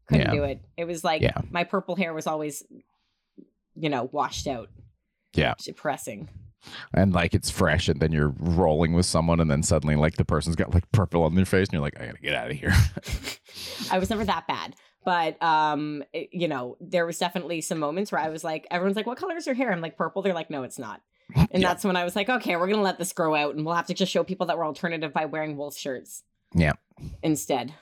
Couldn't 0.07 0.25
Yeah. 0.27 0.33
do 0.33 0.43
it. 0.43 0.62
It 0.75 0.85
was 0.85 1.03
like 1.03 1.21
Yeah. 1.21 1.39
my 1.51 1.63
purple 1.63 1.95
hair 1.95 2.13
was 2.13 2.25
always, 2.27 2.63
you 3.79 3.89
know, 3.89 4.09
washed 4.11 4.47
out. 4.47 4.69
Yeah. 5.33 5.53
depressing. 5.63 6.27
and 6.93 7.13
like 7.13 7.33
it's 7.33 7.49
fresh 7.49 7.87
and 7.87 7.99
then 8.01 8.11
you're 8.11 8.33
rolling 8.39 8.93
with 8.93 9.05
someone 9.05 9.39
and 9.39 9.49
then 9.49 9.61
suddenly 9.63 9.95
like 9.95 10.15
the 10.17 10.25
person's 10.25 10.55
got 10.57 10.73
like 10.73 10.91
purple 10.91 11.23
on 11.23 11.35
their 11.35 11.45
face 11.45 11.67
and 11.67 11.73
you're 11.73 11.81
like 11.81 11.97
i 12.01 12.05
gotta 12.07 12.17
get 12.19 12.35
out 12.35 12.51
of 12.51 12.57
here 12.57 12.73
I 13.91 13.99
was 13.99 14.09
never 14.09 14.25
that 14.25 14.47
bad, 14.47 14.75
but 15.05 15.41
um, 15.41 16.03
it- 16.13 16.29
you 16.33 16.47
know, 16.47 16.75
there 16.81 17.05
was 17.05 17.17
definitely 17.17 17.61
some 17.61 17.79
moments 17.79 18.11
where 18.11 18.19
I 18.21 18.29
was 18.29 18.43
like, 18.43 18.67
everyone's 18.71 18.95
like, 18.97 19.05
"What 19.07 19.17
color 19.17 19.35
is 19.37 19.45
your 19.45 19.55
hair?" 19.55 19.71
I'm 19.71 19.81
like, 19.81 19.97
"Purple." 19.97 20.21
They're 20.21 20.33
like, 20.33 20.49
"No, 20.49 20.63
it's 20.63 20.77
not." 20.79 21.01
And 21.35 21.61
Yeah. 21.61 21.69
that's 21.69 21.83
when 21.83 21.95
I 21.95 22.03
was 22.03 22.15
like, 22.15 22.27
"Okay, 22.29 22.55
we're 22.55 22.67
gonna 22.67 22.81
let 22.81 22.97
this 22.99 23.13
grow 23.13 23.35
out, 23.35 23.55
and 23.55 23.65
we'll 23.65 23.75
have 23.75 23.87
to 23.87 23.93
just 23.93 24.11
show 24.11 24.23
people 24.23 24.47
that 24.47 24.57
we're 24.57 24.65
alternative 24.65 25.13
by 25.13 25.25
wearing 25.25 25.57
wolf 25.57 25.77
shirts." 25.77 26.23
Yeah. 26.53 26.73
Instead, 27.23 27.73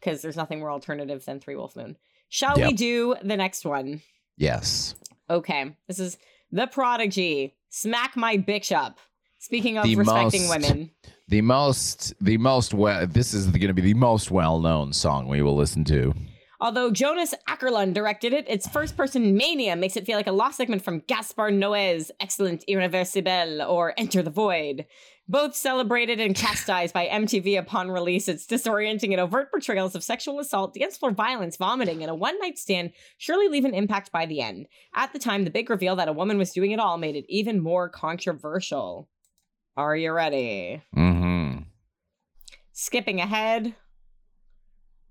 because 0.00 0.22
there's 0.22 0.36
nothing 0.36 0.60
more 0.60 0.70
alternative 0.70 1.24
than 1.24 1.40
Three 1.40 1.56
Wolf 1.56 1.74
Moon. 1.76 1.96
Shall 2.28 2.58
Yep. 2.58 2.68
we 2.68 2.72
do 2.74 3.16
the 3.22 3.36
next 3.36 3.64
one? 3.64 4.02
Yes 4.40 4.94
Okay, 5.28 5.76
this 5.86 6.00
is 6.00 6.18
the 6.50 6.66
Prodigy. 6.66 7.54
Smack 7.68 8.16
my 8.16 8.36
bitch 8.36 8.74
up. 8.74 8.98
Speaking 9.38 9.78
of 9.78 9.84
The 9.84 9.94
respecting 9.94 10.48
most- 10.48 10.50
women, 10.50 10.90
the 11.28 11.40
most 11.42 12.14
the 12.20 12.36
most 12.38 12.74
well 12.74 13.06
this 13.06 13.32
is 13.32 13.46
going 13.46 13.68
to 13.68 13.74
be 13.74 13.82
the 13.82 13.94
most 13.94 14.30
well-known 14.32 14.92
song 14.92 15.28
we 15.28 15.40
will 15.42 15.54
listen 15.56 15.84
to 15.84 16.12
Although 16.62 16.90
Jonas 16.90 17.32
Åkerlund 17.48 17.94
directed 17.94 18.34
it, 18.34 18.44
its 18.46 18.68
first 18.68 18.94
person 18.94 19.34
mania 19.34 19.76
makes 19.76 19.96
it 19.96 20.04
feel 20.04 20.16
like 20.16 20.26
a 20.26 20.32
lost 20.32 20.58
segment 20.58 20.82
from 20.84 21.02
Gaspar 21.06 21.50
Noé's 21.50 22.10
excellent 22.20 22.64
Irreversible 22.68 23.62
or 23.62 23.94
Enter 23.96 24.22
the 24.22 24.30
Void. 24.30 24.84
Both 25.30 25.54
celebrated 25.54 26.18
and 26.18 26.34
chastised 26.34 26.92
by 26.92 27.06
MTV 27.06 27.56
upon 27.56 27.88
release, 27.88 28.26
its 28.26 28.48
disorienting 28.48 29.12
and 29.12 29.20
overt 29.20 29.48
portrayals 29.52 29.94
of 29.94 30.02
sexual 30.02 30.40
assault, 30.40 30.74
dance 30.74 30.96
floor 30.96 31.12
violence, 31.12 31.56
vomiting, 31.56 32.02
and 32.02 32.10
a 32.10 32.16
one 32.16 32.36
night 32.40 32.58
stand 32.58 32.90
surely 33.16 33.46
leave 33.46 33.64
an 33.64 33.72
impact 33.72 34.10
by 34.10 34.26
the 34.26 34.40
end. 34.40 34.66
At 34.92 35.12
the 35.12 35.20
time, 35.20 35.44
the 35.44 35.50
big 35.50 35.70
reveal 35.70 35.94
that 35.94 36.08
a 36.08 36.12
woman 36.12 36.36
was 36.36 36.50
doing 36.50 36.72
it 36.72 36.80
all 36.80 36.98
made 36.98 37.14
it 37.14 37.26
even 37.28 37.62
more 37.62 37.88
controversial. 37.88 39.08
Are 39.76 39.94
you 39.94 40.10
ready? 40.10 40.82
mm-hmm 40.96 41.60
Skipping 42.72 43.20
ahead. 43.20 43.76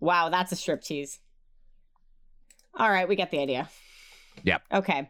Wow, 0.01 0.27
that's 0.27 0.51
a 0.51 0.55
striptease. 0.55 1.19
All 2.73 2.89
right, 2.89 3.07
we 3.07 3.15
get 3.15 3.31
the 3.31 3.39
idea. 3.39 3.69
Yep. 4.43 4.63
Okay. 4.73 5.09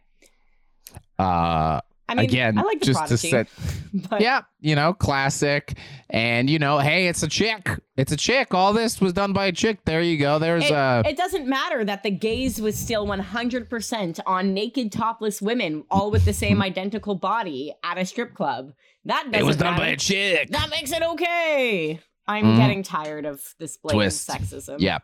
uh 1.18 1.82
I 2.10 2.16
mean, 2.16 2.26
again 2.26 2.58
I 2.58 2.64
like 2.64 2.82
just 2.82 3.00
prodigy, 3.00 3.30
to 3.30 3.46
set 3.46 3.48
but 4.10 4.22
yeah 4.22 4.42
you 4.60 4.76
know 4.76 4.94
classic 4.94 5.78
and 6.10 6.50
you 6.50 6.60
know 6.60 6.80
hey 6.80 7.08
it's 7.08 7.24
a 7.24 7.28
chick 7.28 7.70
it's 7.98 8.12
a 8.12 8.18
chick 8.18 8.54
all 8.54 8.74
this 8.74 9.00
was 9.00 9.14
done 9.14 9.34
by 9.34 9.46
a 9.48 9.52
chick 9.52 9.80
there 9.86 10.02
you 10.02 10.18
go 10.18 10.40
there's 10.40 10.66
it, 10.66 10.72
uh 10.72 11.04
it 11.06 11.18
doesn't 11.18 11.48
matter 11.48 11.84
that 11.86 12.04
the 12.04 12.12
gaze 12.12 12.62
was 12.62 12.78
still 12.78 13.06
100% 13.06 14.20
on 14.26 14.54
naked 14.54 14.92
topless 14.92 15.42
women, 15.42 15.84
all 15.90 16.12
with 16.12 16.26
the 16.26 16.34
same 16.34 16.62
identical 16.62 17.16
body 17.16 17.74
at 17.84 17.98
a 17.98 18.06
strip 18.06 18.34
club. 18.34 18.74
That 19.06 19.24
doesn't 19.26 19.40
it 19.40 19.44
was 19.44 19.58
done 19.58 19.74
matter. 19.74 19.86
by 19.86 19.88
a 19.90 19.98
chick 19.98 20.50
That 20.52 20.70
makes 20.70 20.92
it 20.92 21.02
okay. 21.02 22.00
I'm 22.30 22.46
Mhm. 22.46 22.58
getting 22.58 22.84
tired 22.84 23.26
of 23.26 23.42
this 23.58 23.78
blatant 23.78 23.98
Twist. 24.04 24.30
sexism. 24.30 24.76
Yeah. 24.80 25.00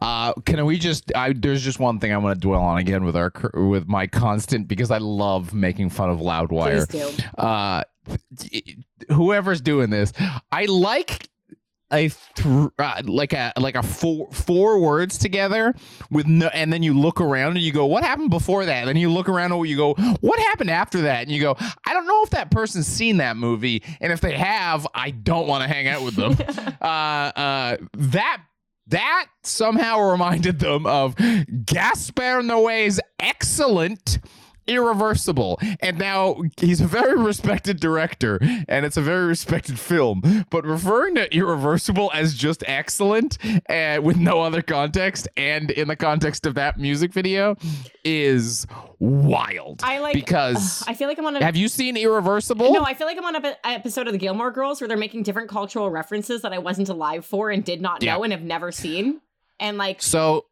Uh, 0.00 0.32
can 0.44 0.64
we 0.66 0.76
just? 0.76 1.12
I, 1.14 1.32
there's 1.32 1.62
just 1.62 1.78
one 1.78 2.00
thing 2.00 2.12
I 2.12 2.16
want 2.16 2.34
to 2.34 2.40
dwell 2.40 2.62
on 2.62 2.78
again 2.78 3.04
with 3.04 3.14
our 3.14 3.32
with 3.54 3.86
my 3.86 4.08
constant 4.08 4.66
because 4.66 4.90
I 4.90 4.98
love 4.98 5.54
making 5.54 5.90
fun 5.90 6.10
of 6.10 6.18
Loudwire. 6.18 6.88
Please 6.90 7.14
do. 7.22 7.24
Uh, 7.38 7.84
whoever's 9.12 9.60
doing 9.60 9.90
this, 9.90 10.12
I 10.50 10.64
like 10.66 11.28
a 11.92 12.08
th- 12.08 12.68
uh, 12.78 13.02
like 13.04 13.32
a 13.32 13.52
like 13.58 13.74
a 13.74 13.82
four 13.82 14.28
four 14.32 14.80
words 14.80 15.18
together 15.18 15.74
with 16.10 16.26
no, 16.26 16.48
and 16.48 16.72
then 16.72 16.82
you 16.82 16.98
look 16.98 17.20
around 17.20 17.52
and 17.52 17.60
you 17.60 17.72
go, 17.72 17.86
what 17.86 18.02
happened 18.02 18.30
before 18.30 18.64
that? 18.64 18.80
And 18.80 18.88
then 18.88 18.96
you 18.96 19.10
look 19.10 19.28
around 19.28 19.52
and 19.52 19.68
you 19.68 19.76
go, 19.76 19.94
what 20.20 20.38
happened 20.38 20.70
after 20.70 21.02
that? 21.02 21.22
And 21.22 21.30
you 21.30 21.40
go, 21.40 21.56
I 21.58 21.92
don't 21.92 22.06
know 22.06 22.22
if 22.22 22.30
that 22.30 22.50
person's 22.50 22.86
seen 22.86 23.18
that 23.18 23.36
movie, 23.36 23.82
and 24.00 24.12
if 24.12 24.20
they 24.20 24.36
have, 24.36 24.86
I 24.94 25.10
don't 25.10 25.46
want 25.46 25.62
to 25.62 25.68
hang 25.68 25.86
out 25.88 26.02
with 26.02 26.16
them. 26.16 26.36
uh, 26.80 26.84
uh, 26.84 27.76
that 27.96 28.42
that 28.88 29.26
somehow 29.42 30.10
reminded 30.10 30.58
them 30.58 30.86
of 30.86 31.16
Gaspar 31.16 32.42
Noé's 32.42 33.00
excellent 33.18 34.18
Irreversible. 34.66 35.58
And 35.80 35.98
now 35.98 36.36
he's 36.58 36.80
a 36.80 36.86
very 36.86 37.16
respected 37.20 37.80
director 37.80 38.38
and 38.68 38.84
it's 38.86 38.96
a 38.96 39.02
very 39.02 39.26
respected 39.26 39.78
film. 39.78 40.44
But 40.50 40.64
referring 40.64 41.14
to 41.16 41.34
Irreversible 41.34 42.10
as 42.14 42.34
just 42.34 42.62
excellent 42.66 43.38
uh, 43.68 44.00
with 44.02 44.16
no 44.16 44.40
other 44.40 44.62
context 44.62 45.28
and 45.36 45.70
in 45.70 45.88
the 45.88 45.96
context 45.96 46.46
of 46.46 46.54
that 46.54 46.78
music 46.78 47.12
video 47.12 47.56
is 48.04 48.66
wild. 48.98 49.80
I 49.82 49.98
like 49.98 50.14
because 50.14 50.82
I 50.88 50.94
feel 50.94 51.08
like 51.08 51.18
I'm 51.18 51.26
on 51.26 51.36
a 51.36 51.44
have 51.44 51.56
you 51.56 51.68
seen 51.68 51.96
Irreversible? 51.96 52.72
No, 52.72 52.82
I 52.82 52.94
feel 52.94 53.06
like 53.06 53.18
I'm 53.18 53.24
on 53.24 53.36
an 53.36 53.54
episode 53.64 54.06
of 54.06 54.12
the 54.12 54.18
Gilmore 54.18 54.50
Girls 54.50 54.80
where 54.80 54.88
they're 54.88 54.96
making 54.96 55.22
different 55.22 55.48
cultural 55.50 55.90
references 55.90 56.42
that 56.42 56.52
I 56.52 56.58
wasn't 56.58 56.88
alive 56.88 57.24
for 57.24 57.50
and 57.50 57.64
did 57.64 57.80
not 57.80 58.02
Yeah. 58.02 58.14
know 58.16 58.24
and 58.24 58.32
have 58.32 58.42
never 58.42 58.72
seen. 58.72 59.20
And 59.60 59.78
like, 59.78 60.02
so 60.02 60.46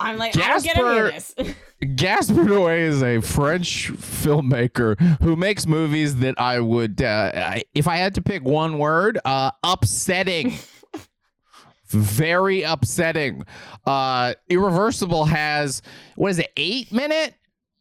I'm 0.00 0.18
like, 0.18 0.36
I 0.36 0.48
don't 0.48 0.62
get 0.64 0.76
any 0.76 0.98
of 0.98 1.12
this. 1.12 1.34
Gaspar 1.96 2.44
Noé 2.44 2.80
is 2.80 3.02
a 3.02 3.20
French 3.20 3.92
filmmaker 3.92 4.98
who 5.20 5.36
makes 5.36 5.66
movies 5.66 6.16
that 6.16 6.40
I 6.40 6.60
would, 6.60 7.00
uh, 7.02 7.60
if 7.74 7.86
I 7.86 7.96
had 7.96 8.14
to 8.14 8.22
pick 8.22 8.42
one 8.42 8.78
word, 8.78 9.18
uh, 9.24 9.50
upsetting. 9.62 10.54
Very 11.86 12.62
upsetting. 12.62 13.44
Uh, 13.86 14.34
Irreversible 14.48 15.26
has 15.26 15.82
what 16.16 16.30
is 16.30 16.38
it? 16.40 16.50
Eight 16.56 16.90
minute. 16.90 17.34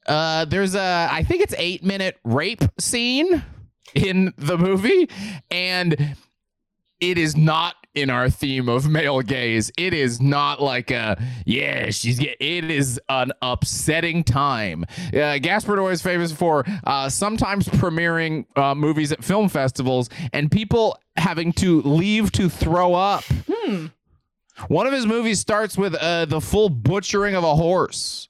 Uh, 0.06 0.46
there's 0.46 0.76
a, 0.76 1.08
I 1.10 1.24
think 1.24 1.42
it's 1.42 1.56
eight 1.58 1.84
minute 1.84 2.18
rape 2.24 2.62
scene 2.80 3.44
in 3.96 4.34
the 4.38 4.58
movie, 4.58 5.10
and 5.50 6.16
it 7.00 7.18
is 7.18 7.36
not 7.36 7.76
in 7.96 8.10
our 8.10 8.30
theme 8.30 8.70
of 8.70 8.90
male 8.90 9.22
gaze. 9.22 9.72
It 9.78 9.94
is 9.94 10.22
not 10.22 10.62
like 10.62 10.92
a 10.92 11.22
yeah, 11.46 11.90
she's 11.92 12.20
get. 12.20 12.38
It 12.40 12.70
is 12.70 13.00
an 13.10 13.32
upsetting 13.42 14.24
time. 14.24 14.86
Uh, 15.14 15.38
Gaspar 15.38 15.78
Noé 15.78 15.94
is 15.94 16.02
famous 16.02 16.32
for 16.32 16.66
uh, 16.86 17.10
sometimes 17.10 17.68
premiering 17.68 18.46
uh, 18.56 18.76
movies 18.76 19.12
at 19.12 19.24
film 19.24 19.50
festivals 19.50 20.10
and 20.32 20.52
people 20.52 20.98
having 21.16 21.52
to 21.54 21.82
leave 21.82 22.32
to 22.34 22.50
throw 22.50 22.94
up. 22.94 23.24
Hmm. 23.50 23.88
One 24.68 24.86
of 24.86 24.94
his 24.94 25.06
movies 25.06 25.40
starts 25.40 25.78
with 25.78 25.96
uh, 25.96 26.26
the 26.26 26.40
full 26.40 26.70
butchering 26.70 27.36
of 27.36 27.44
a 27.44 27.56
horse. 27.56 28.30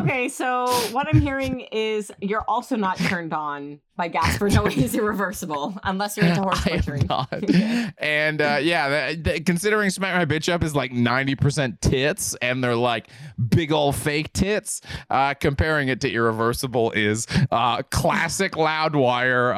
Okay, 0.00 0.28
so 0.28 0.66
what 0.92 1.06
I'm 1.08 1.20
hearing 1.20 1.60
is 1.72 2.12
you're 2.20 2.44
also 2.46 2.76
not 2.76 2.98
turned 2.98 3.32
on 3.32 3.80
by 3.96 4.08
Gaspar 4.08 4.50
Noé 4.50 4.76
is 4.76 4.94
irreversible 4.94 5.78
unless 5.84 6.16
you're 6.16 6.26
into 6.26 6.42
horse 6.42 6.60
I 6.66 6.70
am 6.70 6.76
butchery. 6.76 7.00
not. 7.08 7.94
and 7.98 8.42
uh, 8.42 8.58
yeah, 8.60 9.14
considering 9.46 9.88
Smack 9.90 10.14
My 10.16 10.24
Bitch 10.26 10.52
Up 10.52 10.62
is 10.62 10.74
like 10.74 10.92
90% 10.92 11.80
tits 11.80 12.34
and 12.42 12.62
they're 12.62 12.74
like 12.76 13.08
big 13.48 13.72
old 13.72 13.96
fake 13.96 14.32
tits, 14.34 14.82
uh, 15.08 15.32
comparing 15.34 15.88
it 15.88 16.00
to 16.02 16.10
Irreversible 16.10 16.90
is 16.90 17.26
uh, 17.50 17.82
classic 17.84 18.52
Loudwire, 18.52 19.54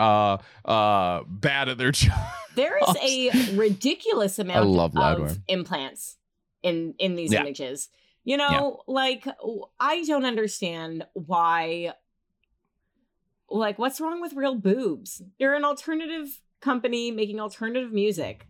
uh, 0.66 0.68
uh, 0.70 1.24
bad 1.26 1.68
at 1.68 1.78
their 1.78 1.90
job. 1.92 2.16
There 2.54 2.78
is 2.78 2.96
a 3.02 3.56
ridiculous 3.56 4.38
amount 4.38 4.68
of 4.68 4.92
Loudwire. 4.92 5.38
implants 5.48 6.16
in 6.62 6.94
in 6.98 7.14
these 7.16 7.32
Yeah. 7.32 7.40
images. 7.40 7.88
You 8.28 8.36
know, 8.36 8.82
like 8.86 9.26
I 9.80 10.04
don't 10.04 10.26
understand 10.26 11.06
why 11.14 11.94
like 13.48 13.78
what's 13.78 14.02
wrong 14.02 14.20
with 14.20 14.34
real 14.34 14.54
boobs? 14.54 15.22
You're 15.38 15.54
an 15.54 15.64
alternative 15.64 16.38
company 16.60 17.10
making 17.10 17.40
alternative 17.40 17.90
music. 17.90 18.46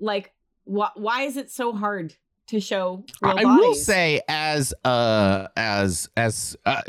Like 0.00 0.32
wh- 0.64 0.96
why 0.96 1.22
is 1.22 1.36
it 1.36 1.48
so 1.48 1.72
hard 1.72 2.16
to 2.48 2.58
show 2.58 3.04
real 3.22 3.34
boobs? 3.34 3.38
I 3.38 3.44
bodies? 3.44 3.60
will 3.60 3.74
say, 3.74 4.20
as 4.26 4.74
uh, 4.84 5.46
as 5.56 6.08
as 6.16 6.56
uh, 6.66 6.82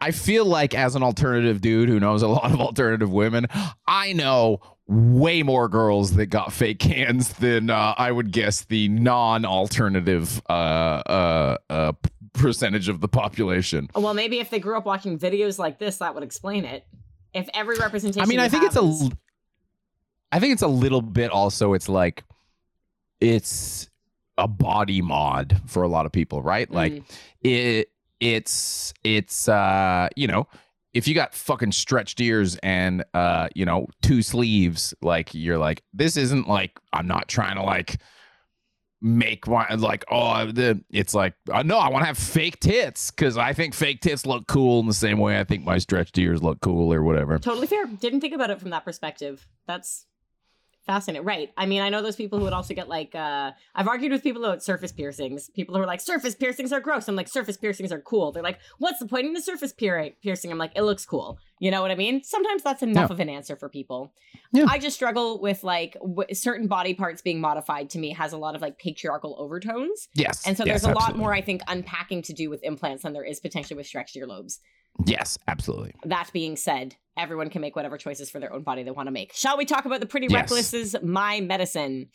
I 0.00 0.12
feel 0.12 0.46
like 0.46 0.74
as 0.74 0.96
an 0.96 1.02
alternative 1.02 1.60
dude 1.60 1.90
who 1.90 2.00
knows 2.00 2.22
a 2.22 2.28
lot 2.28 2.50
of 2.50 2.60
alternative 2.62 3.12
women, 3.12 3.46
I 3.86 4.14
know 4.14 4.60
way 4.88 5.42
more 5.42 5.68
girls 5.68 6.14
that 6.14 6.26
got 6.26 6.52
fake 6.52 6.78
cans 6.78 7.34
than 7.34 7.68
uh, 7.70 7.94
I 7.98 8.10
would 8.10 8.32
guess 8.32 8.64
the 8.64 8.88
non-alternative 8.88 10.40
uh, 10.48 10.52
uh, 10.52 11.56
uh, 11.68 11.92
percentage 12.32 12.88
of 12.88 13.00
the 13.00 13.08
population. 13.08 13.90
Well, 13.94 14.14
maybe 14.14 14.40
if 14.40 14.48
they 14.50 14.58
grew 14.58 14.76
up 14.78 14.86
watching 14.86 15.18
videos 15.18 15.58
like 15.58 15.78
this, 15.78 15.98
that 15.98 16.14
would 16.14 16.24
explain 16.24 16.64
it. 16.64 16.86
If 17.34 17.48
every 17.52 17.76
representation, 17.78 18.22
I 18.22 18.26
mean, 18.26 18.40
I 18.40 18.48
think 18.48 18.64
it's 18.64 18.76
a, 18.76 18.80
is- 18.82 19.02
l- 19.02 19.12
I 20.32 20.40
think 20.40 20.54
it's 20.54 20.62
a 20.62 20.68
little 20.68 21.02
bit. 21.02 21.30
Also, 21.30 21.74
it's 21.74 21.88
like, 21.88 22.24
it's 23.20 23.88
a 24.38 24.48
body 24.48 25.02
mod 25.02 25.60
for 25.66 25.82
a 25.82 25.88
lot 25.88 26.06
of 26.06 26.12
people, 26.12 26.40
right? 26.42 26.70
Like, 26.70 26.92
Mm. 26.92 27.04
it, 27.42 27.88
it's, 28.20 28.94
it's, 29.04 29.48
uh, 29.48 30.08
you 30.16 30.26
know, 30.26 30.46
if 30.94 31.06
you 31.06 31.14
got 31.14 31.34
fucking 31.34 31.72
stretched 31.72 32.20
ears 32.20 32.56
and, 32.62 33.04
uh, 33.14 33.48
you 33.54 33.64
know, 33.64 33.86
two 34.02 34.22
sleeves, 34.22 34.94
like, 35.02 35.34
you're 35.34 35.58
like, 35.58 35.82
this 35.92 36.16
isn't 36.16 36.48
like, 36.48 36.78
I'm 36.92 37.06
not 37.06 37.28
trying 37.28 37.56
to 37.56 37.62
like 37.62 37.98
make 39.00 39.46
one 39.46 39.64
like 39.80 40.04
oh 40.10 40.50
the 40.50 40.82
it's 40.90 41.14
like 41.14 41.32
uh, 41.52 41.62
no 41.62 41.78
i 41.78 41.88
want 41.88 42.02
to 42.02 42.06
have 42.06 42.18
fake 42.18 42.58
tits 42.58 43.12
because 43.12 43.36
i 43.36 43.52
think 43.52 43.72
fake 43.72 44.00
tits 44.00 44.26
look 44.26 44.48
cool 44.48 44.80
in 44.80 44.86
the 44.86 44.92
same 44.92 45.18
way 45.18 45.38
i 45.38 45.44
think 45.44 45.64
my 45.64 45.78
stretched 45.78 46.18
ears 46.18 46.42
look 46.42 46.60
cool 46.60 46.92
or 46.92 47.04
whatever 47.04 47.38
Totally 47.38 47.68
fair. 47.68 47.86
Didn't 47.86 48.20
think 48.20 48.34
about 48.34 48.50
it 48.50 48.58
from 48.58 48.70
that 48.70 48.84
perspective. 48.84 49.46
That's 49.68 50.06
fascinating. 50.88 51.24
Right. 51.24 51.52
I 51.56 51.66
mean, 51.66 51.82
I 51.82 51.88
know 51.90 52.02
those 52.02 52.16
people 52.16 52.38
who 52.38 52.44
would 52.46 52.52
also 52.52 52.74
get 52.74 52.88
like 52.88 53.14
uh 53.14 53.52
I've 53.76 53.86
argued 53.86 54.10
with 54.10 54.22
people 54.24 54.44
about 54.44 54.62
surface 54.64 54.90
piercings. 54.90 55.50
People 55.50 55.76
who 55.76 55.82
are 55.82 55.86
like, 55.86 56.00
surface 56.00 56.34
piercings 56.34 56.72
are 56.72 56.80
gross. 56.80 57.06
I'm 57.08 57.14
like, 57.14 57.28
surface 57.28 57.56
piercings 57.56 57.92
are 57.92 58.00
cool. 58.00 58.32
They're 58.32 58.42
like, 58.42 58.58
what's 58.78 58.98
the 58.98 59.06
point 59.06 59.26
in 59.26 59.34
the 59.34 59.42
surface 59.42 59.72
pier- 59.72 60.14
piercing? 60.22 60.50
I'm 60.50 60.58
like, 60.58 60.72
it 60.74 60.82
looks 60.82 61.04
cool. 61.06 61.38
You 61.60 61.70
know 61.70 61.82
what 61.82 61.90
I 61.90 61.94
mean? 61.94 62.22
Sometimes 62.24 62.62
that's 62.62 62.82
enough 62.82 63.10
Yeah. 63.10 63.14
of 63.14 63.20
an 63.20 63.28
answer 63.28 63.54
for 63.56 63.68
people. 63.68 64.12
Yeah. 64.52 64.66
I 64.68 64.78
just 64.78 64.96
struggle 64.96 65.40
with 65.40 65.62
like 65.62 65.94
w- 66.00 66.34
certain 66.34 66.66
body 66.68 66.94
parts 66.94 67.20
being 67.22 67.40
modified 67.40 67.90
to 67.90 67.98
me 67.98 68.10
has 68.14 68.32
a 68.32 68.38
lot 68.38 68.54
of 68.56 68.62
like 68.62 68.78
patriarchal 68.78 69.36
overtones. 69.38 70.08
yes 70.14 70.46
And 70.46 70.56
so 70.56 70.64
yes, 70.64 70.82
there's 70.82 70.92
a 70.94 70.98
lot 70.98 71.16
more, 71.16 71.34
I 71.34 71.42
think, 71.42 71.60
unpacking 71.68 72.22
to 72.22 72.32
do 72.32 72.48
with 72.48 72.62
implants 72.64 73.02
than 73.02 73.12
there 73.12 73.24
is 73.24 73.40
potentially 73.40 73.76
with 73.76 73.86
stretched 73.86 74.16
earlobes. 74.16 74.58
yes 75.06 75.38
absolutely 75.46 75.92
That 76.04 76.30
being 76.32 76.56
said, 76.56 76.96
everyone 77.18 77.50
can 77.50 77.60
make 77.60 77.76
whatever 77.76 77.98
choices 77.98 78.30
for 78.30 78.38
their 78.40 78.52
own 78.52 78.62
body 78.62 78.82
they 78.82 78.90
want 78.90 79.06
to 79.06 79.10
make. 79.12 79.32
Shall 79.34 79.58
we 79.58 79.64
talk 79.64 79.84
about 79.84 80.00
the 80.00 80.06
Pretty 80.06 80.28
Yes. 80.30 80.34
Reckless's 80.34 80.96
My 81.02 81.40
Medicine? 81.40 82.08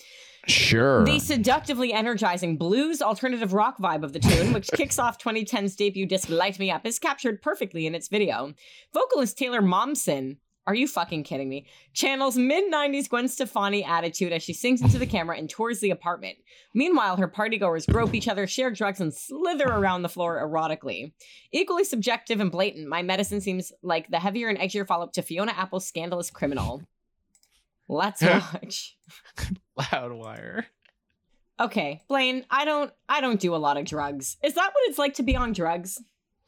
sure 0.47 1.05
The 1.05 1.19
seductively 1.19 1.93
energizing 1.93 2.57
blues 2.57 3.01
alternative 3.01 3.53
rock 3.53 3.77
vibe 3.77 4.03
of 4.03 4.11
the 4.13 4.19
tune, 4.19 4.51
which 4.53 4.69
kicks 4.75 4.99
off 4.99 5.17
2010's 5.17 5.75
debut 5.75 6.05
disc 6.05 6.29
Light 6.29 6.59
Me 6.59 6.69
Up, 6.69 6.85
is 6.85 6.99
captured 6.99 7.41
perfectly 7.41 7.85
in 7.85 7.95
its 7.95 8.09
video. 8.09 8.53
Vocalist 8.93 9.37
Taylor 9.37 9.61
Momsen, 9.61 10.37
are 10.65 10.75
you 10.75 10.87
fucking 10.87 11.23
kidding 11.23 11.49
me? 11.49 11.65
Channels 11.93 12.37
mid 12.37 12.71
90s 12.71 13.09
Gwen 13.09 13.27
Stefani 13.27 13.83
attitude 13.83 14.31
as 14.31 14.43
she 14.43 14.53
sings 14.53 14.81
into 14.81 14.97
the 14.97 15.05
camera 15.05 15.37
and 15.37 15.49
tours 15.49 15.79
the 15.79 15.89
apartment. 15.89 16.37
Meanwhile, 16.73 17.17
her 17.17 17.27
partygoers 17.27 17.91
grope 17.91 18.13
each 18.13 18.27
other, 18.27 18.47
share 18.47 18.71
drugs, 18.71 19.01
and 19.01 19.13
slither 19.13 19.67
around 19.67 20.01
the 20.03 20.09
floor 20.09 20.41
erotically. 20.41 21.13
Equally 21.51 21.83
subjective 21.83 22.39
and 22.39 22.51
blatant, 22.51 22.87
My 22.87 23.01
Medicine 23.01 23.41
seems 23.41 23.71
like 23.81 24.09
the 24.09 24.19
heavier 24.19 24.47
and 24.47 24.57
edgier 24.57 24.87
follow 24.87 25.05
up 25.05 25.13
to 25.13 25.21
Fiona 25.21 25.53
Apple's 25.57 25.85
Scandalous 25.85 26.29
Criminal. 26.29 26.81
Let's 27.89 28.21
watch. 28.21 28.97
loudwire 29.77 30.65
Okay, 31.59 32.01
Blaine, 32.07 32.45
I 32.49 32.65
don't 32.65 32.91
I 33.07 33.21
don't 33.21 33.39
do 33.39 33.55
a 33.55 33.57
lot 33.57 33.77
of 33.77 33.85
drugs. 33.85 34.37
Is 34.43 34.55
that 34.55 34.71
what 34.73 34.89
it's 34.89 34.97
like 34.97 35.13
to 35.15 35.23
be 35.23 35.35
on 35.35 35.53
drugs? 35.53 36.01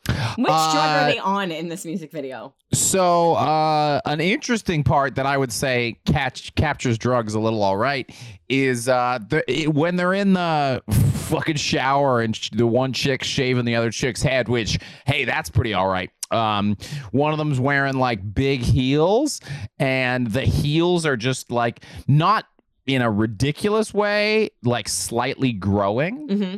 Which 0.07 0.47
drug 0.47 0.47
Uh, 0.47 0.99
are 1.03 1.11
they 1.11 1.17
on 1.19 1.51
in 1.51 1.67
this 1.69 1.85
music 1.85 2.11
video? 2.11 2.53
So, 2.73 3.33
uh, 3.35 4.01
an 4.05 4.19
interesting 4.21 4.83
part 4.83 5.15
that 5.15 5.25
I 5.25 5.37
would 5.37 5.51
say 5.51 5.99
catch 6.05 6.53
captures 6.55 6.97
drugs 6.97 7.33
a 7.33 7.39
little 7.39 7.63
all 7.63 7.77
right 7.77 8.09
is 8.49 8.87
uh, 8.87 9.19
the, 9.29 9.43
it, 9.51 9.73
when 9.73 9.95
they're 9.95 10.13
in 10.13 10.33
the 10.33 10.83
fucking 10.89 11.55
shower 11.55 12.21
and 12.21 12.35
sh- 12.35 12.49
the 12.51 12.67
one 12.67 12.93
chick's 12.93 13.27
shaving 13.27 13.65
the 13.65 13.75
other 13.75 13.91
chick's 13.91 14.21
head, 14.21 14.47
which 14.49 14.77
hey, 15.05 15.25
that's 15.25 15.49
pretty 15.49 15.73
all 15.73 15.87
right. 15.87 16.09
Um, 16.31 16.77
one 17.11 17.31
of 17.31 17.37
them's 17.37 17.59
wearing 17.59 17.95
like 17.97 18.33
big 18.33 18.61
heels, 18.61 19.39
and 19.79 20.27
the 20.27 20.41
heels 20.41 21.05
are 21.05 21.17
just 21.17 21.51
like 21.51 21.83
not 22.07 22.45
in 22.87 23.01
a 23.01 23.09
ridiculous 23.09 23.93
way, 23.93 24.49
like 24.63 24.87
slightly 24.87 25.51
growing 25.53 26.27
hmm 26.27 26.55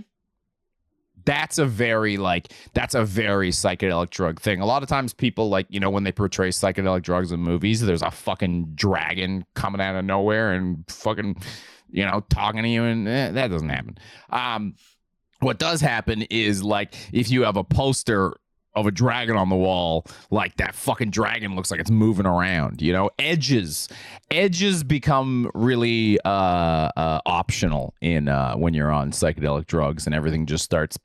that's 1.28 1.58
a 1.58 1.66
very 1.66 2.16
like 2.16 2.54
that's 2.74 2.96
a 2.96 3.04
very 3.04 3.52
psychedelic 3.52 4.10
drug 4.10 4.40
thing. 4.40 4.62
A 4.62 4.66
lot 4.66 4.82
of 4.82 4.88
times 4.88 5.14
people 5.14 5.50
like, 5.50 5.68
you 5.70 5.80
know, 5.80 5.90
when 5.90 6.06
they 6.06 6.12
portray 6.14 6.50
psychedelic 6.50 7.04
drugs 7.04 7.34
in 7.34 7.42
movies, 7.42 7.82
there's 7.82 8.02
a 8.02 8.10
fucking 8.10 8.72
dragon 8.76 9.46
coming 9.54 9.82
out 9.82 9.98
of 9.98 10.06
nowhere 10.06 10.54
and 10.54 10.86
fucking, 10.90 11.36
you 11.92 12.06
know, 12.06 12.24
talking 12.30 12.64
to 12.64 12.70
you 12.70 12.82
and 12.84 13.08
eh, 13.10 13.32
that 13.32 13.50
doesn't 13.50 13.68
happen. 13.68 13.98
Um 14.30 14.76
what 15.40 15.60
does 15.60 15.82
happen 15.82 16.24
is 16.30 16.64
like 16.64 16.96
if 17.12 17.30
you 17.30 17.44
have 17.44 17.58
a 17.58 17.64
poster 17.64 18.34
of 18.78 18.88
a 18.88 18.92
dragon 18.92 19.36
on 19.36 19.50
the 19.50 19.56
wall, 19.56 20.06
like 20.32 20.56
that 20.58 20.76
fucking 20.76 21.10
dragon 21.10 21.56
looks 21.56 21.72
like 21.72 21.80
it's 21.80 21.92
moving 21.92 22.26
around, 22.26 22.82
you 22.82 22.94
know? 22.94 23.10
Edges. 23.20 23.90
Edges 24.32 24.84
become 24.84 25.50
really 25.54 26.20
uh, 26.24 26.92
uh 26.96 27.20
optional 27.26 27.94
in 28.02 28.28
uh 28.28 28.56
when 28.56 28.74
you're 28.74 28.92
on 28.92 29.12
psychedelic 29.12 29.66
drugs 29.68 30.06
and 30.06 30.14
everything 30.14 30.46
just 30.46 30.64
starts 30.64 30.98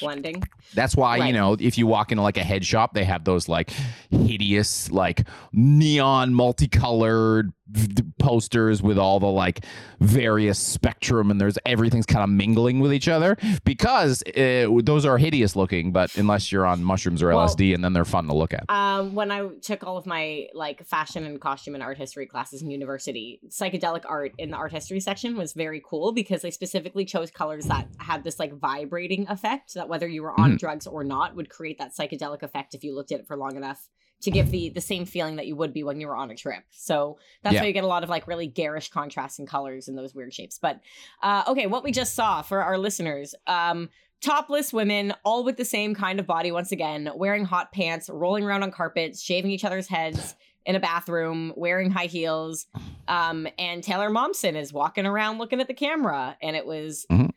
Blending. 0.00 0.42
that's 0.74 0.96
why, 0.96 1.26
you 1.26 1.32
know, 1.32 1.56
if 1.58 1.78
you 1.78 1.86
walk 1.86 2.12
into 2.12 2.22
like 2.22 2.36
a 2.36 2.44
head 2.44 2.64
shop, 2.64 2.94
they 2.94 3.04
have 3.04 3.24
those 3.24 3.48
like 3.48 3.70
hideous, 4.10 4.90
like 4.90 5.26
neon, 5.52 6.34
multicolored 6.34 7.52
v- 7.72 8.02
posters 8.18 8.82
with 8.82 8.98
all 8.98 9.20
the 9.20 9.26
like 9.26 9.64
various 10.00 10.58
spectrum 10.58 11.30
and 11.30 11.40
there's 11.40 11.58
everything's 11.66 12.06
kind 12.06 12.22
of 12.22 12.30
mingling 12.30 12.80
with 12.80 12.92
each 12.92 13.08
other 13.08 13.36
because 13.64 14.22
uh, 14.36 14.66
those 14.82 15.04
are 15.04 15.18
hideous 15.18 15.56
looking, 15.56 15.92
but 15.92 16.14
unless 16.16 16.52
you're 16.52 16.66
on 16.66 16.82
mushrooms 16.82 17.22
or 17.22 17.28
Well- 17.28 17.46
LSD 17.48 17.74
and 17.74 17.82
then 17.84 17.92
they're 17.92 18.04
fun 18.04 18.26
to 18.26 18.34
look 18.34 18.52
at. 18.52 18.64
Um, 18.68 19.14
when 19.14 19.30
I 19.30 19.48
took 19.62 19.84
all 19.84 19.96
of 19.96 20.06
my 20.06 20.48
like 20.54 20.86
fashion 20.86 21.24
and 21.24 21.40
costume 21.40 21.74
and 21.74 21.82
art 21.82 21.98
history 21.98 22.26
classes 22.26 22.62
in 22.62 22.70
university, 22.70 23.40
psychedelic 23.48 24.02
art 24.08 24.32
in 24.38 24.50
the 24.50 24.56
art 24.56 24.72
history 24.72 25.00
section 25.00 25.36
was 25.36 25.52
very 25.52 25.82
cool 25.84 26.12
because 26.12 26.42
they 26.42 26.50
specifically 26.50 27.04
chose 27.04 27.30
colors 27.30 27.66
that 27.66 27.88
had 27.98 28.24
this 28.24 28.38
like 28.38 28.52
vibrating 28.54 29.26
effect 29.28 29.74
that 29.74 29.88
whether 29.88 30.08
you 30.08 30.22
were 30.22 30.38
on 30.38 30.56
drugs 30.56 30.86
or 30.86 31.04
not 31.04 31.34
would 31.36 31.48
create 31.48 31.78
that 31.78 31.94
psychedelic 31.96 32.42
effect 32.42 32.74
if 32.74 32.84
you 32.84 32.94
looked 32.94 33.12
at 33.12 33.20
it 33.20 33.26
for 33.26 33.36
long 33.36 33.56
enough 33.56 33.88
to 34.22 34.30
give 34.30 34.50
the 34.50 34.68
the 34.70 34.80
same 34.80 35.04
feeling 35.06 35.36
that 35.36 35.46
you 35.46 35.56
would 35.56 35.72
be 35.72 35.82
when 35.82 36.00
you 36.00 36.06
were 36.08 36.16
on 36.16 36.30
a 36.30 36.34
trip. 36.36 36.62
So 36.70 37.18
that's 37.42 37.54
Yeah. 37.54 37.62
why 37.62 37.66
you 37.68 37.72
get 37.72 37.84
a 37.84 37.88
lot 37.88 38.02
of 38.04 38.10
like 38.10 38.26
really 38.26 38.46
garish 38.46 38.90
contrasts 38.90 39.38
in 39.38 39.46
colors 39.46 39.88
and 39.88 39.96
those 39.96 40.14
weird 40.14 40.32
shapes. 40.34 40.58
But 40.58 40.80
uh, 41.22 41.44
okay, 41.48 41.66
what 41.66 41.82
we 41.84 41.92
just 41.92 42.14
saw 42.14 42.42
for 42.42 42.62
our 42.62 42.76
listeners, 42.78 43.34
um, 43.46 43.88
topless 44.20 44.72
women, 44.72 45.14
all 45.24 45.44
with 45.44 45.56
the 45.56 45.64
same 45.64 45.94
kind 45.94 46.20
of 46.20 46.26
body 46.26 46.52
once 46.52 46.72
again, 46.72 47.10
wearing 47.14 47.44
hot 47.46 47.72
pants, 47.72 48.10
rolling 48.10 48.44
around 48.44 48.62
on 48.62 48.70
carpets, 48.70 49.22
shaving 49.22 49.50
each 49.50 49.64
other's 49.64 49.88
heads 49.88 50.34
in 50.66 50.76
a 50.76 50.80
bathroom, 50.80 51.54
wearing 51.56 51.90
high 51.90 52.04
heels. 52.06 52.66
Um, 53.08 53.48
and 53.58 53.82
Taylor 53.82 54.10
Momsen 54.10 54.54
is 54.56 54.72
walking 54.74 55.06
around 55.06 55.38
looking 55.38 55.58
at 55.60 55.68
the 55.68 55.74
camera, 55.74 56.36
and 56.42 56.54
it 56.54 56.66
was. 56.66 57.06
Mhm. 57.10 57.30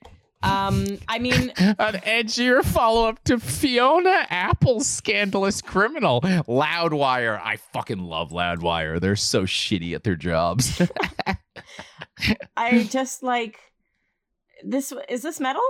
Um, 0.44 1.00
I 1.08 1.20
mean, 1.20 1.52
An 1.58 1.96
edgier 2.06 2.64
follow 2.64 3.08
up 3.08 3.24
to 3.24 3.40
Fiona 3.40 4.28
Apple's 4.30 4.88
scandalous 4.88 5.62
criminal, 5.62 6.22
Loudwire. 6.22 7.40
I 7.42 7.58
fucking 7.58 8.00
love 8.00 8.32
Loudwire. 8.32 9.00
They're 9.00 9.16
so 9.16 9.44
shitty 9.44 9.96
at 9.96 10.04
their 10.04 10.16
jobs. 10.16 10.82
I 12.58 12.84
just 12.84 13.24
like 13.24 13.60
this. 14.64 14.94
Is 15.10 15.22
this 15.22 15.40
metal? 15.40 15.64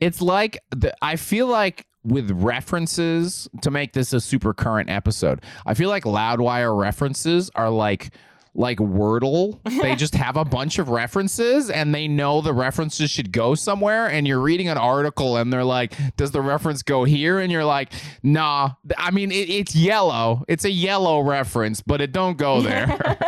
it's 0.00 0.20
like 0.20 0.58
the, 0.70 0.94
I 1.02 1.16
feel 1.16 1.46
like 1.46 1.86
with 2.04 2.30
references 2.30 3.48
to 3.62 3.70
make 3.70 3.92
this 3.92 4.12
a 4.12 4.20
super 4.20 4.54
current 4.54 4.88
episode. 4.90 5.40
I 5.64 5.74
feel 5.74 5.88
like 5.88 6.04
Loudwire 6.04 6.78
references 6.78 7.50
are 7.54 7.70
like 7.70 8.10
like 8.56 8.78
Wordle. 8.78 9.60
They 9.80 9.94
just 9.96 10.14
have 10.14 10.36
a 10.36 10.44
bunch 10.44 10.78
of 10.78 10.88
references 10.88 11.70
and 11.70 11.94
they 11.94 12.08
know 12.08 12.40
the 12.40 12.52
references 12.54 13.10
should 13.10 13.30
go 13.30 13.54
somewhere. 13.54 14.06
And 14.06 14.26
you're 14.26 14.40
reading 14.40 14.68
an 14.68 14.78
article 14.78 15.36
and 15.36 15.52
they're 15.52 15.64
like, 15.64 15.94
Does 16.16 16.30
the 16.30 16.40
reference 16.40 16.82
go 16.82 17.04
here? 17.04 17.38
And 17.38 17.52
you're 17.52 17.64
like, 17.64 17.92
Nah. 18.22 18.70
I 18.96 19.10
mean, 19.10 19.30
it, 19.30 19.50
it's 19.50 19.76
yellow. 19.76 20.44
It's 20.48 20.64
a 20.64 20.70
yellow 20.70 21.20
reference, 21.20 21.82
but 21.82 22.00
it 22.00 22.12
don't 22.12 22.38
go 22.38 22.60
there. 22.62 23.18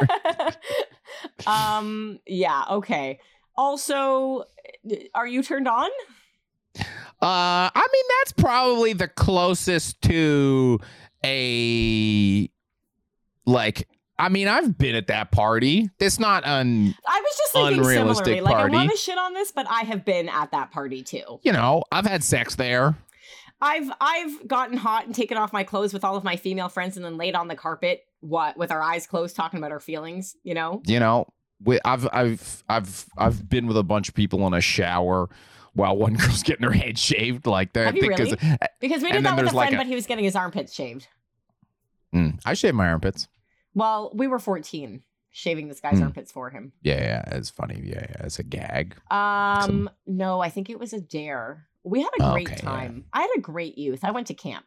um, 1.47 2.19
yeah, 2.27 2.65
okay. 2.71 3.21
Also, 3.57 4.45
are 5.15 5.27
you 5.27 5.43
turned 5.43 5.69
on? 5.69 5.91
Uh, 7.21 7.69
I 7.75 7.89
mean, 7.93 8.05
that's 8.21 8.33
probably 8.33 8.93
the 8.93 9.09
closest 9.09 10.01
to 10.03 10.79
a 11.25 12.49
like. 13.45 13.89
I 14.19 14.29
mean, 14.29 14.49
I've 14.49 14.77
been 14.77 14.95
at 14.97 15.07
that 15.09 15.31
party. 15.31 15.91
It's 16.01 16.19
not 16.19 16.45
un. 16.45 16.95
I 17.07 17.21
was 17.21 17.37
just 17.39 17.53
thinking 17.53 17.85
similarly. 17.85 18.41
Like, 18.41 18.55
party. 18.57 18.75
I 18.75 18.79
want 18.79 18.91
to 18.91 18.97
shit 18.97 19.17
on 19.19 19.33
this, 19.35 19.53
but 19.53 19.67
I 19.71 19.83
have 19.83 20.05
been 20.05 20.29
at 20.29 20.51
that 20.51 20.71
party 20.73 21.03
too. 21.03 21.39
You 21.43 21.53
know, 21.53 21.85
I've 21.93 22.07
had 22.07 22.25
sex 22.25 22.57
there. 22.57 22.97
I've 23.61 23.91
I've 24.01 24.47
gotten 24.49 24.77
hot 24.77 25.07
and 25.07 25.15
taken 25.15 25.37
off 25.37 25.53
my 25.53 25.65
clothes 25.65 25.93
with 25.93 26.05
all 26.05 26.17
of 26.17 26.25
my 26.25 26.37
female 26.37 26.69
friends 26.69 26.97
and 26.97 27.05
then 27.05 27.17
laid 27.17 27.35
on 27.35 27.49
the 27.49 27.57
carpet, 27.57 28.05
what 28.21 28.57
with 28.57 28.71
our 28.71 28.83
eyes 28.83 29.07
closed, 29.07 29.35
talking 29.37 29.59
about 29.59 29.73
our 29.73 29.81
feelings. 29.81 30.37
You 30.45 30.55
know, 30.55 30.83
You 30.87 31.01
know, 31.01 31.27
we, 31.65 31.79
I've 31.85 32.09
I've 32.13 32.63
I've 32.69 33.07
I've 33.17 33.49
been 33.49 33.67
with 33.67 33.77
a 33.77 33.83
bunch 33.83 34.09
of 34.09 34.15
people 34.15 34.47
in 34.47 34.55
a 34.55 34.61
shower 34.61 35.29
while 35.75 35.97
one 35.97 36.15
girl's 36.17 36.43
getting 36.45 36.65
her 36.65 36.73
head 36.73 36.99
shaved. 36.99 37.47
Like 37.47 37.73
that. 37.73 37.87
Have 37.87 37.97
you 37.97 38.09
because- 38.09 38.35
because 38.81 39.03
we 39.03 39.11
did 39.13 39.25
that 39.25 39.33
with 39.35 39.41
a 39.41 39.43
there's 39.47 39.55
like 39.55 39.69
friend, 39.71 39.75
a- 39.81 39.85
but 39.85 39.87
he 39.89 39.95
was 39.97 40.07
getting 40.07 40.25
his 40.25 40.37
armpits 40.37 40.73
shaved. 40.73 41.09
Mm, 42.15 42.41
I 42.45 42.55
shave 42.55 42.75
my 42.75 42.89
armpits. 42.89 43.29
Well, 43.79 44.11
we 44.15 44.27
were 44.27 44.39
fourteen, 44.41 45.03
shaving 45.31 45.69
this 45.69 45.81
guy's 45.81 45.99
Hmm. 45.99 46.05
armpits 46.05 46.33
for 46.33 46.51
him. 46.51 46.73
Yeah, 46.83 47.01
yeah, 47.01 47.37
it's 47.37 47.49
funny. 47.51 47.81
Yeah, 47.85 48.07
yeah, 48.11 48.25
it's 48.27 48.39
a 48.41 48.43
gag. 48.43 48.97
Um, 49.11 49.89
no, 50.07 50.41
I 50.41 50.49
think 50.51 50.69
it 50.69 50.79
was 50.81 50.93
a 50.93 51.01
dare. 51.01 51.69
We 51.85 52.01
had 52.03 52.11
a 52.19 52.33
great 52.33 52.49
Okay, 52.49 52.57
yeah. 52.57 52.71
time. 52.71 53.05
I 53.13 53.21
had 53.23 53.31
a 53.37 53.41
great 53.41 53.79
youth. 53.79 54.01
I 54.03 54.11
went 54.11 54.27
to 54.27 54.35
camp. 54.35 54.65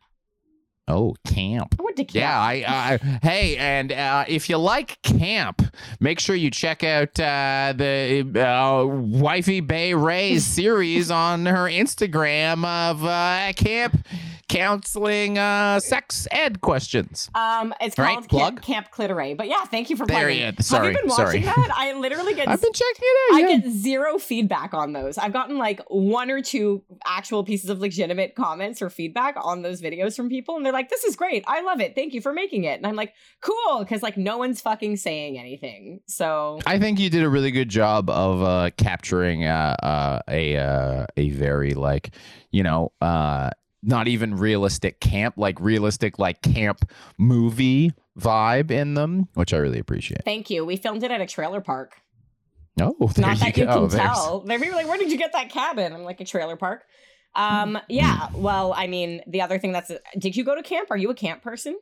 Oh, 0.88 1.16
camp. 1.26 1.76
I 1.80 1.84
went 1.84 1.96
to 1.98 2.04
camp. 2.04 2.16
Yeah, 2.16 2.40
I, 2.40 2.54
I 2.68 2.98
hey, 3.22 3.56
and 3.58 3.92
uh, 3.94 4.26
if 4.28 4.50
you 4.50 4.58
like 4.58 5.02
camp, 5.04 5.62
make 6.00 6.20
sure 6.20 6.36
you 6.36 6.50
check 6.50 6.84
out 6.84 7.18
uh, 7.20 7.74
the 7.78 8.26
uh, 8.36 8.86
Wifey 8.86 9.60
Bay 9.60 9.94
Ray's 9.94 10.46
series 10.46 11.12
on 11.12 11.46
her 11.46 11.66
Instagram 11.70 12.66
of 12.66 13.06
uh, 13.06 13.54
camp 13.56 14.06
counseling 14.52 15.38
uh, 15.38 15.80
sex 15.80 16.28
ed 16.32 16.62
questions. 16.62 17.30
Um, 17.36 17.74
it's 17.82 17.98
Right, 17.98 18.14
called 18.16 18.30
plug. 18.30 18.62
Camp, 18.62 18.92
Camp 18.92 19.10
Clitoray. 19.12 19.36
But 19.38 19.48
yeah, 19.48 19.64
thank 19.66 19.90
you 19.90 19.96
for 19.98 20.06
There 20.06 20.20
plugging. 20.28 20.38
you- 20.40 20.44
Have 20.46 20.86
you 20.86 20.94
been 20.94 21.10
sorry. 21.10 21.26
watching 21.40 21.46
that? 21.46 21.70
I 21.76 21.94
literally 21.94 22.34
get 22.34 22.48
I've 22.52 22.62
been 22.62 22.74
checking 22.74 23.02
it 23.02 23.34
out. 23.34 23.38
I 23.38 23.60
get 23.60 23.72
zero 23.72 24.18
feedback 24.18 24.74
on 24.74 24.94
those. 24.94 25.18
I've 25.18 25.34
gotten 25.34 25.58
like 25.58 25.82
one 25.88 26.30
or 26.30 26.42
two 26.42 26.84
actual 27.06 27.44
pieces 27.44 27.70
of 27.70 27.80
legitimate 27.80 28.36
comments 28.36 28.82
or 28.82 28.90
feedback 28.90 29.36
on 29.42 29.62
those 29.62 29.82
videos 29.82 30.16
from 30.16 30.30
people, 30.30 30.56
and 30.58 30.66
they're 30.66 30.74
like, 30.74 30.90
"This 30.90 31.04
is 31.04 31.16
great. 31.16 31.44
I 31.48 31.62
love 31.62 31.80
it. 31.82 31.96
Thank 31.96 32.14
you 32.14 32.22
for 32.22 32.34
making 32.34 32.64
it." 32.66 32.78
And 32.78 32.86
I'm 32.88 32.96
like, 32.96 33.14
"Cool," 33.42 33.80
because 33.80 34.02
like 34.04 34.18
no 34.18 34.38
one's 34.38 34.62
fucking 34.62 34.98
saying 34.98 35.38
anything. 35.40 36.02
So 36.08 36.60
I 36.66 36.80
think 36.80 37.00
you 37.00 37.10
did 37.10 37.24
a 37.24 37.30
really 37.30 37.52
good 37.52 37.70
job 37.70 38.10
of 38.10 38.42
uh, 38.42 38.70
capturing 38.78 39.46
uh, 39.46 39.76
uh, 39.82 40.20
a 40.28 40.58
uh, 40.58 41.06
a 41.18 41.30
very 41.30 41.74
like 41.74 42.12
you 42.52 42.64
know 42.64 42.92
uh, 43.02 43.50
not 43.84 44.08
even 44.08 44.36
realistic 44.36 45.00
camp 45.00 45.36
like 45.38 45.60
realistic 45.60 46.20
like 46.20 46.42
camp 46.42 46.90
movie 47.18 47.92
vibe 48.20 48.72
in 48.72 48.94
them, 48.94 49.28
which 49.34 49.54
I 49.54 49.58
really 49.58 49.80
appreciate. 49.80 50.24
thank 50.26 50.50
you. 50.50 50.66
We 50.66 50.76
filmed 50.78 51.04
it 51.04 51.12
at 51.12 51.22
a 51.22 51.26
trailer 51.26 51.62
park. 51.62 51.96
Oh, 52.80 52.96
Not 53.18 53.38
that 53.40 53.58
you 53.58 53.66
go. 53.66 53.88
can 53.90 53.98
tell. 53.98 54.40
They're 54.42 54.58
like, 54.60 54.88
"Where 54.88 54.98
did 54.98 55.12
you 55.12 55.18
get 55.18 55.34
that 55.34 55.50
cabin?" 55.50 55.94
I'm 55.94 56.04
like, 56.04 56.22
"A 56.22 56.26
trailer 56.26 56.56
park." 56.56 56.84
Um, 57.36 57.78
yeah. 57.90 58.28
Well, 58.34 58.74
I 58.76 58.88
mean, 58.88 59.22
the 59.28 59.42
other 59.42 59.60
thing 59.60 59.72
that's, 59.72 59.92
did 60.18 60.36
you 60.36 60.44
go 60.44 60.56
to 60.56 60.64
camp? 60.64 60.90
Are 60.92 60.98
you 60.98 61.10
a 61.10 61.16
camp 61.16 61.42
person? 61.44 61.78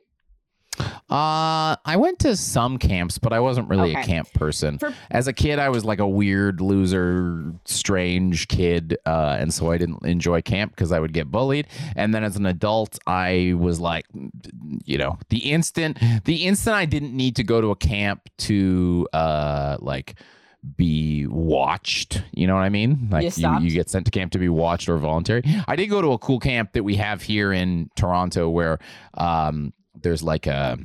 Uh, 1.10 1.74
I 1.84 1.96
went 1.96 2.20
to 2.20 2.36
some 2.36 2.78
camps, 2.78 3.18
but 3.18 3.32
I 3.32 3.40
wasn't 3.40 3.68
really 3.68 3.94
a 3.94 4.02
camp 4.04 4.32
person. 4.32 4.78
For- 4.78 4.94
As 5.10 5.26
a 5.26 5.32
kid, 5.32 5.58
I 5.58 5.68
was 5.68 5.84
like 5.84 5.98
a 5.98 6.06
weird 6.08 6.60
loser, 6.60 7.52
strange 7.64 8.46
kid, 8.46 8.96
uh, 9.04 9.36
and 9.40 9.52
so 9.52 9.72
I 9.72 9.76
didn't 9.78 10.04
enjoy 10.06 10.40
camp 10.40 10.70
because 10.72 10.92
I 10.92 11.00
would 11.00 11.12
get 11.12 11.30
bullied. 11.30 11.66
And 11.96 12.14
then 12.14 12.22
as 12.22 12.36
an 12.36 12.46
adult, 12.46 12.98
I 13.08 13.54
was 13.58 13.80
like, 13.80 14.06
you 14.84 14.98
know, 14.98 15.18
the 15.30 15.50
instant, 15.50 15.98
the 16.24 16.44
instant 16.46 16.76
I 16.76 16.84
didn't 16.84 17.14
need 17.16 17.34
to 17.36 17.42
go 17.44 17.60
to 17.60 17.70
a 17.72 17.76
camp 17.76 18.28
to, 18.38 19.08
uh, 19.12 19.78
like 19.80 20.14
be 20.76 21.26
watched 21.26 22.22
you 22.32 22.46
know 22.46 22.52
what 22.54 22.60
i 22.60 22.68
mean 22.68 23.08
like 23.10 23.24
you, 23.24 23.30
stopped? 23.30 23.62
you 23.64 23.70
get 23.70 23.88
sent 23.88 24.04
to 24.04 24.10
camp 24.10 24.30
to 24.30 24.38
be 24.38 24.50
watched 24.50 24.90
or 24.90 24.98
voluntary 24.98 25.42
i 25.66 25.74
did 25.74 25.86
go 25.86 26.02
to 26.02 26.08
a 26.12 26.18
cool 26.18 26.38
camp 26.38 26.74
that 26.74 26.82
we 26.84 26.96
have 26.96 27.22
here 27.22 27.50
in 27.50 27.88
toronto 27.96 28.46
where 28.46 28.78
um 29.14 29.72
there's 30.02 30.22
like 30.22 30.46
a 30.46 30.78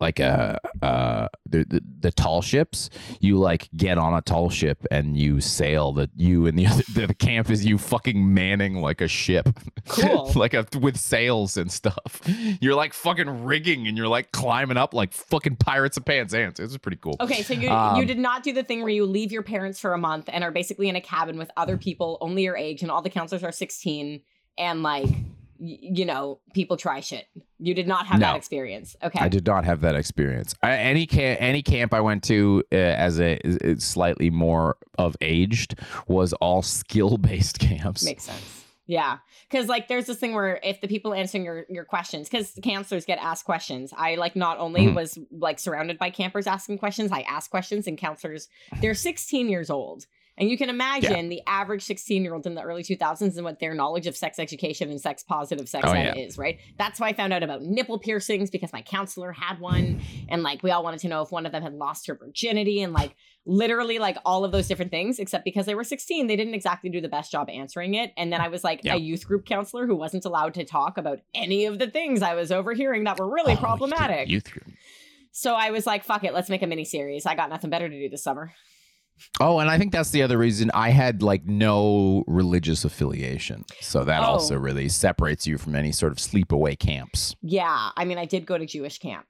like 0.00 0.18
a 0.18 0.58
uh 0.82 1.28
the, 1.48 1.64
the 1.68 1.82
the 2.00 2.10
tall 2.12 2.40
ships 2.42 2.88
you 3.20 3.36
like 3.38 3.68
get 3.76 3.98
on 3.98 4.14
a 4.14 4.22
tall 4.22 4.48
ship 4.48 4.84
and 4.90 5.16
you 5.18 5.40
sail 5.40 5.92
the 5.92 6.08
you 6.16 6.46
and 6.46 6.58
the 6.58 6.66
other 6.72 6.82
the, 6.94 7.06
the 7.08 7.14
camp 7.14 7.50
is 7.50 7.64
you 7.66 7.76
fucking 7.78 8.32
manning 8.32 8.76
like 8.76 9.00
a 9.00 9.08
ship. 9.08 9.48
Cool. 9.88 10.32
like 10.36 10.54
a 10.54 10.66
with 10.80 10.96
sails 10.98 11.56
and 11.56 11.70
stuff. 11.70 12.20
You're 12.60 12.74
like 12.74 12.94
fucking 12.94 13.44
rigging 13.44 13.86
and 13.88 13.96
you're 13.96 14.08
like 14.08 14.32
climbing 14.32 14.76
up 14.76 14.94
like 14.94 15.12
fucking 15.12 15.56
pirates 15.56 15.96
of 15.96 16.04
penzance 16.04 16.58
it's 16.60 16.76
pretty 16.78 16.98
cool. 16.98 17.16
Okay, 17.20 17.42
so 17.42 17.52
you 17.54 17.62
you 17.62 17.70
Um, 17.70 18.06
did 18.06 18.18
not 18.18 18.42
do 18.42 18.52
the 18.52 18.62
thing 18.62 18.80
where 18.80 18.88
you 18.90 19.04
leave 19.04 19.32
your 19.32 19.42
parents 19.42 19.78
for 19.78 19.92
a 19.92 19.98
month 19.98 20.28
and 20.32 20.42
are 20.44 20.50
basically 20.52 20.88
in 20.88 20.96
a 20.96 21.00
cabin 21.00 21.36
with 21.36 21.50
other 21.56 21.76
people 21.76 22.18
only 22.20 22.42
your 22.44 22.56
age 22.56 22.82
and 22.82 22.90
all 22.90 23.02
the 23.02 23.10
counselors 23.10 23.44
are 23.44 23.52
16 23.52 24.22
and 24.58 24.82
like 24.82 25.08
you 25.62 26.04
know 26.06 26.40
people 26.54 26.76
try 26.76 27.00
shit. 27.00 27.26
You 27.58 27.74
did 27.74 27.86
not 27.86 28.06
have 28.06 28.20
that 28.20 28.36
experience. 28.36 28.96
Okay. 29.02 29.18
I 29.20 29.28
did 29.28 29.46
not 29.46 29.64
have 29.66 29.82
that 29.82 29.94
experience. 29.94 30.54
I, 30.62 30.72
any 30.76 31.06
camp, 31.06 31.38
any 31.42 31.62
camp 31.62 31.92
I 31.92 32.00
went 32.00 32.24
to 32.24 32.64
uh, 32.72 32.76
as 32.76 33.20
a 33.20 33.38
slightly 33.78 34.30
more 34.30 34.78
of 34.98 35.16
aged 35.20 35.74
was 36.06 36.32
all 36.34 36.62
skill 36.62 37.18
based 37.18 37.58
camps. 37.68 38.02
Makes 38.04 38.24
sense. 38.24 38.64
Yeah. 38.86 39.18
Cause 39.52 39.66
like 39.68 39.86
there's 39.88 40.06
this 40.06 40.16
thing 40.18 40.32
where 40.34 40.58
if 40.64 40.80
the 40.80 40.88
people 40.88 41.12
answering 41.14 41.44
your, 41.44 41.64
your 41.68 41.84
questions, 41.84 42.28
because 42.28 42.58
counselors 42.62 43.04
get 43.04 43.18
asked 43.18 43.44
questions. 43.44 43.92
I 43.96 44.14
like 44.16 44.34
not 44.34 44.58
only 44.58 44.86
Mhm. 44.86 44.94
was 44.94 45.18
like 45.30 45.58
surrounded 45.58 45.98
by 45.98 46.10
campers 46.10 46.46
asking 46.46 46.78
questions, 46.78 47.12
I 47.12 47.20
asked 47.22 47.50
questions 47.50 47.86
and 47.86 47.96
counselors, 47.98 48.48
they're 48.80 48.94
16 48.94 49.48
years 49.48 49.70
old. 49.70 50.06
And 50.40 50.48
you 50.50 50.56
can 50.56 50.70
imagine 50.70 51.28
the 51.28 51.42
average 51.46 51.82
16 51.84 52.24
year 52.24 52.32
old 52.34 52.46
in 52.46 52.54
the 52.54 52.62
early 52.62 52.82
2000s 52.82 53.36
and 53.36 53.44
what 53.44 53.60
their 53.60 53.74
knowledge 53.74 54.06
of 54.06 54.16
sex 54.16 54.38
education 54.38 54.88
and 54.90 54.98
sex 55.00 55.22
positive 55.22 55.68
sex 55.68 55.84
Oh, 55.86 55.92
ed 55.92 56.16
yeah. 56.16 56.22
is, 56.24 56.38
right? 56.38 56.58
That's 56.78 56.98
why 56.98 57.08
I 57.08 57.12
found 57.12 57.34
out 57.34 57.42
about 57.42 57.60
nipple 57.62 57.98
piercings 57.98 58.50
because 58.50 58.72
my 58.72 58.80
counselor 58.80 59.32
had 59.32 59.60
one. 59.60 60.00
And 60.30 60.42
like 60.42 60.62
we 60.62 60.70
all 60.70 60.82
wanted 60.82 61.00
to 61.00 61.08
know 61.08 61.20
if 61.20 61.30
one 61.30 61.44
of 61.44 61.52
them 61.52 61.62
had 61.62 61.74
lost 61.74 62.06
her 62.06 62.14
virginity 62.14 62.80
and 62.82 62.94
like 62.94 63.14
literally 63.44 63.98
like 63.98 64.16
all 64.24 64.44
of 64.44 64.50
those 64.52 64.66
different 64.66 64.90
things, 64.90 65.18
except 65.18 65.44
because 65.44 65.66
they 65.66 65.74
were 65.74 65.84
16, 65.84 66.26
they 66.26 66.36
didn't 66.36 66.54
exactly 66.54 66.88
do 66.88 67.00
the 67.02 67.08
best 67.08 67.30
job 67.30 67.50
answering 67.50 67.94
it. 67.94 68.12
And 68.16 68.32
then 68.32 68.40
I 68.40 68.48
was 68.48 68.64
like 68.64 68.80
Yeah. 68.82 68.94
a 68.94 68.98
youth 68.98 69.26
group 69.26 69.44
counselor 69.44 69.86
who 69.86 69.94
wasn't 69.94 70.24
allowed 70.24 70.54
to 70.54 70.64
talk 70.64 70.96
about 70.96 71.18
any 71.34 71.66
of 71.66 71.78
the 71.78 71.90
things 71.90 72.22
I 72.22 72.34
was 72.34 72.50
overhearing 72.50 73.04
that 73.04 73.18
were 73.18 73.30
really 73.30 73.52
Oh, 73.52 73.56
problematic. 73.56 74.28
Youth 74.30 74.50
group. 74.50 74.68
So 75.32 75.54
I 75.54 75.70
was 75.70 75.86
like, 75.86 76.02
fuck 76.04 76.24
it, 76.24 76.32
let's 76.32 76.48
make 76.48 76.62
a 76.62 76.66
mini 76.66 76.84
series. 76.86 77.26
I 77.26 77.34
got 77.34 77.50
nothing 77.50 77.68
better 77.70 77.88
to 77.90 77.94
do 77.98 78.08
this 78.08 78.22
summer. 78.24 78.52
Oh, 79.40 79.58
and 79.58 79.70
I 79.70 79.78
think 79.78 79.92
that's 79.92 80.10
the 80.10 80.22
other 80.22 80.38
reason 80.38 80.70
I 80.74 80.90
had 80.90 81.22
like 81.22 81.44
no 81.46 82.24
religious 82.26 82.84
affiliation. 82.84 83.64
So 83.80 84.04
that 84.04 84.20
Oh. 84.22 84.26
also 84.26 84.56
really 84.56 84.88
separates 84.88 85.46
you 85.46 85.58
from 85.58 85.74
any 85.74 85.92
sort 85.92 86.12
of 86.12 86.18
sleepaway 86.18 86.78
camps. 86.78 87.34
Yeah, 87.42 87.90
I 87.96 88.04
mean, 88.04 88.18
I 88.18 88.24
did 88.24 88.46
go 88.46 88.56
to 88.58 88.66
Jewish 88.66 88.98
camp, 88.98 89.26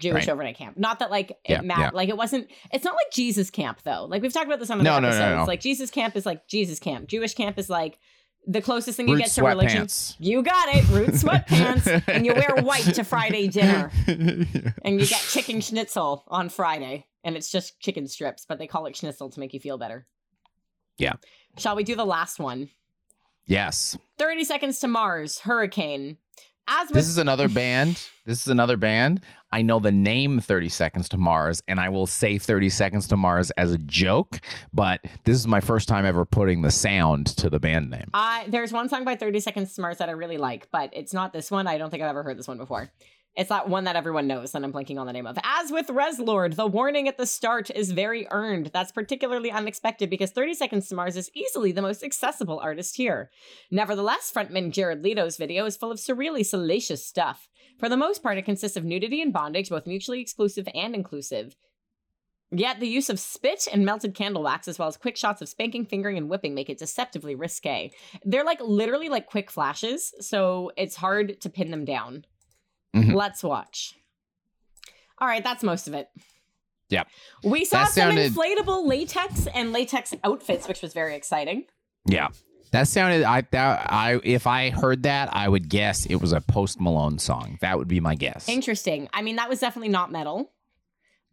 Jewish 0.00 0.26
Right. 0.26 0.32
overnight 0.32 0.56
camp. 0.56 0.76
Not 0.78 0.98
that 0.98 1.10
like 1.10 1.30
it 1.30 1.38
Yeah, 1.48 1.60
mat- 1.62 1.78
yeah. 1.78 1.90
like 1.92 2.08
it 2.08 2.16
wasn't. 2.16 2.48
It's 2.72 2.84
not 2.84 2.94
like 2.94 3.12
Jesus 3.12 3.50
camp 3.50 3.78
though. 3.84 4.04
Like 4.04 4.22
we've 4.22 4.32
talked 4.32 4.46
about 4.46 4.58
this 4.58 4.70
on 4.70 4.78
the 4.78 4.84
No, 4.84 4.94
no, 4.98 5.00
no, 5.00 5.08
episodes. 5.08 5.38
no. 5.38 5.44
Like 5.44 5.60
Jesus 5.60 5.90
camp 5.90 6.16
is 6.16 6.26
like 6.26 6.46
Jesus 6.48 6.78
camp. 6.78 7.08
Jewish 7.08 7.34
camp 7.34 7.58
is 7.58 7.70
like 7.70 7.98
the 8.44 8.60
closest 8.60 8.96
thing 8.96 9.06
you 9.06 9.14
Root 9.14 9.22
get 9.24 9.30
to 9.32 9.44
religion. 9.44 9.86
sweatpants. 9.86 10.16
You 10.18 10.42
got 10.42 10.68
it, 10.74 10.88
root 10.88 11.10
sweatpants, 11.10 12.02
and 12.08 12.26
you 12.26 12.34
wear 12.34 12.56
white 12.64 12.82
to 12.94 13.04
Friday 13.04 13.46
dinner, 13.46 13.92
and 14.08 15.00
you 15.00 15.06
get 15.06 15.20
chicken 15.30 15.60
schnitzel 15.60 16.24
on 16.26 16.48
Friday, 16.48 17.06
and 17.24 17.36
it's 17.36 17.50
just 17.50 17.78
chicken 17.80 18.06
strips, 18.06 18.44
but 18.48 18.58
they 18.58 18.66
call 18.66 18.86
it 18.86 18.96
schnitzel 18.96 19.30
to 19.30 19.40
make 19.40 19.54
you 19.54 19.60
feel 19.60 19.78
better. 19.78 20.06
Yeah. 20.98 21.14
Shall 21.58 21.76
we 21.76 21.84
do 21.84 21.96
the 21.96 22.04
last 22.06 22.38
one? 22.38 22.70
yes. 23.46 23.96
30 24.18 24.44
Seconds 24.44 24.78
to 24.80 24.88
Mars, 24.88 25.40
Hurricane. 25.40 26.16
As 26.68 26.88
with 26.88 26.94
This 26.94 27.08
is 27.08 27.18
another 27.18 27.48
band. 27.48 28.00
This 28.24 28.40
is 28.42 28.46
another 28.46 28.76
band. 28.76 29.20
I 29.50 29.62
know 29.62 29.80
the 29.80 29.90
name 29.90 30.38
30 30.38 30.68
Seconds 30.68 31.08
to 31.08 31.18
Mars, 31.18 31.60
and 31.66 31.80
I 31.80 31.88
will 31.88 32.06
say 32.06 32.38
30 32.38 32.68
Seconds 32.70 33.08
to 33.08 33.16
Mars 33.16 33.50
as 33.56 33.72
a 33.72 33.78
joke, 33.78 34.38
but 34.72 35.00
this 35.24 35.34
is 35.36 35.48
my 35.48 35.58
first 35.58 35.88
time 35.88 36.06
ever 36.06 36.24
putting 36.24 36.62
the 36.62 36.70
sound 36.70 37.26
to 37.38 37.50
the 37.50 37.58
band 37.58 37.90
name. 37.90 38.10
I 38.14 38.44
there's 38.46 38.72
one 38.72 38.88
song 38.88 39.02
by 39.02 39.16
30 39.16 39.40
Seconds 39.40 39.74
to 39.74 39.80
Mars 39.80 39.98
that 39.98 40.08
I 40.08 40.12
really 40.12 40.38
like, 40.38 40.70
but 40.70 40.90
it's 40.92 41.12
not 41.12 41.32
this 41.32 41.50
one. 41.50 41.66
I 41.66 41.78
don't 41.78 41.90
think 41.90 42.00
I've 42.00 42.10
ever 42.10 42.22
heard 42.22 42.38
this 42.38 42.46
one 42.46 42.58
before. 42.58 42.92
It's 43.34 43.48
that 43.48 43.68
one 43.68 43.84
that 43.84 43.96
everyone 43.96 44.26
knows 44.26 44.52
that 44.52 44.62
I'm 44.62 44.72
blanking 44.72 44.98
on 44.98 45.06
the 45.06 45.12
name 45.12 45.26
of. 45.26 45.38
As 45.42 45.72
with 45.72 45.86
Reslord, 45.86 46.54
the 46.56 46.66
warning 46.66 47.08
at 47.08 47.16
the 47.16 47.24
start 47.24 47.70
is 47.70 47.92
very 47.92 48.26
earned. 48.30 48.70
That's 48.74 48.92
particularly 48.92 49.50
unexpected 49.50 50.10
because 50.10 50.30
30 50.32 50.52
Seconds 50.52 50.88
to 50.88 50.94
Mars 50.94 51.16
is 51.16 51.30
easily 51.34 51.72
the 51.72 51.80
most 51.80 52.04
accessible 52.04 52.60
artist 52.60 52.96
here. 52.96 53.30
Nevertheless, 53.70 54.30
frontman 54.34 54.70
Jared 54.70 55.02
Leto's 55.02 55.38
video 55.38 55.64
is 55.64 55.78
full 55.78 55.90
of 55.90 55.98
surreally 55.98 56.44
salacious 56.44 57.06
stuff. 57.06 57.48
For 57.78 57.88
the 57.88 57.96
most 57.96 58.22
part, 58.22 58.36
it 58.36 58.44
consists 58.44 58.76
of 58.76 58.84
nudity 58.84 59.22
and 59.22 59.32
bondage, 59.32 59.70
both 59.70 59.86
mutually 59.86 60.20
exclusive 60.20 60.68
and 60.74 60.94
inclusive. 60.94 61.56
Yet 62.54 62.80
the 62.80 62.86
use 62.86 63.08
of 63.08 63.18
spit 63.18 63.66
and 63.72 63.86
melted 63.86 64.14
candle 64.14 64.42
wax, 64.42 64.68
as 64.68 64.78
well 64.78 64.88
as 64.88 64.98
quick 64.98 65.16
shots 65.16 65.40
of 65.40 65.48
spanking, 65.48 65.86
fingering, 65.86 66.18
and 66.18 66.28
whipping, 66.28 66.54
make 66.54 66.68
it 66.68 66.78
deceptively 66.78 67.34
risque. 67.34 67.92
They're 68.26 68.44
like 68.44 68.60
literally 68.60 69.08
like 69.08 69.24
quick 69.24 69.50
flashes, 69.50 70.12
so 70.20 70.70
it's 70.76 70.96
hard 70.96 71.40
to 71.40 71.48
pin 71.48 71.70
them 71.70 71.86
down. 71.86 72.26
Mhm. 72.94 73.14
Let's 73.14 73.42
watch. 73.42 73.94
All 75.18 75.28
right, 75.28 75.42
that's 75.42 75.62
most 75.62 75.86
of 75.88 75.94
it. 75.94 76.08
Yep. 76.90 77.08
We 77.44 77.64
saw 77.64 77.84
That 77.84 77.88
some 77.92 78.14
sounded- 78.14 78.32
inflatable 78.32 78.86
latex 78.86 79.46
and 79.54 79.72
latex 79.72 80.12
outfits, 80.24 80.68
which 80.68 80.82
was 80.82 80.92
very 80.92 81.14
exciting. 81.14 81.64
Yeah. 82.06 82.28
That 82.72 82.88
sounded 82.88 83.22
I 83.22 83.42
that 83.52 83.90
I 83.92 84.18
if 84.24 84.46
I 84.46 84.70
heard 84.70 85.02
that, 85.04 85.34
I 85.34 85.48
would 85.48 85.68
guess 85.68 86.06
it 86.06 86.16
was 86.16 86.32
a 86.32 86.40
Post 86.40 86.80
Malone 86.80 87.18
song. 87.18 87.58
That 87.60 87.78
would 87.78 87.88
be 87.88 88.00
my 88.00 88.14
guess. 88.14 88.48
Interesting. 88.48 89.08
I 89.12 89.22
mean, 89.22 89.36
that 89.36 89.48
was 89.48 89.60
definitely 89.60 89.90
not 89.90 90.10
metal. 90.10 90.52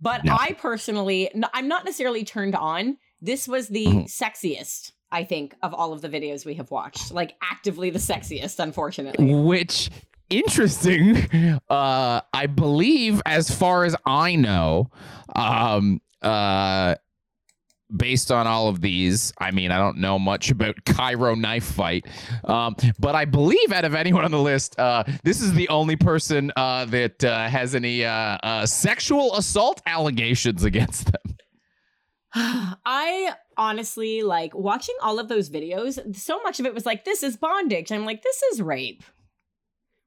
But 0.01 0.23
No. 0.23 0.35
I 0.39 0.53
personally, 0.53 1.29
I'm 1.53 1.67
not 1.67 1.83
necessarily 1.85 2.23
turned 2.23 2.55
on. 2.55 2.97
This 3.21 3.47
was 3.47 3.67
the 3.67 3.85
Mhm. 3.85 4.05
sexiest, 4.05 4.91
I 5.11 5.23
think, 5.25 5.55
of 5.61 5.73
all 5.73 5.91
of 5.91 6.01
the 6.01 6.07
videos 6.09 6.45
we 6.45 6.53
have 6.55 6.71
watched. 6.71 7.11
Like, 7.11 7.35
actively 7.41 7.89
the 7.89 7.99
sexiest, 7.99 8.59
unfortunately. 8.59 9.33
Which 9.33 9.89
interesting. 10.29 11.27
Uh 11.69 12.21
I 12.33 12.47
believe 12.47 13.21
as 13.25 13.49
far 13.51 13.83
as 13.83 13.95
I 14.05 14.35
know, 14.35 14.89
um 15.35 16.01
uh 16.21 16.95
based 17.95 18.31
on 18.31 18.47
all 18.47 18.67
of 18.67 18.81
these, 18.81 19.33
I 19.39 19.51
mean, 19.51 19.71
I 19.71 19.77
don't 19.77 19.97
know 19.97 20.19
much 20.19 20.51
about 20.51 20.75
Cairo 20.85 21.35
knife 21.35 21.63
fight, 21.63 22.05
um, 22.43 22.75
but 22.99 23.15
I 23.15 23.25
believe 23.25 23.71
out 23.71 23.85
of 23.85 23.95
anyone 23.95 24.25
on 24.25 24.31
the 24.31 24.39
list, 24.39 24.79
uh, 24.79 25.03
this 25.23 25.41
is 25.41 25.53
the 25.53 25.67
only 25.69 25.95
person 25.95 26.51
uh, 26.55 26.85
that 26.85 27.23
uh, 27.23 27.47
has 27.47 27.73
any 27.75 28.05
uh, 28.05 28.37
uh, 28.43 28.65
sexual 28.65 29.35
assault 29.35 29.81
allegations 29.85 30.63
against 30.71 31.11
them. 31.11 31.35
I 32.31 33.33
honestly 33.57 34.21
like 34.21 34.53
watching 34.53 34.95
all 35.01 35.19
of 35.19 35.27
those 35.27 35.49
videos. 35.49 36.15
So 36.15 36.39
much 36.43 36.59
of 36.59 36.67
it 36.67 36.75
was 36.75 36.85
like, 36.85 37.03
this 37.05 37.23
is 37.23 37.37
bondage. 37.37 37.91
I'm 37.91 38.05
like, 38.05 38.21
this 38.21 38.43
is 38.53 38.61
rape. 38.61 39.03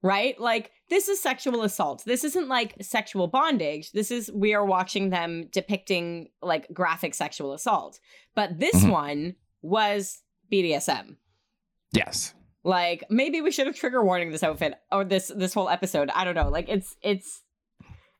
Right? 0.03 0.39
Like, 0.41 0.73
this 0.91 1.09
is 1.09 1.21
sexual 1.21 1.63
assault. 1.63 2.03
This 2.05 2.25
isn't 2.25 2.49
like 2.49 2.75
sexual 2.83 3.29
bondage. 3.29 3.93
This 3.93 4.11
is, 4.11 4.31
we 4.33 4.53
are 4.53 4.65
watching 4.65 5.11
them 5.11 5.49
depicting 5.53 6.29
like 6.43 6.67
graphic 6.75 7.15
sexual 7.15 7.53
assault. 7.53 8.01
But 8.35 8.59
this 8.59 8.75
Mhm. 8.85 8.91
one 8.91 9.35
was 9.63 10.23
BDSM. 10.51 11.17
Yes. 11.93 12.35
Like, 12.65 13.05
maybe 13.11 13.41
we 13.41 13.51
should 13.53 13.67
have 13.67 13.77
trigger 13.77 14.05
warning 14.05 14.33
this 14.33 14.43
outfit 14.43 14.75
or 14.91 15.05
this 15.05 15.31
this 15.35 15.55
whole 15.55 15.69
episode. 15.69 16.11
I 16.11 16.25
don't 16.25 16.35
know. 16.35 16.49
Like, 16.49 16.69
it's, 16.69 16.97
it's, 17.03 17.43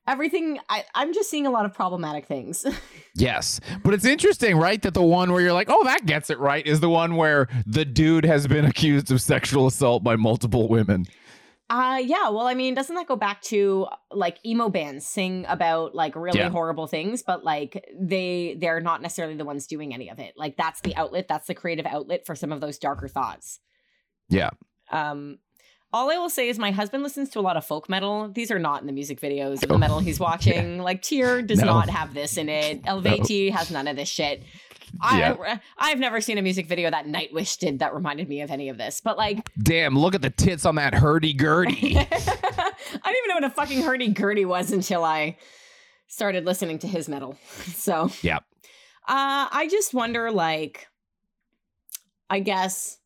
everything 0.05 0.59
I, 0.67 0.83
i'm 0.95 1.13
just 1.13 1.29
seeing 1.29 1.47
a 1.47 1.49
lot 1.49 1.63
of 1.63 1.73
problematic 1.73 2.25
things 2.27 2.65
Yes. 3.15 3.61
But 3.85 3.93
it's 3.93 4.03
interesting, 4.05 4.57
right? 4.57 4.81
That 4.81 4.93
the 4.95 5.01
one 5.03 5.31
where 5.31 5.39
you're 5.41 5.53
like, 5.53 5.69
oh, 5.69 5.83
that 5.85 6.05
gets 6.07 6.29
it 6.31 6.39
right 6.39 6.65
is 6.65 6.79
the 6.81 6.89
one 6.89 7.15
where 7.15 7.47
the 7.67 7.85
dude 7.85 8.25
has 8.25 8.47
been 8.47 8.65
accused 8.73 9.11
of 9.11 9.21
sexual 9.21 9.67
assault 9.67 10.03
by 10.03 10.15
multiple 10.15 10.67
women. 10.67 11.05
Uh 11.69 12.01
yeah, 12.03 12.29
well 12.29 12.45
I 12.45 12.53
mean 12.53 12.73
doesn't 12.75 12.95
that 12.95 13.07
go 13.07 13.15
back 13.15 13.41
to 13.43 13.87
like 14.11 14.37
emo 14.45 14.69
bands 14.69 15.05
sing 15.05 15.45
about 15.47 15.95
like 15.95 16.15
really 16.15 16.39
Yeah. 16.39 16.49
horrible 16.49 16.87
things 16.87 17.23
but 17.23 17.43
like 17.43 17.83
they 17.99 18.57
they're 18.59 18.81
not 18.81 19.01
necessarily 19.01 19.35
the 19.35 19.45
ones 19.45 19.65
doing 19.65 19.93
any 19.93 20.09
of 20.09 20.19
it. 20.19 20.33
Like 20.35 20.57
that's 20.57 20.81
the 20.81 20.95
outlet, 20.95 21.27
that's 21.27 21.47
the 21.47 21.55
creative 21.55 21.85
outlet 21.85 22.25
for 22.25 22.35
some 22.35 22.51
of 22.51 22.59
those 22.61 22.77
darker 22.77 23.07
thoughts. 23.07 23.59
Yeah. 24.29 24.49
Um 24.91 25.39
all 25.95 26.11
I 26.11 26.17
will 26.17 26.29
say 26.29 26.49
is 26.49 26.57
my 26.57 26.71
husband 26.71 27.03
listens 27.03 27.29
to 27.29 27.39
a 27.39 27.41
lot 27.41 27.55
of 27.55 27.63
folk 27.65 27.87
metal. 27.87 28.27
These 28.27 28.49
are 28.49 28.57
not 28.57 28.81
in 28.81 28.87
the 28.87 28.93
music 28.93 29.21
videos 29.21 29.61
of 29.63 29.69
Oh, 29.69 29.73
the 29.75 29.77
metal 29.79 29.99
he's 29.99 30.19
watching. 30.29 30.79
Like 30.79 31.01
Týr 31.01 31.45
does 31.45 31.59
No. 31.59 31.65
not 31.67 31.89
have 31.89 32.13
this 32.13 32.35
in 32.37 32.49
it. 32.49 32.81
Eluveitie 32.85 33.51
has 33.51 33.69
none 33.71 33.87
of 33.87 33.95
this 33.95 34.09
shit. 34.09 34.43
Yeah. 35.01 35.35
I, 35.39 35.59
I've 35.77 35.99
never 35.99 36.21
seen 36.21 36.37
a 36.37 36.41
music 36.41 36.67
video 36.67 36.89
that 36.91 37.05
Nightwish 37.05 37.57
did 37.57 37.79
that 37.79 37.93
reminded 37.93 38.29
me 38.29 38.41
of 38.41 38.51
any 38.51 38.69
of 38.69 38.77
this. 38.77 39.01
But 39.01 39.17
like 39.17 39.49
Damn, 39.61 39.97
look 39.97 40.15
at 40.15 40.21
the 40.21 40.29
tits 40.29 40.65
on 40.65 40.75
that 40.75 40.93
hurdy 40.93 41.33
gurdy. 41.33 41.97
I 41.97 42.03
didn't 42.03 43.17
even 43.17 43.27
know 43.29 43.35
what 43.35 43.43
a 43.43 43.49
fucking 43.49 43.81
hurdy 43.81 44.09
gurdy 44.09 44.45
was 44.45 44.71
until 44.71 45.03
I 45.03 45.37
started 46.07 46.45
listening 46.45 46.79
to 46.79 46.87
his 46.87 47.09
metal. 47.09 47.37
So, 47.73 48.11
yeah. 48.21 48.37
uh, 49.07 49.49
I 49.51 49.67
just 49.69 49.93
wonder, 49.93 50.31
like, 50.31 50.87
I 52.29 52.39
guess, 52.39 52.97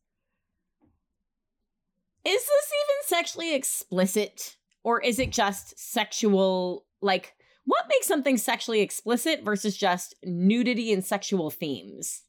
is 2.24 2.40
this 2.40 2.72
even 2.84 3.08
sexually 3.08 3.54
explicit, 3.54 4.56
or 4.84 5.00
is 5.00 5.18
it 5.18 5.30
just 5.30 5.78
sexual? 5.78 6.84
Like, 7.00 7.34
what 7.68 7.84
makes 7.90 8.06
something 8.06 8.38
sexually 8.38 8.80
explicit 8.80 9.42
versus 9.44 9.76
just 9.76 10.14
nudity 10.24 10.90
and 10.90 11.04
sexual 11.04 11.50
themes? 11.50 12.22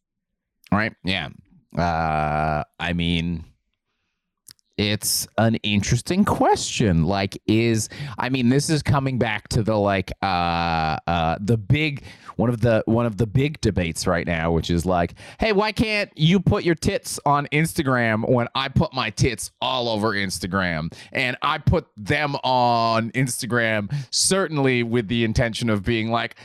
right? 0.71 0.93
Yeah. 1.03 1.29
Uh, 1.77 2.63
I 2.79 2.93
mean, 2.93 3.45
it's 4.79 5.27
an 5.37 5.55
interesting 5.55 6.23
question. 6.23 7.03
Like, 7.03 7.39
is 7.47 7.89
I 8.17 8.29
mean, 8.29 8.47
this 8.47 8.69
is 8.69 8.81
coming 8.81 9.19
back 9.19 9.49
to 9.49 9.61
the 9.61 9.75
like 9.75 10.13
uh 10.23 10.97
uh 11.05 11.37
the 11.41 11.57
big 11.57 12.05
one 12.37 12.49
of 12.49 12.61
the 12.61 12.83
one 12.85 13.05
of 13.05 13.17
the 13.17 13.27
big 13.27 13.59
debates 13.59 14.07
right 14.07 14.25
now, 14.25 14.53
which 14.53 14.69
is 14.71 14.85
like, 14.85 15.15
hey, 15.37 15.51
why 15.51 15.73
can't 15.73 16.09
you 16.15 16.39
put 16.39 16.63
your 16.63 16.75
tits 16.75 17.19
on 17.25 17.47
Instagram 17.47 18.27
when 18.29 18.47
I 18.55 18.69
put 18.69 18.93
my 18.93 19.09
tits 19.09 19.51
all 19.61 19.89
over 19.89 20.13
Instagram 20.13 20.93
and 21.11 21.35
I 21.41 21.57
put 21.57 21.87
them 21.97 22.35
on 22.37 23.11
Instagram 23.11 23.93
certainly 24.11 24.83
with 24.83 25.09
the 25.09 25.25
intention 25.25 25.69
of 25.69 25.83
being 25.83 26.09
like. 26.09 26.35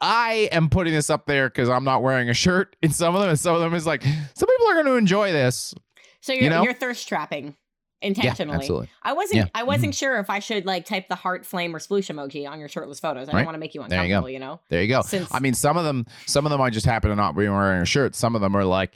I 0.00 0.50
am 0.52 0.68
putting 0.68 0.92
this 0.92 1.08
up 1.08 1.24
there 1.24 1.48
because 1.48 1.70
I'm 1.70 1.84
not 1.84 2.02
wearing 2.02 2.28
a 2.28 2.34
shirt 2.34 2.76
in 2.82 2.90
some 2.90 3.14
of 3.14 3.22
them, 3.22 3.30
and 3.30 3.40
some 3.40 3.54
of 3.54 3.62
them 3.62 3.72
is 3.72 3.86
like 3.86 4.02
some 4.02 4.48
people 4.48 4.68
are 4.68 4.74
going 4.74 4.86
to 4.86 4.96
enjoy 4.96 5.32
this. 5.32 5.72
So 6.20 6.34
you're 6.34 6.42
You 6.42 6.50
know? 6.50 6.62
you're 6.62 6.74
thirst 6.74 7.08
trapping 7.08 7.54
intentionally. 8.04 8.52
Yeah, 8.52 8.58
absolutely. 8.60 8.88
I 9.02 9.12
wasn't 9.14 9.36
Yeah. 9.36 9.42
Mm-hmm. 9.44 9.56
I 9.56 9.62
wasn't 9.64 9.94
sure 9.94 10.18
if 10.20 10.30
I 10.30 10.38
should 10.38 10.66
like 10.66 10.84
type 10.84 11.08
the 11.08 11.14
heart 11.14 11.44
flame 11.46 11.74
or 11.74 11.78
sploosh 11.78 12.12
emoji 12.14 12.48
on 12.48 12.58
your 12.60 12.68
shirtless 12.68 13.00
photos. 13.00 13.28
I 13.28 13.32
Right. 13.32 13.38
don't 13.40 13.46
want 13.46 13.54
to 13.56 13.60
make 13.60 13.74
you 13.74 13.80
There 13.88 13.98
you 13.98 14.04
uncomfortable, 14.04 14.30
you, 14.30 14.38
know. 14.38 14.60
There 14.68 14.82
you 14.82 14.88
go. 14.88 15.02
Since 15.02 15.28
I 15.32 15.40
mean, 15.40 15.54
some 15.54 15.76
of 15.76 15.84
them, 15.84 16.06
some 16.26 16.46
of 16.46 16.50
them, 16.50 16.60
I 16.60 16.70
just 16.70 16.86
happen 16.86 17.10
to 17.10 17.16
not 17.16 17.36
be 17.36 17.48
wearing 17.48 17.82
a 17.82 17.86
shirt. 17.86 18.14
Some 18.14 18.34
of 18.34 18.40
them 18.40 18.54
are 18.56 18.64
like, 18.64 18.94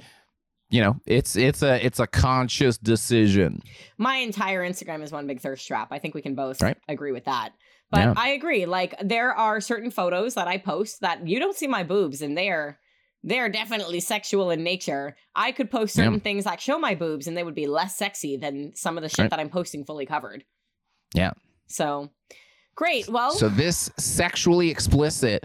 you 0.71 0.83
know, 0.83 0.97
it's 1.07 1.35
it's 1.37 1.63
a 1.63 1.85
it's 1.85 1.99
a 1.99 2.07
conscious 2.07 2.77
decision. 2.77 3.63
my 3.97 4.17
entire 4.17 4.63
Instagram 4.69 5.03
is 5.03 5.11
one 5.13 5.27
big 5.27 5.41
thirst 5.41 5.67
trap. 5.67 5.89
I 5.91 5.99
think 5.99 6.15
we 6.15 6.23
can 6.23 6.35
both 6.35 6.61
Right. 6.63 6.77
agree 6.89 7.13
with 7.13 7.25
that. 7.25 7.53
But 7.91 8.01
Yeah. 8.01 8.15
I 8.17 8.29
agree. 8.31 8.67
Like 8.67 8.95
there 9.03 9.33
are 9.33 9.61
certain 9.63 9.91
photos 9.91 10.35
that 10.35 10.47
I 10.47 10.59
post 10.59 11.01
that 11.01 11.27
you 11.27 11.39
don't 11.39 11.57
see 11.57 11.67
my 11.67 11.85
boobs 11.85 12.21
and 12.21 12.37
they're 12.37 12.79
they're 13.25 13.49
definitely 13.49 14.01
sexual 14.01 14.51
in 14.51 14.62
nature. 14.62 15.16
I 15.35 15.53
could 15.53 15.71
post 15.71 15.97
Yeah. 15.97 16.05
certain 16.05 16.21
things 16.21 16.47
like 16.47 16.61
show 16.61 16.79
my 16.79 16.95
boobs 16.95 17.27
and 17.27 17.37
they 17.37 17.43
would 17.45 17.55
be 17.55 17.66
less 17.66 17.97
sexy 17.97 18.37
than 18.37 18.75
some 18.77 18.97
of 18.97 19.03
the 19.03 19.09
shit 19.09 19.19
Right. 19.21 19.31
that 19.31 19.41
I'm 19.41 19.51
posting 19.51 19.85
fully 19.85 20.07
covered. 20.07 20.45
Yeah. 21.14 21.33
So 21.66 22.11
great. 22.75 23.09
Well, 23.09 23.33
So 23.33 23.49
this 23.49 23.91
sexually 23.99 24.71
explicit, 24.71 25.45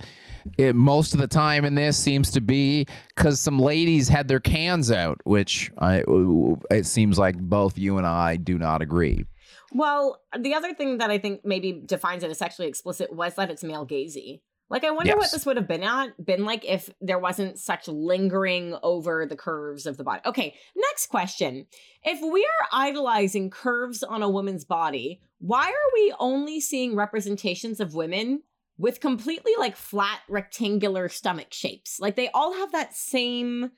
it, 0.58 0.76
most 0.76 1.14
of 1.14 1.20
the 1.20 1.28
time 1.28 1.66
in 1.66 1.74
this 1.76 1.98
seems 1.98 2.30
to 2.32 2.42
be 2.42 2.86
because 3.16 3.40
some 3.40 3.60
ladies 3.60 4.08
had 4.10 4.28
their 4.28 4.40
cans 4.40 4.92
out, 4.92 5.20
which 5.24 5.72
I 5.80 6.02
uh, 6.02 6.56
it 6.70 6.86
seems 6.86 7.18
like 7.18 7.38
both 7.38 7.78
you 7.78 7.98
and 7.98 8.06
I 8.06 8.36
do 8.38 8.58
not 8.58 8.82
agree. 8.82 9.26
Well, 9.72 10.22
the 10.38 10.54
other 10.54 10.74
thing 10.76 11.00
that 11.00 11.10
I 11.10 11.18
think 11.18 11.42
maybe 11.44 11.72
defines 11.86 12.24
it 12.24 12.30
as 12.30 12.38
sexually 12.38 12.68
explicit 12.70 13.12
was 13.12 13.34
that 13.36 13.50
it's 13.50 13.64
male 13.64 13.88
gazy. 13.88 14.42
Like 14.74 14.86
I 14.86 14.90
wonder 14.90 15.16
what 15.16 15.30
this 15.32 15.46
would 15.46 15.58
have 15.58 15.68
been 15.68 15.84
at 15.84 16.26
been 16.26 16.46
like 16.46 16.66
if 16.66 16.90
there 17.00 17.20
wasn't 17.20 17.60
such 17.60 17.88
lingering 17.88 18.76
over 18.82 19.28
the 19.28 19.36
curves 19.36 19.86
of 19.86 19.98
the 19.98 20.04
body. 20.04 20.22
Okay, 20.26 20.56
next 20.76 21.08
question. 21.08 21.68
If 22.04 22.20
we 22.24 22.44
are 22.44 22.68
idolizing 22.72 23.52
curves 23.52 24.02
on 24.02 24.24
a 24.24 24.30
woman's 24.32 24.66
body, 24.66 25.22
why 25.38 25.68
are 25.68 25.92
we 25.94 26.16
only 26.20 26.60
seeing 26.60 26.96
representations 26.96 27.80
of 27.80 27.94
women 27.94 28.42
with 28.80 29.00
completely 29.00 29.52
like 29.60 29.76
flat 29.76 30.22
rectangular 30.28 31.08
stomach 31.08 31.54
shapes? 31.54 32.00
Like 32.00 32.16
they 32.16 32.30
all 32.30 32.56
have 32.56 32.72
that 32.72 32.96
same 32.96 33.74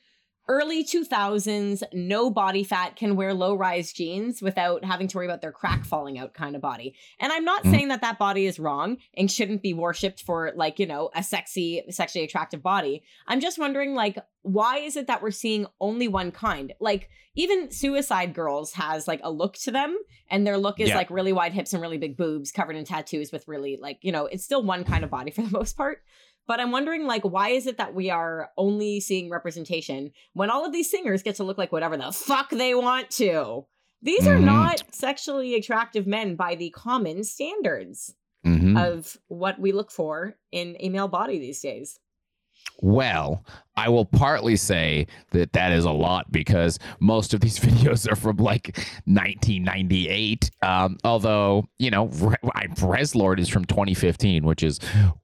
early 0.48 0.84
2000s, 0.84 1.82
no 1.94 2.30
body 2.30 2.64
fat 2.64 2.96
can 2.96 3.16
wear 3.16 3.34
low 3.34 3.56
rise 3.56 3.92
jeans 3.92 4.42
without 4.42 4.84
having 4.86 5.08
to 5.08 5.18
worry 5.18 5.26
about 5.26 5.42
their 5.42 5.52
crack 5.52 5.84
falling 5.86 6.20
out 6.20 6.34
kind 6.34 6.56
of 6.56 6.62
body. 6.62 6.94
And 7.20 7.32
I'm 7.32 7.44
not 7.46 7.64
Mhm. 7.64 7.72
saying 7.72 7.88
that 7.90 8.02
that 8.02 8.20
body 8.20 8.46
is 8.46 8.60
wrong 8.60 8.98
and 9.16 9.32
shouldn't 9.32 9.62
be 9.62 9.74
worshipped 9.74 10.22
for 10.22 10.52
like, 10.56 10.78
you 10.80 10.86
know, 10.86 11.10
a 11.16 11.24
sexy, 11.24 11.84
sexually 11.90 12.26
attractive 12.26 12.62
body. 12.62 13.04
I'm 13.28 13.40
just 13.40 13.58
wondering, 13.58 13.96
like, 13.96 14.18
why 14.44 14.78
is 14.78 14.96
it 14.96 15.08
that 15.08 15.24
we're 15.24 15.32
seeing 15.32 15.66
only 15.82 16.08
one 16.08 16.32
kind? 16.32 16.74
Like, 16.80 17.10
even 17.36 17.72
Suicide 17.72 18.34
Girls 18.34 18.74
has 18.74 19.08
like 19.08 19.20
a 19.24 19.32
look 19.32 19.56
to 19.58 19.72
them, 19.72 19.98
and 20.30 20.46
their 20.46 20.58
look 20.58 20.80
is 20.80 20.90
Yeah. 20.90 20.98
like 20.98 21.10
really 21.10 21.34
wide 21.34 21.54
hips 21.54 21.74
and 21.74 21.82
really 21.82 21.98
big 21.98 22.16
boobs 22.18 22.52
covered 22.52 22.76
in 22.76 22.86
tattoos 22.86 23.32
with 23.32 23.48
really, 23.48 23.78
like, 23.78 23.98
you 24.02 24.12
know, 24.12 24.26
it's 24.28 24.44
still 24.44 24.64
one 24.64 24.84
kind 24.84 25.04
of 25.04 25.10
body 25.10 25.32
for 25.32 25.42
the 25.42 25.50
most 25.52 25.76
part. 25.76 26.02
But 26.48 26.60
I'm 26.60 26.72
wondering, 26.72 27.06
like, 27.08 27.24
why 27.24 27.50
is 27.50 27.66
it 27.68 27.78
that 27.78 27.96
we 27.96 28.10
are 28.10 28.52
only 28.58 29.00
seeing 29.00 29.30
representation 29.30 30.12
when 30.34 30.50
all 30.50 30.66
of 30.66 30.72
these 30.72 30.90
singers 30.90 31.24
get 31.24 31.36
to 31.36 31.44
look 31.44 31.58
like 31.58 31.72
whatever 31.72 31.98
the 31.98 32.12
fuck 32.12 32.50
they 32.52 32.76
want 32.76 33.10
to? 33.12 33.66
These 34.02 34.28
are 34.28 34.38
Mhm. 34.38 34.44
not 34.46 34.84
sexually 34.94 35.56
attractive 35.56 36.06
men 36.06 36.36
by 36.36 36.54
the 36.56 36.70
common 36.70 37.24
standards 37.24 38.14
Mhm. 38.46 38.80
of 38.80 39.18
what 39.28 39.58
we 39.60 39.72
look 39.72 39.90
for 39.90 40.38
in 40.52 40.78
a 40.80 40.90
male 40.90 41.08
body 41.08 41.40
these 41.40 41.62
days. 41.62 42.00
Well, 42.82 43.44
I 43.78 43.90
will 43.90 44.06
partly 44.06 44.56
say 44.58 45.08
that 45.32 45.54
that 45.54 45.72
is 45.72 45.86
a 45.86 45.92
lot 45.92 46.32
because 46.32 46.78
most 47.00 47.34
of 47.34 47.40
these 47.40 47.58
videos 47.68 48.10
are 48.12 48.16
from 48.16 48.38
like 48.38 48.78
1998. 49.06 50.52
Um, 50.62 50.98
although, 51.04 51.66
you 51.80 51.90
know, 51.92 52.08
Re- 52.08 52.36
I- 52.54 52.68
Reslord 52.68 53.40
is 53.40 53.50
from 53.50 53.66
2015, 53.66 54.46
which 54.46 54.64
is 54.64 54.80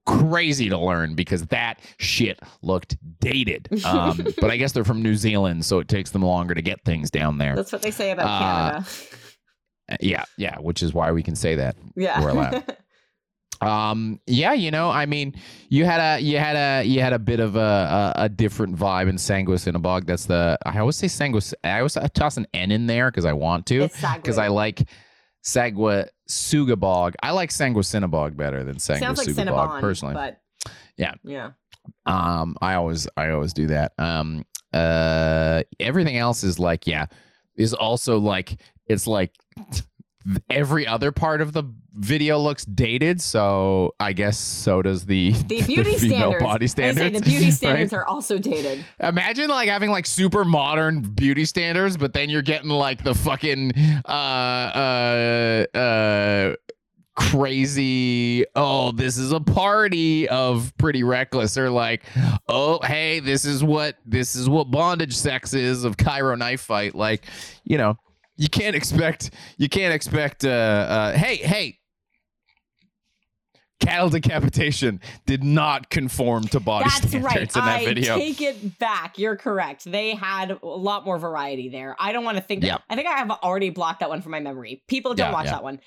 crazy 0.05 0.69
to 0.69 0.77
learn 0.77 1.15
because 1.15 1.45
that 1.47 1.79
shit 1.97 2.39
looked 2.61 2.97
dated. 3.19 3.67
Um, 3.85 4.17
but 4.41 4.49
I 4.51 4.57
guess 4.57 4.71
they're 4.71 4.83
from 4.85 5.01
New 5.01 5.15
Zealand, 5.15 5.65
so 5.65 5.79
it 5.79 5.87
takes 5.87 6.11
them 6.11 6.23
longer 6.23 6.53
to 6.55 6.61
get 6.61 6.83
things 6.85 7.11
down 7.11 7.37
there. 7.37 7.55
That's 7.55 7.71
what 7.71 7.81
they 7.81 7.91
say 7.91 8.11
about 8.11 8.25
Uh, 8.27 8.71
Canada. 8.71 8.87
Yeah, 9.99 10.23
yeah, 10.37 10.57
which 10.59 10.81
is 10.83 10.93
why 10.93 11.11
we 11.11 11.21
can 11.21 11.35
say 11.35 11.55
that. 11.55 11.75
Yeah. 11.95 12.21
we're 12.21 12.29
allowed. 12.29 12.77
Um, 13.61 14.19
yeah, 14.25 14.53
you 14.53 14.71
know, 14.71 14.89
I 14.89 15.05
mean, 15.05 15.35
you 15.69 15.85
had 15.85 15.99
a 15.99 16.19
you 16.21 16.37
had 16.37 16.55
a 16.55 16.83
you 16.85 16.99
had 17.01 17.13
a 17.13 17.19
bit 17.19 17.39
of 17.39 17.55
a 17.55 18.13
a, 18.15 18.23
a 18.23 18.29
different 18.29 18.75
vibe 18.75 19.07
in 19.09 19.15
Sanguis 19.17 19.67
in 19.67 19.75
a 19.75 19.79
bog. 19.79 20.05
That's 20.05 20.25
the 20.25 20.57
I 20.65 20.79
always 20.79 20.95
say 20.95 21.07
Sanguis. 21.07 21.53
I 21.63 21.77
always 21.77 21.97
toss 22.13 22.37
an 22.37 22.47
N 22.53 22.71
in 22.71 22.87
there 22.87 23.11
because 23.11 23.25
I 23.25 23.33
want 23.33 23.67
to 23.67 23.87
because 24.15 24.37
I 24.37 24.47
like 24.47 24.87
Sagwa 25.43 26.07
Sugabog. 26.29 27.13
I 27.21 27.31
like 27.31 27.49
Sangwa 27.49 27.83
Cinnabog 27.83 28.35
better 28.35 28.63
than 28.63 28.79
Sounds 28.79 29.01
like 29.01 29.27
Sugabog 29.27 29.45
Cinnabon, 29.45 29.79
personally. 29.81 30.13
but 30.15 30.41
Yeah. 30.97 31.13
yeah. 31.23 31.51
Um, 32.05 32.55
I 32.61 32.75
always 32.75 33.07
I 33.17 33.29
always 33.29 33.53
do 33.53 33.67
that. 33.67 33.93
Um, 33.97 34.45
uh, 34.73 35.63
everything 35.79 36.17
else 36.17 36.43
is 36.43 36.59
like 36.59 36.87
yeah, 36.87 37.07
is 37.55 37.73
also 37.73 38.19
like 38.19 38.59
it's 38.87 39.07
like 39.07 39.33
every 40.49 40.85
other 40.87 41.11
part 41.11 41.41
of 41.41 41.53
the 41.53 41.63
video 41.93 42.37
looks 42.39 42.63
dated. 42.65 43.19
So 43.21 43.93
I 43.99 44.13
guess 44.13 44.37
so 44.37 44.81
does 44.81 45.05
the 45.05 45.31
The 45.31 45.61
beauty 45.67 45.95
female 45.97 46.17
standards. 46.31 46.43
body 46.43 46.67
standards. 46.67 47.19
the 47.19 47.25
beauty 47.29 47.45
right? 47.47 47.53
standards 47.53 47.93
are 47.93 48.05
also 48.05 48.37
dated. 48.37 48.85
Imagine 48.99 49.49
like 49.49 49.67
having 49.69 49.89
like 49.91 50.05
super 50.05 50.45
modern 50.45 51.01
beauty 51.01 51.45
standards, 51.45 51.97
but 51.97 52.13
then 52.13 52.29
you're 52.29 52.41
getting 52.41 52.69
like 52.69 53.03
the 53.03 53.13
fucking 53.15 53.73
uh 54.05 55.65
uh 55.75 55.77
uh 55.77 56.55
crazy 57.15 58.45
oh 58.55 58.91
this 58.93 59.17
is 59.17 59.31
a 59.33 59.39
party 59.39 60.27
of 60.29 60.73
pretty 60.77 61.03
reckless 61.03 61.57
or 61.57 61.69
like 61.69 62.03
oh 62.47 62.79
hey 62.85 63.19
this 63.19 63.43
is 63.43 63.63
what 63.63 63.97
this 64.05 64.33
is 64.33 64.47
what 64.49 64.71
bondage 64.71 65.15
sex 65.15 65.53
is 65.53 65.83
of 65.83 65.97
Cairo 65.97 66.35
knife 66.35 66.61
fight 66.61 66.95
like 66.95 67.25
you 67.65 67.77
know 67.77 67.97
you 68.37 68.49
can't 68.49 68.75
expect 68.75 69.31
you 69.57 69.69
can't 69.69 69.93
expect 69.93 70.43
uh 70.45 70.49
uh 70.49 71.11
hey 71.13 71.35
hey 71.37 71.77
cattle 73.79 74.09
decapitation 74.09 74.99
did 75.25 75.43
not 75.43 75.89
conform 75.89 76.43
to 76.43 76.59
body 76.59 76.85
That's 76.85 77.07
standards 77.09 77.35
right. 77.35 77.55
in 77.55 77.65
that 77.65 77.79
I 77.81 77.85
video 77.85 78.15
take 78.15 78.39
it 78.39 78.77
back. 78.77 79.17
You're 79.17 79.35
correct. 79.35 79.91
They 79.91 80.13
had 80.13 80.51
a 80.51 80.65
lot 80.67 81.03
more 81.03 81.17
variety 81.17 81.67
there. 81.69 81.95
I 81.99 82.11
don't 82.11 82.23
want 82.23 82.37
to 82.37 82.43
think. 82.43 82.63
Yeah. 82.63 82.77
I 82.91 82.95
think 82.95 83.07
I 83.07 83.17
have 83.17 83.31
already 83.31 83.71
blocked 83.71 84.01
that 84.01 84.09
one 84.09 84.21
from 84.21 84.33
my 84.33 84.39
memory. 84.39 84.83
People 84.87 85.15
don't 85.15 85.29
Yeah, 85.29 85.33
watch 85.33 85.45
yeah. 85.45 85.51
that 85.53 85.63
one. 85.63 85.79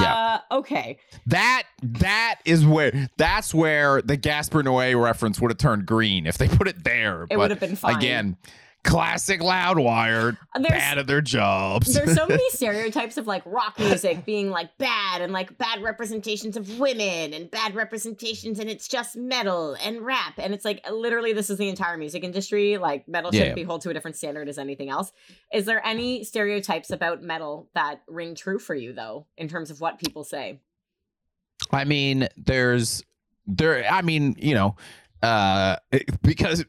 Yeah. 0.00 0.38
Uh, 0.52 0.58
okay. 0.58 0.98
That 1.26 1.64
that 1.82 2.36
is 2.44 2.64
where 2.64 3.10
that's 3.18 3.52
where 3.52 4.00
the 4.00 4.16
Gaspar 4.16 4.62
Noé 4.62 4.98
reference 5.02 5.40
would 5.40 5.50
have 5.50 5.58
turned 5.58 5.84
green 5.84 6.26
if 6.26 6.38
they 6.38 6.48
put 6.48 6.68
it 6.68 6.84
there. 6.84 7.26
It 7.28 7.36
would 7.36 7.50
have 7.50 7.60
been 7.60 7.76
fine. 7.76 7.96
again, 7.96 8.36
classic 8.84 9.40
Loudwire, 9.40 10.36
uh, 10.54 10.58
There's- 10.58 10.70
bad 10.80 10.98
at 10.98 11.06
their 11.06 11.20
jobs. 11.20 11.94
There's 11.94 12.14
so 12.14 12.26
many 12.26 12.48
stereotypes 12.50 13.16
of 13.16 13.26
like 13.26 13.42
rock 13.46 13.78
music 13.78 14.24
being 14.24 14.50
like 14.50 14.76
bad 14.78 15.22
and 15.22 15.32
like 15.32 15.56
bad 15.56 15.82
representations 15.82 16.56
of 16.56 16.78
women 16.80 17.32
and 17.32 17.50
bad 17.50 17.74
representations 17.76 18.58
and 18.58 18.68
it's 18.68 18.88
just 18.88 19.16
metal 19.16 19.76
and 19.84 20.00
rap 20.02 20.34
and 20.38 20.52
it's 20.52 20.64
like 20.64 20.84
literally 20.90 21.32
this 21.32 21.48
is 21.48 21.58
the 21.58 21.68
entire 21.68 21.96
music 21.96 22.24
industry 22.24 22.76
like 22.76 23.06
metal 23.06 23.30
Yeah. 23.32 23.40
shouldn't 23.40 23.56
be 23.56 23.64
held 23.64 23.82
to 23.82 23.90
a 23.90 23.94
different 23.94 24.16
standard 24.16 24.48
as 24.48 24.58
anything 24.58 24.90
else. 24.90 25.12
Is 25.52 25.64
there 25.64 25.84
any 25.86 26.24
stereotypes 26.24 26.90
about 26.90 27.22
metal 27.22 27.68
that 27.74 28.02
ring 28.08 28.34
true 28.34 28.58
for 28.58 28.74
you 28.74 28.92
though 28.92 29.26
in 29.36 29.48
terms 29.48 29.70
of 29.70 29.80
what 29.80 29.98
people 30.00 30.24
say? 30.24 30.60
I 31.70 31.84
mean, 31.84 32.26
there's 32.36 33.04
there. 33.46 33.84
I 33.88 34.02
mean, 34.02 34.34
you 34.38 34.54
know. 34.54 34.76
Uh, 35.22 35.76
because 36.22 36.64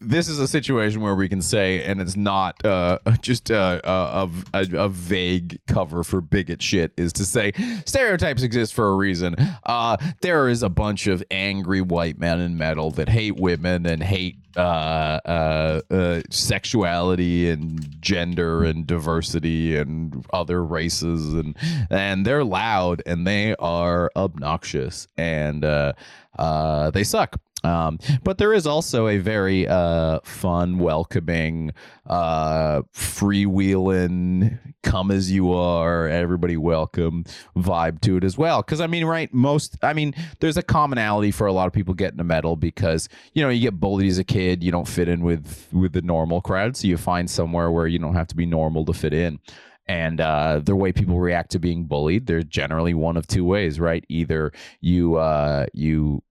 this 0.00 0.28
is 0.28 0.38
a 0.38 0.48
situation 0.48 1.00
where 1.00 1.14
we 1.14 1.28
can 1.28 1.42
say, 1.42 1.84
and 1.84 2.00
it's 2.00 2.16
not 2.16 2.64
uh 2.64 2.98
just 3.20 3.50
uh, 3.50 3.80
a, 3.84 4.30
a, 4.54 4.66
a 4.74 4.88
vague 4.88 5.60
cover 5.66 6.02
for 6.02 6.20
bigot 6.20 6.62
shit, 6.62 6.92
is 6.96 7.12
to 7.12 7.24
say 7.24 7.52
stereotypes 7.84 8.42
exist 8.42 8.74
for 8.74 8.88
a 8.88 8.94
reason. 8.94 9.36
Uh, 9.64 9.96
there 10.20 10.48
is 10.48 10.62
a 10.62 10.68
bunch 10.68 11.06
of 11.06 11.22
angry 11.30 11.80
white 11.80 12.18
men 12.18 12.40
in 12.40 12.56
metal 12.56 12.90
that 12.92 13.08
hate 13.08 13.36
women 13.36 13.86
and 13.86 14.02
hate 14.02 14.38
uh, 14.56 15.18
uh, 15.24 15.80
uh, 15.90 16.22
sexuality 16.30 17.50
and 17.50 18.00
gender 18.00 18.64
and 18.64 18.86
diversity 18.86 19.76
and 19.76 20.24
other 20.32 20.64
races 20.64 21.34
and 21.34 21.56
and 21.90 22.24
they're 22.24 22.44
loud 22.44 23.02
and 23.04 23.26
they 23.26 23.54
are 23.56 24.10
obnoxious 24.16 25.08
and 25.16 25.64
uh, 25.64 25.92
uh, 26.38 26.90
they 26.90 27.04
suck. 27.04 27.40
Um, 27.64 27.98
but 28.22 28.38
there 28.38 28.52
is 28.52 28.66
also 28.66 29.08
a 29.08 29.18
very 29.18 29.66
uh, 29.66 30.20
fun, 30.22 30.78
welcoming, 30.78 31.72
uh, 32.06 32.82
freewheeling, 32.94 34.58
come 34.82 35.10
as 35.10 35.32
you 35.32 35.52
are, 35.52 36.06
everybody 36.06 36.56
welcome 36.58 37.24
vibe 37.56 38.00
to 38.02 38.18
it 38.18 38.24
as 38.24 38.36
well. 38.36 38.60
Because 38.60 38.80
I 38.80 38.86
mean, 38.86 39.06
right, 39.06 39.32
most, 39.32 39.78
I 39.82 39.94
mean, 39.94 40.14
there's 40.40 40.58
a 40.58 40.62
commonality 40.62 41.30
for 41.30 41.46
a 41.46 41.52
lot 41.52 41.66
of 41.66 41.72
people 41.72 41.94
getting 41.94 42.20
a 42.20 42.24
metal 42.24 42.54
because 42.54 43.08
you 43.32 43.42
know 43.42 43.48
you 43.48 43.60
get 43.60 43.80
bullied 43.80 44.10
as 44.10 44.18
a 44.18 44.24
kid, 44.24 44.62
you 44.62 44.70
don't 44.70 44.86
fit 44.86 45.08
in 45.08 45.22
with 45.22 45.66
with 45.72 45.92
the 45.94 46.02
normal 46.02 46.42
crowd, 46.42 46.76
so 46.76 46.86
you 46.86 46.98
find 46.98 47.30
somewhere 47.30 47.70
where 47.70 47.86
you 47.86 47.98
don't 47.98 48.14
have 48.14 48.28
to 48.28 48.36
be 48.36 48.46
normal 48.46 48.84
to 48.84 48.92
fit 48.92 49.14
in. 49.14 49.38
And 49.86 50.20
uh, 50.20 50.60
the 50.64 50.76
way 50.76 50.92
people 50.92 51.18
react 51.18 51.50
to 51.52 51.58
being 51.58 51.84
bullied, 51.84 52.26
they're 52.26 52.42
generally 52.42 52.94
one 52.94 53.16
of 53.16 53.26
two 53.26 53.44
ways, 53.44 53.78
right? 53.78 54.04
Either 54.08 54.52
you 54.80 55.16
uh, 55.16 55.66
you 55.72 56.22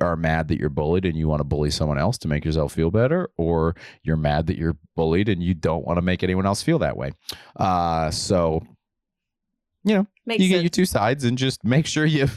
are 0.00 0.16
mad 0.16 0.48
that 0.48 0.58
you're 0.58 0.68
bullied 0.70 1.04
and 1.04 1.16
you 1.16 1.28
want 1.28 1.40
to 1.40 1.44
bully 1.44 1.70
someone 1.70 1.98
else 1.98 2.18
to 2.18 2.28
make 2.28 2.44
yourself 2.44 2.72
feel 2.72 2.90
better, 2.90 3.30
or 3.36 3.74
you're 4.02 4.16
mad 4.16 4.46
that 4.48 4.56
you're 4.58 4.76
bullied 4.94 5.28
and 5.28 5.42
you 5.42 5.54
don't 5.54 5.84
want 5.86 5.96
to 5.98 6.02
make 6.02 6.22
anyone 6.22 6.46
else 6.46 6.62
feel 6.62 6.78
that 6.80 6.96
way. 6.96 7.12
Uh, 7.56 8.10
so, 8.10 8.62
you 9.84 9.94
know, 9.94 10.06
Makes 10.24 10.42
you 10.42 10.48
get 10.48 10.62
your 10.62 10.70
two 10.70 10.84
sides 10.84 11.24
and 11.24 11.38
just 11.38 11.62
make 11.64 11.86
sure 11.86 12.04
you 12.04 12.28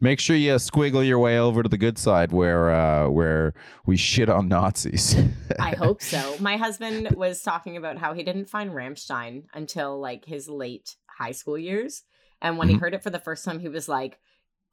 make 0.00 0.18
sure 0.18 0.34
you 0.34 0.54
squiggle 0.54 1.06
your 1.06 1.18
way 1.20 1.38
over 1.38 1.62
to 1.62 1.68
the 1.68 1.78
good 1.78 1.98
side 1.98 2.32
where 2.32 2.70
uh, 2.70 3.08
where 3.08 3.54
we 3.86 3.96
shit 3.96 4.28
on 4.28 4.48
Nazis. 4.48 5.14
I 5.60 5.70
hope 5.78 6.02
so. 6.02 6.36
My 6.40 6.56
husband 6.56 7.10
was 7.14 7.42
talking 7.42 7.76
about 7.76 7.98
how 7.98 8.12
he 8.14 8.24
didn't 8.24 8.50
find 8.50 8.70
Rammstein 8.72 9.44
until 9.54 10.00
like 10.00 10.24
his 10.24 10.48
late 10.48 10.96
high 11.06 11.32
school 11.32 11.56
years. 11.58 12.02
And 12.42 12.58
when 12.58 12.68
he 12.68 12.74
Mhm. 12.74 12.80
heard 12.80 12.94
it 12.94 13.02
for 13.04 13.10
the 13.10 13.20
first 13.20 13.44
time, 13.44 13.60
he 13.60 13.68
was 13.68 13.88
like, 13.88 14.18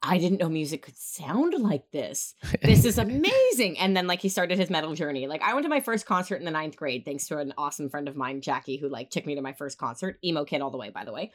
I 0.02 0.18
didn't 0.18 0.38
know 0.38 0.48
music 0.48 0.82
could 0.82 0.96
sound 0.96 1.54
like 1.54 1.90
this. 1.90 2.34
This 2.62 2.84
is 2.84 2.98
amazing. 2.98 3.78
And 3.78 3.96
then 3.96 4.06
like 4.06 4.20
he 4.20 4.28
started 4.28 4.58
his 4.58 4.70
metal 4.70 4.94
journey. 4.94 5.26
Like 5.26 5.42
I 5.42 5.54
went 5.54 5.64
to 5.64 5.70
my 5.70 5.80
first 5.80 6.06
concert 6.06 6.36
in 6.36 6.44
the 6.44 6.50
ninth 6.50 6.76
grade, 6.76 7.04
thanks 7.04 7.26
to 7.28 7.38
an 7.38 7.54
awesome 7.58 7.88
friend 7.88 8.08
of 8.08 8.16
mine, 8.16 8.40
Jackie, 8.40 8.76
who 8.76 8.88
like 8.88 9.10
took 9.10 9.26
me 9.26 9.34
to 9.34 9.42
my 9.42 9.52
first 9.52 9.78
concert. 9.78 10.18
Emo 10.24 10.44
kid 10.44 10.60
all 10.60 10.70
the 10.70 10.78
way, 10.78 10.90
by 10.90 11.04
the 11.04 11.12
way. 11.12 11.32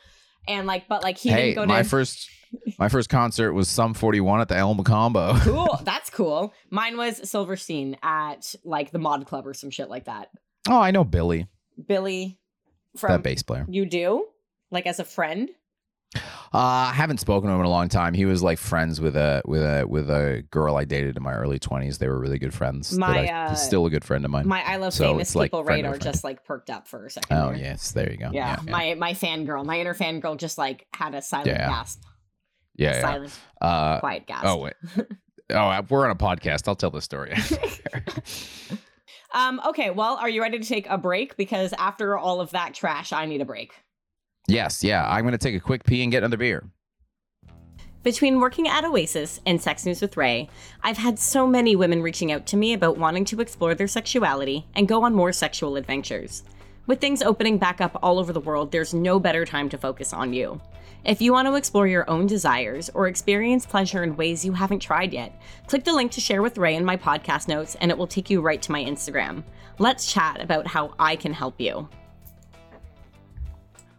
And 0.48 0.68
like, 0.68 0.88
but 0.88 1.04
like 1.04 1.18
he 1.18 1.30
hey, 1.30 1.48
didn't 1.48 1.56
go 1.56 1.62
to 1.62 1.68
my 1.68 1.84
first 1.84 2.30
my 2.80 2.90
first 2.90 3.10
concert 3.10 3.54
was 3.54 3.68
Sum 3.68 3.94
41 3.94 4.42
at 4.42 4.50
the 4.50 4.56
El 4.56 4.76
Mocambo. 4.76 5.40
cool. 5.42 5.80
That's 5.84 6.10
cool. 6.10 6.54
Mine 6.70 6.98
was 6.98 7.30
Silverstein 7.30 7.98
at 8.04 8.56
like 8.64 8.92
the 8.92 9.00
mod 9.00 9.26
club 9.26 9.48
or 9.48 9.54
some 9.54 9.70
shit 9.70 9.90
like 9.90 10.06
that. 10.06 10.30
Oh, 10.70 10.80
I 10.80 10.92
know 10.92 11.04
Billy, 11.04 11.48
Billy 11.88 12.40
from 12.98 13.12
that 13.12 13.24
bass 13.24 13.44
player. 13.44 13.66
You 13.68 13.86
do? 13.86 14.28
Like 14.72 14.88
as 14.88 15.00
a 15.00 15.04
friend? 15.04 15.50
Uh, 16.16 16.22
I 16.92 16.94
haven't 16.94 17.20
spoken 17.20 17.48
to 17.50 17.54
him 17.56 17.60
in 17.62 17.66
a 17.66 17.70
long 17.70 17.90
time. 17.90 18.14
He 18.14 18.26
was 18.26 18.44
like 18.44 18.60
friends 18.60 19.02
with 19.02 19.16
a 19.16 19.42
with 19.46 19.62
a 19.64 19.86
with 19.88 20.10
a 20.12 20.44
girl 20.52 20.76
I 20.76 20.86
dated 20.86 21.18
in 21.18 21.24
my 21.24 21.34
early 21.34 21.58
twenties. 21.58 21.98
They 21.98 22.08
were 22.08 22.20
really 22.20 22.38
good 22.38 22.54
friends. 22.54 22.96
My, 22.98 23.28
I- 23.28 23.46
uh, 23.52 23.56
still 23.56 23.86
a 23.88 23.90
good 23.90 24.04
friend 24.04 24.24
of 24.24 24.30
mine. 24.32 24.48
My 24.48 24.62
I 24.64 24.76
love 24.76 24.94
So 24.94 25.06
famous 25.14 25.30
it's 25.30 25.36
like 25.36 25.48
people 25.48 25.64
radar 25.64 25.92
of 25.92 25.98
a 25.98 26.00
friend. 26.00 26.14
just 26.14 26.24
like 26.24 26.46
perked 26.46 26.70
up 26.70 26.88
for 26.88 27.06
a 27.06 27.10
second. 27.10 27.36
oh 27.36 27.48
there. 27.48 27.58
yes, 27.58 27.92
there 27.94 28.12
you 28.12 28.18
go. 28.18 28.30
Yeah, 28.32 28.60
yeah, 28.66 28.72
my 28.72 28.94
my 28.94 29.14
fangirl, 29.14 29.66
my 29.66 29.80
inner 29.80 29.96
fangirl, 29.96 30.38
just 30.38 30.58
like 30.60 30.86
had 30.94 31.16
a 31.16 31.22
silent 31.24 31.48
Yeah. 31.48 31.68
gasp, 31.70 32.04
yeah. 32.76 32.94
yeah. 32.96 33.02
silent, 33.02 33.40
Uh, 33.60 34.00
quiet 34.00 34.28
gasp. 34.28 34.46
oh 34.46 34.58
wait. 34.58 34.74
Oh, 35.50 35.82
we're 35.90 36.06
on 36.06 36.12
a 36.12 36.16
podcast. 36.16 36.68
I'll 36.68 36.76
tell 36.76 36.90
the 36.92 37.02
story. 37.02 37.34
um. 39.34 39.60
Okay. 39.68 39.90
Well, 39.90 40.16
are 40.18 40.30
you 40.30 40.42
ready 40.42 40.60
to 40.60 40.66
take 40.66 40.88
a 40.90 40.98
break? 40.98 41.36
Because 41.38 41.74
after 41.74 42.18
all 42.18 42.42
of 42.42 42.52
that 42.52 42.74
trash, 42.74 43.12
I 43.12 43.26
need 43.26 43.42
a 43.42 43.46
break. 43.46 43.74
Yes, 44.48 44.84
yeah. 44.84 45.08
I'm 45.08 45.24
gonna 45.24 45.38
take 45.38 45.56
a 45.56 45.60
quick 45.60 45.84
pee 45.84 46.04
and 46.04 46.12
get 46.12 46.24
another 46.24 46.38
beer. 46.38 46.64
Between 48.04 48.42
working 48.42 48.68
at 48.68 48.84
Oasis 48.84 49.40
and 49.46 49.62
Sex 49.62 49.86
News 49.86 50.02
with 50.02 50.18
Ray, 50.18 50.50
I've 50.84 50.98
had 50.98 51.18
so 51.18 51.48
many 51.48 51.74
women 51.74 52.02
reaching 52.02 52.34
out 52.34 52.46
to 52.48 52.58
me 52.58 52.74
about 52.74 52.98
wanting 52.98 53.24
to 53.26 53.40
explore 53.40 53.76
their 53.76 53.88
sexuality 53.88 54.66
and 54.76 54.90
go 54.90 55.04
on 55.04 55.16
more 55.16 55.32
sexual 55.32 55.78
adventures. 55.78 56.44
With 56.86 57.00
things 57.00 57.22
opening 57.22 57.58
back 57.58 57.80
up 57.80 57.98
all 58.04 58.20
over 58.20 58.34
the 58.34 58.42
world, 58.42 58.74
there's 58.74 58.94
no 58.94 59.22
better 59.22 59.46
time 59.46 59.70
to 59.70 59.78
focus 59.78 60.12
on 60.12 60.34
you. 60.34 60.60
If 61.06 61.22
you 61.22 61.32
want 61.32 61.48
to 61.48 61.56
explore 61.56 61.88
your 61.88 62.10
own 62.10 62.28
desires 62.28 62.90
or 62.94 63.08
experience 63.08 63.66
pleasure 63.66 64.04
in 64.04 64.18
ways 64.18 64.44
you 64.44 64.52
haven't 64.52 64.80
tried 64.80 65.14
yet, 65.14 65.42
click 65.68 65.86
the 65.86 65.94
link 65.94 66.12
to 66.12 66.22
share 66.22 66.42
with 66.42 66.58
Ray 66.58 66.76
in 66.76 66.84
my 66.84 66.98
podcast 66.98 67.48
notes 67.48 67.76
and 67.76 67.90
it 67.90 67.98
will 67.98 68.08
take 68.08 68.30
you 68.30 68.42
right 68.42 68.62
to 68.62 68.72
my 68.74 68.84
Instagram. 68.84 69.44
Let's 69.80 70.12
chat 70.12 70.42
about 70.42 70.68
how 70.68 70.94
I 71.00 71.16
can 71.16 71.32
help 71.32 71.62
you. 71.62 71.88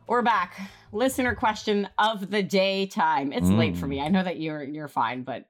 We're 0.06 0.22
back. 0.22 0.60
Listener 0.92 1.34
question 1.34 1.88
of 1.98 2.30
the 2.30 2.42
day 2.42 2.86
time. 2.86 3.32
It's 3.32 3.48
late 3.48 3.76
for 3.76 3.86
Mm. 3.86 3.90
me. 3.90 4.00
I 4.00 4.08
know 4.08 4.22
that 4.22 4.38
you're 4.38 4.62
you're 4.62 4.88
fine, 4.88 5.22
but 5.22 5.48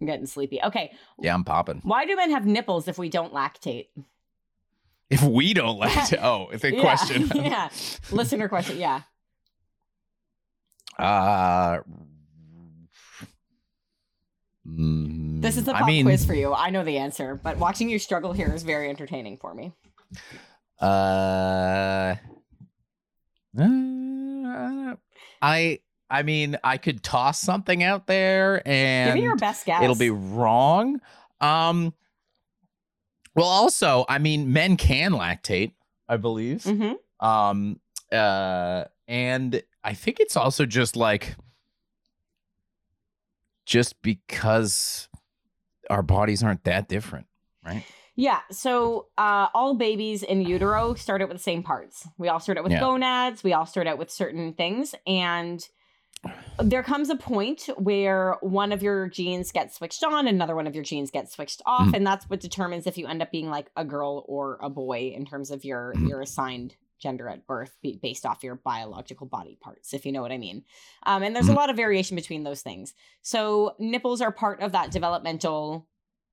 I'm 0.00 0.06
getting 0.06 0.26
sleepy. 0.26 0.60
Okay. 0.62 0.92
Yeah, 1.20 1.34
I'm 1.34 1.44
popping. 1.44 1.80
Why 1.84 2.06
do 2.06 2.16
men 2.16 2.30
have 2.30 2.46
nipples 2.46 2.88
if 2.88 2.98
we 2.98 3.08
don't 3.08 3.32
lactate? 3.32 3.88
If 5.10 5.22
we 5.22 5.52
don't 5.52 5.78
lactate. 5.78 6.18
oh, 6.22 6.48
if 6.52 6.62
the 6.62 6.74
Yeah, 6.74 6.80
question. 6.80 7.30
yeah. 7.34 7.68
Listener 8.10 8.48
question. 8.48 8.78
Yeah. 8.78 9.02
Uh, 10.98 11.80
mm, 14.66 15.42
This 15.42 15.56
is 15.56 15.64
the 15.64 15.74
I 15.74 15.80
pop 15.80 15.86
mean, 15.86 16.04
quiz 16.06 16.24
for 16.24 16.34
you. 16.34 16.52
I 16.54 16.70
know 16.70 16.82
the 16.84 16.98
answer, 16.98 17.34
but 17.34 17.58
watching 17.58 17.88
you 17.90 17.98
struggle 17.98 18.32
here 18.32 18.52
is 18.54 18.62
very 18.62 18.88
entertaining 18.88 19.36
for 19.38 19.54
me. 19.54 19.72
Uh, 20.80 22.16
uh, 23.58 24.94
I 25.40 25.78
I 26.10 26.22
mean 26.22 26.56
I 26.62 26.76
could 26.78 27.02
toss 27.02 27.40
something 27.40 27.82
out 27.82 28.06
there 28.06 28.62
and 28.66 29.08
Give 29.08 29.14
me 29.16 29.22
your 29.22 29.36
best 29.36 29.66
guess. 29.66 29.82
it'll 29.82 29.96
be 29.96 30.10
wrong. 30.10 31.00
Um 31.40 31.94
well 33.34 33.46
also, 33.48 34.04
I 34.08 34.18
mean 34.18 34.52
men 34.52 34.76
can 34.76 35.12
lactate, 35.12 35.72
I 36.08 36.16
believe. 36.16 36.62
Mhm. 36.64 36.96
Um 37.20 37.80
uh 38.10 38.84
and 39.08 39.62
I 39.84 39.94
think 39.94 40.20
it's 40.20 40.36
also 40.36 40.64
just 40.66 40.96
like 40.96 41.36
just 43.66 44.00
because 44.02 45.08
our 45.90 46.02
bodies 46.02 46.42
aren't 46.42 46.64
that 46.64 46.88
different, 46.88 47.26
right? 47.64 47.84
Yeah. 48.14 48.40
So 48.50 49.06
uh, 49.16 49.48
all 49.54 49.74
babies 49.74 50.22
in 50.22 50.42
utero 50.42 50.94
start 50.94 51.22
out 51.22 51.28
with 51.28 51.38
the 51.38 51.42
same 51.42 51.62
parts. 51.62 52.06
We 52.18 52.28
all 52.28 52.40
start 52.40 52.58
out 52.58 52.64
with 52.64 52.72
Yeah. 52.72 52.80
gonads. 52.80 53.42
We 53.42 53.52
all 53.54 53.66
start 53.66 53.86
out 53.86 53.98
with 53.98 54.10
certain 54.10 54.52
things, 54.52 54.94
and 55.06 55.66
there 56.60 56.82
comes 56.84 57.08
a 57.10 57.16
point 57.16 57.68
where 57.78 58.36
one 58.42 58.70
of 58.70 58.82
your 58.82 59.08
genes 59.08 59.50
gets 59.50 59.76
switched 59.76 60.04
on, 60.04 60.28
another 60.28 60.54
one 60.54 60.66
of 60.68 60.74
your 60.74 60.84
genes 60.84 61.10
gets 61.10 61.32
switched 61.32 61.62
off, 61.66 61.88
Mhm. 61.88 61.94
and 61.96 62.06
that's 62.06 62.28
what 62.30 62.38
determines 62.40 62.86
if 62.86 62.96
you 62.96 63.06
end 63.08 63.22
up 63.22 63.32
being 63.32 63.50
like 63.50 63.70
a 63.76 63.84
girl 63.84 64.24
or 64.28 64.58
a 64.62 64.70
boy 64.70 65.12
in 65.16 65.24
terms 65.26 65.50
of 65.50 65.64
your 65.64 65.92
Mhm. 65.96 66.08
your 66.08 66.20
assigned 66.20 66.76
gender 67.00 67.28
at 67.28 67.44
birth 67.48 67.76
be- 67.82 67.98
based 68.00 68.24
off 68.24 68.44
your 68.44 68.54
biological 68.54 69.26
body 69.26 69.56
parts 69.60 69.92
if 69.92 70.06
you 70.06 70.12
know 70.12 70.22
what 70.22 70.30
i 70.30 70.38
mean 70.38 70.64
um, 71.02 71.24
and 71.24 71.34
there's 71.34 71.48
a 71.48 71.52
Mhm. 71.52 71.56
lot 71.56 71.68
of 71.68 71.74
variation 71.74 72.14
between 72.14 72.44
those 72.44 72.62
things 72.62 72.94
so 73.22 73.74
nipples 73.80 74.20
are 74.20 74.30
part 74.30 74.60
of 74.60 74.70
that 74.70 74.92
developmental 74.92 75.88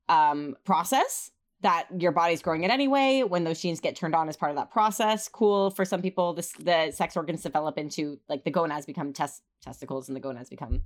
um, 0.10 0.56
process 0.66 1.32
that 1.62 1.88
your 1.98 2.12
body's 2.12 2.42
growing 2.42 2.64
it 2.64 2.72
anyway. 2.72 3.24
When 3.24 3.44
those 3.44 3.62
genes 3.62 3.80
get 3.80 3.96
turned 3.96 4.16
on 4.16 4.30
as 4.30 4.38
part 4.38 4.52
of 4.52 4.56
that 4.58 4.72
process, 4.72 5.28
cool. 5.28 5.72
For 5.72 5.84
some 5.86 6.02
people, 6.02 6.34
this 6.34 6.54
the 6.54 6.92
sex 6.92 7.18
organs 7.18 7.42
develop 7.42 7.78
into 7.78 8.20
like 8.30 8.44
the 8.44 8.52
gonads 8.52 8.86
become 8.86 9.12
tes- 9.14 9.42
testicles 9.62 10.08
and 10.08 10.16
the 10.16 10.22
gonads 10.22 10.50
become 10.50 10.82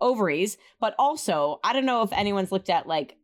ovaries. 0.00 0.58
But 0.80 0.94
also, 0.98 1.60
I 1.64 1.72
don't 1.72 1.86
know 1.86 2.02
if 2.02 2.12
anyone's 2.12 2.52
looked 2.52 2.68
at 2.68 2.86
like 2.86 3.16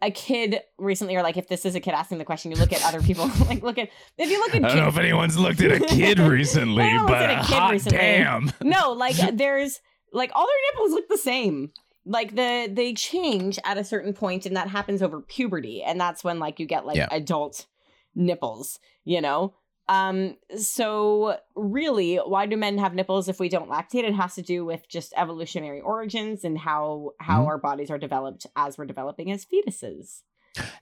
a 0.00 0.10
kid 0.10 0.60
recently, 0.78 1.16
or 1.16 1.22
like 1.22 1.36
if 1.36 1.48
this 1.48 1.64
is 1.64 1.74
a 1.74 1.80
kid 1.80 1.94
asking 1.94 2.18
the 2.18 2.24
question, 2.24 2.50
you 2.50 2.56
look 2.56 2.72
at 2.72 2.84
other 2.84 3.02
people. 3.02 3.30
like 3.46 3.62
look 3.62 3.78
at 3.78 3.90
if 4.18 4.30
you 4.30 4.38
look 4.40 4.54
at 4.54 4.64
I 4.64 4.68
don't 4.68 4.76
know 4.78 4.88
if 4.88 4.98
anyone's 4.98 5.38
looked 5.38 5.60
at 5.60 5.70
a 5.70 5.80
kid 5.86 6.18
recently, 6.18 6.98
but 7.06 7.30
a 7.30 7.36
kid 7.36 7.44
hot 7.44 7.72
recently. 7.72 7.98
damn. 7.98 8.52
no, 8.62 8.92
like 8.92 9.16
there's 9.36 9.80
like 10.12 10.30
all 10.34 10.46
their 10.46 10.72
nipples 10.72 10.92
look 10.92 11.08
the 11.08 11.18
same. 11.18 11.72
Like 12.04 12.34
the 12.34 12.68
they 12.72 12.94
change 12.94 13.58
at 13.64 13.78
a 13.78 13.84
certain 13.84 14.12
point, 14.12 14.44
and 14.46 14.56
that 14.56 14.68
happens 14.68 15.02
over 15.02 15.20
puberty, 15.20 15.82
and 15.82 16.00
that's 16.00 16.24
when 16.24 16.38
like 16.38 16.58
you 16.58 16.66
get 16.66 16.84
like 16.86 16.96
Yeah. 16.96 17.08
adult 17.10 17.66
nipples, 18.14 18.78
you 19.04 19.20
know. 19.20 19.54
Um, 19.88 20.36
so 20.56 21.36
really, 21.54 22.16
why 22.16 22.46
do 22.46 22.56
men 22.56 22.78
have 22.78 22.94
nipples 22.94 23.28
if 23.28 23.38
we 23.40 23.48
don't 23.48 23.68
lactate? 23.68 24.04
It 24.04 24.14
has 24.14 24.34
to 24.36 24.42
do 24.42 24.64
with 24.64 24.88
just 24.88 25.12
evolutionary 25.16 25.80
origins 25.80 26.44
and 26.44 26.58
how 26.58 27.12
how 27.20 27.42
Mhm. 27.42 27.46
our 27.48 27.58
bodies 27.58 27.90
are 27.90 27.98
developed 27.98 28.46
as 28.56 28.78
we're 28.78 28.86
developing 28.86 29.30
as 29.30 29.44
fetuses. 29.44 30.22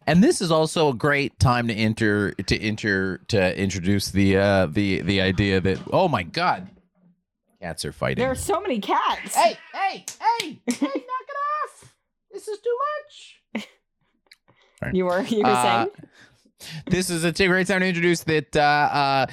And 0.06 0.22
this 0.22 0.40
is 0.40 0.50
also 0.50 0.88
a 0.88 0.94
great 0.94 1.38
time 1.38 1.68
to 1.68 1.74
enter 1.74 2.32
to 2.32 2.58
enter 2.60 3.18
to 3.28 3.58
introduce 3.58 4.10
the 4.10 4.36
uh 4.36 4.66
the 4.66 5.00
the 5.02 5.20
idea 5.20 5.60
that 5.60 5.78
oh 5.92 6.08
my 6.08 6.22
god, 6.22 6.68
cats 7.60 7.84
are 7.84 7.92
fighting. 7.92 8.22
There 8.22 8.30
are 8.30 8.34
so 8.34 8.60
many 8.60 8.80
cats. 8.80 9.34
hey, 9.34 9.56
hey, 9.72 10.04
hey, 10.40 10.60
hey, 10.68 10.76
knock 10.78 10.90
it 10.90 10.92
off. 10.96 10.99
This 12.40 12.48
is 12.48 12.58
too 12.60 12.76
much. 13.54 13.66
You 14.94 15.04
were 15.04 15.20
you 15.20 15.40
were 15.42 15.50
Uh, 15.50 15.62
saying? 15.62 15.90
this 16.86 17.10
is 17.10 17.22
a 17.24 17.32
great 17.32 17.66
time 17.66 17.80
to 17.80 17.86
introduce 17.86 18.20
that 18.24 18.56
uh, 18.56 18.60
uh, 18.60 19.26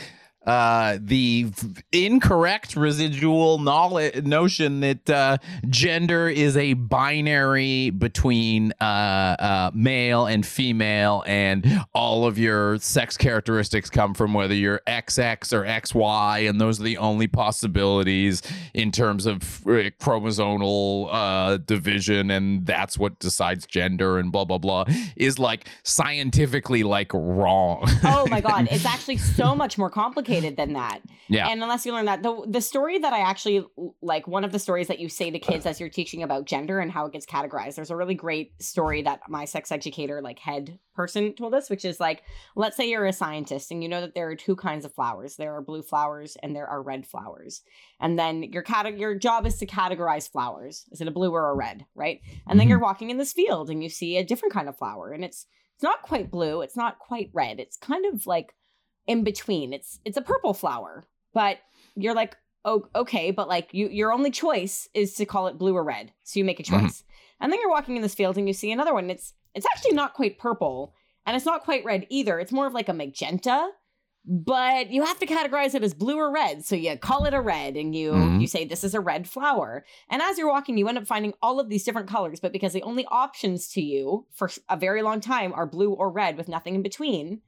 uh, 0.47 0.97
the 1.01 1.45
incorrect 1.91 2.77
residual 2.77 3.59
knowledge 3.59 4.23
notion 4.23 4.79
that 4.79 5.09
uh, 5.09 5.37
gender 5.69 6.29
is 6.29 6.55
a 6.55 6.71
binary 6.73 7.89
between 7.89 8.71
uh, 8.79 8.83
uh, 8.83 9.71
male 9.73 10.25
and 10.25 10.45
female, 10.45 11.21
and 11.27 11.85
all 11.93 12.25
of 12.25 12.39
your 12.39 12.77
sex 12.77 13.17
characteristics 13.17 13.89
come 13.89 14.13
from 14.13 14.33
whether 14.33 14.53
you're 14.53 14.81
XX 14.87 15.51
or 15.51 15.65
XY, 15.65 16.49
and 16.49 16.61
those 16.61 16.79
are 16.79 16.83
the 16.83 16.97
only 16.97 17.27
possibilities 17.27 18.41
in 18.73 18.89
terms 18.89 19.25
of 19.25 19.41
uh, 19.67 19.91
chromosomal 19.99 21.09
uh, 21.11 21.57
division, 21.57 22.31
and 22.31 22.65
that's 22.65 22.97
what 22.97 23.19
decides 23.19 23.67
gender, 23.67 24.17
and 24.17 24.31
blah 24.31 24.45
blah 24.45 24.57
blah, 24.57 24.85
is 25.17 25.37
like 25.37 25.67
scientifically 25.83 26.83
like 26.83 27.13
wrong. 27.13 27.83
oh 28.05 28.25
my 28.29 28.39
god, 28.47 28.69
it's 28.71 28.85
actually 28.85 29.17
so 29.17 29.53
much 29.53 29.77
more 29.77 29.89
complicated 29.89 30.36
than 30.41 30.73
that. 30.73 31.01
Yeah. 31.27 31.47
And 31.47 31.61
unless 31.61 31.85
you 31.85 31.93
learn 31.93 32.05
that, 32.05 32.23
the 32.23 32.45
the 32.47 32.61
story 32.61 32.99
that 32.99 33.13
I 33.13 33.19
actually 33.19 33.65
like, 34.01 34.27
one 34.27 34.43
of 34.43 34.51
the 34.51 34.59
stories 34.59 34.87
that 34.87 34.99
you 34.99 35.09
say 35.09 35.29
to 35.31 35.39
kids 35.39 35.65
as 35.65 35.79
you're 35.79 35.89
teaching 35.89 36.23
about 36.23 36.45
gender 36.45 36.79
and 36.79 36.91
how 36.91 37.05
it 37.05 37.11
gets 37.13 37.25
categorized. 37.25 37.75
There's 37.75 37.91
a 37.91 37.95
really 37.95 38.15
great 38.15 38.61
story 38.61 39.01
that 39.03 39.21
my 39.29 39.45
sex 39.45 39.71
educator, 39.71 40.21
like 40.21 40.39
head 40.39 40.79
person, 40.95 41.33
told 41.33 41.53
us, 41.53 41.69
which 41.69 41.85
is 41.85 41.99
like, 41.99 42.23
let's 42.55 42.75
say 42.77 42.89
you're 42.89 43.05
a 43.05 43.13
scientist 43.13 43.71
and 43.71 43.83
you 43.83 43.89
know 43.89 44.01
that 44.01 44.15
there 44.15 44.29
are 44.29 44.35
two 44.35 44.55
kinds 44.55 44.85
of 44.85 44.93
flowers. 44.93 45.35
There 45.35 45.55
are 45.55 45.61
blue 45.61 45.81
flowers 45.83 46.37
and 46.41 46.55
there 46.55 46.67
are 46.67 46.81
red 46.81 47.05
flowers. 47.05 47.61
And 47.99 48.17
then 48.17 48.43
your 48.43 48.63
cate- 48.63 48.97
your 48.97 49.15
job 49.15 49.45
is 49.45 49.57
to 49.57 49.65
categorize 49.65 50.31
flowers. 50.31 50.85
Is 50.91 51.01
it 51.01 51.07
a 51.07 51.11
blue 51.11 51.31
or 51.31 51.49
a 51.49 51.55
red, 51.55 51.85
right? 51.95 52.21
And 52.47 52.59
then 52.59 52.67
Mhm. 52.67 52.69
you're 52.69 52.79
walking 52.79 53.09
in 53.09 53.17
this 53.17 53.33
field 53.33 53.69
and 53.69 53.83
you 53.83 53.89
see 53.89 54.17
a 54.17 54.23
different 54.23 54.53
kind 54.53 54.69
of 54.69 54.77
flower, 54.77 55.11
and 55.11 55.23
it's 55.25 55.45
it's 55.75 55.83
not 55.83 56.01
quite 56.01 56.31
blue, 56.31 56.61
it's 56.61 56.75
not 56.75 56.97
quite 56.97 57.29
red. 57.33 57.59
It's 57.59 57.77
kind 57.77 58.03
of 58.07 58.25
like 58.25 58.55
in 59.07 59.23
between. 59.23 59.73
It's 59.73 59.99
it's 60.05 60.17
a 60.17 60.21
purple 60.21 60.53
flower, 60.53 61.05
but 61.33 61.57
you're 61.95 62.13
like, 62.15 62.37
oh, 62.65 62.87
okay, 62.95 63.31
but 63.31 63.47
like 63.47 63.69
you 63.73 63.87
your 63.89 64.11
only 64.13 64.31
choice 64.31 64.87
is 64.93 65.15
to 65.15 65.25
call 65.25 65.47
it 65.47 65.57
blue 65.57 65.75
or 65.75 65.83
red. 65.83 66.11
So 66.23 66.39
you 66.39 66.45
make 66.45 66.59
a 66.59 66.63
Mhm. 66.63 66.81
choice. 66.81 67.03
And 67.39 67.51
then 67.51 67.59
you're 67.59 67.69
walking 67.69 67.95
in 67.95 68.01
this 68.01 68.15
field 68.15 68.37
and 68.37 68.47
you 68.47 68.53
see 68.53 68.71
another 68.71 68.93
one. 68.93 69.09
It's 69.09 69.33
it's 69.55 69.65
actually 69.73 69.93
not 69.95 70.13
quite 70.13 70.37
purple 70.37 70.93
and 71.25 71.35
it's 71.35 71.45
not 71.45 71.63
quite 71.63 71.83
red 71.85 72.05
either. 72.09 72.39
It's 72.39 72.51
more 72.51 72.67
of 72.67 72.73
like 72.73 72.89
a 72.89 72.93
magenta, 72.93 73.69
but 74.25 74.89
you 74.91 75.03
have 75.03 75.19
to 75.19 75.25
categorize 75.25 75.73
it 75.73 75.83
as 75.83 75.93
blue 75.93 76.17
or 76.17 76.31
red. 76.31 76.65
So 76.65 76.75
you 76.75 76.97
call 76.97 77.25
it 77.25 77.33
a 77.33 77.41
red 77.41 77.75
and 77.77 77.95
you 77.95 78.11
Mhm. 78.11 78.41
you 78.41 78.47
say 78.47 78.65
this 78.65 78.83
is 78.83 78.93
a 78.93 78.99
red 78.99 79.27
flower. 79.29 79.85
And 80.09 80.21
as 80.21 80.37
you're 80.37 80.49
walking, 80.49 80.77
you 80.77 80.87
end 80.87 80.97
up 80.97 81.07
finding 81.07 81.33
all 81.41 81.59
of 81.59 81.69
these 81.69 81.83
different 81.85 82.09
colors, 82.09 82.39
but 82.39 82.51
because 82.51 82.73
the 82.73 82.83
only 82.83 83.05
options 83.05 83.69
to 83.69 83.81
you 83.81 84.25
for 84.33 84.49
a 84.67 84.75
very 84.75 85.01
long 85.01 85.21
time 85.21 85.53
are 85.53 85.65
blue 85.65 85.91
or 85.91 86.09
red 86.11 86.35
with 86.37 86.49
nothing 86.49 86.75
in 86.75 86.81
between, 86.81 87.41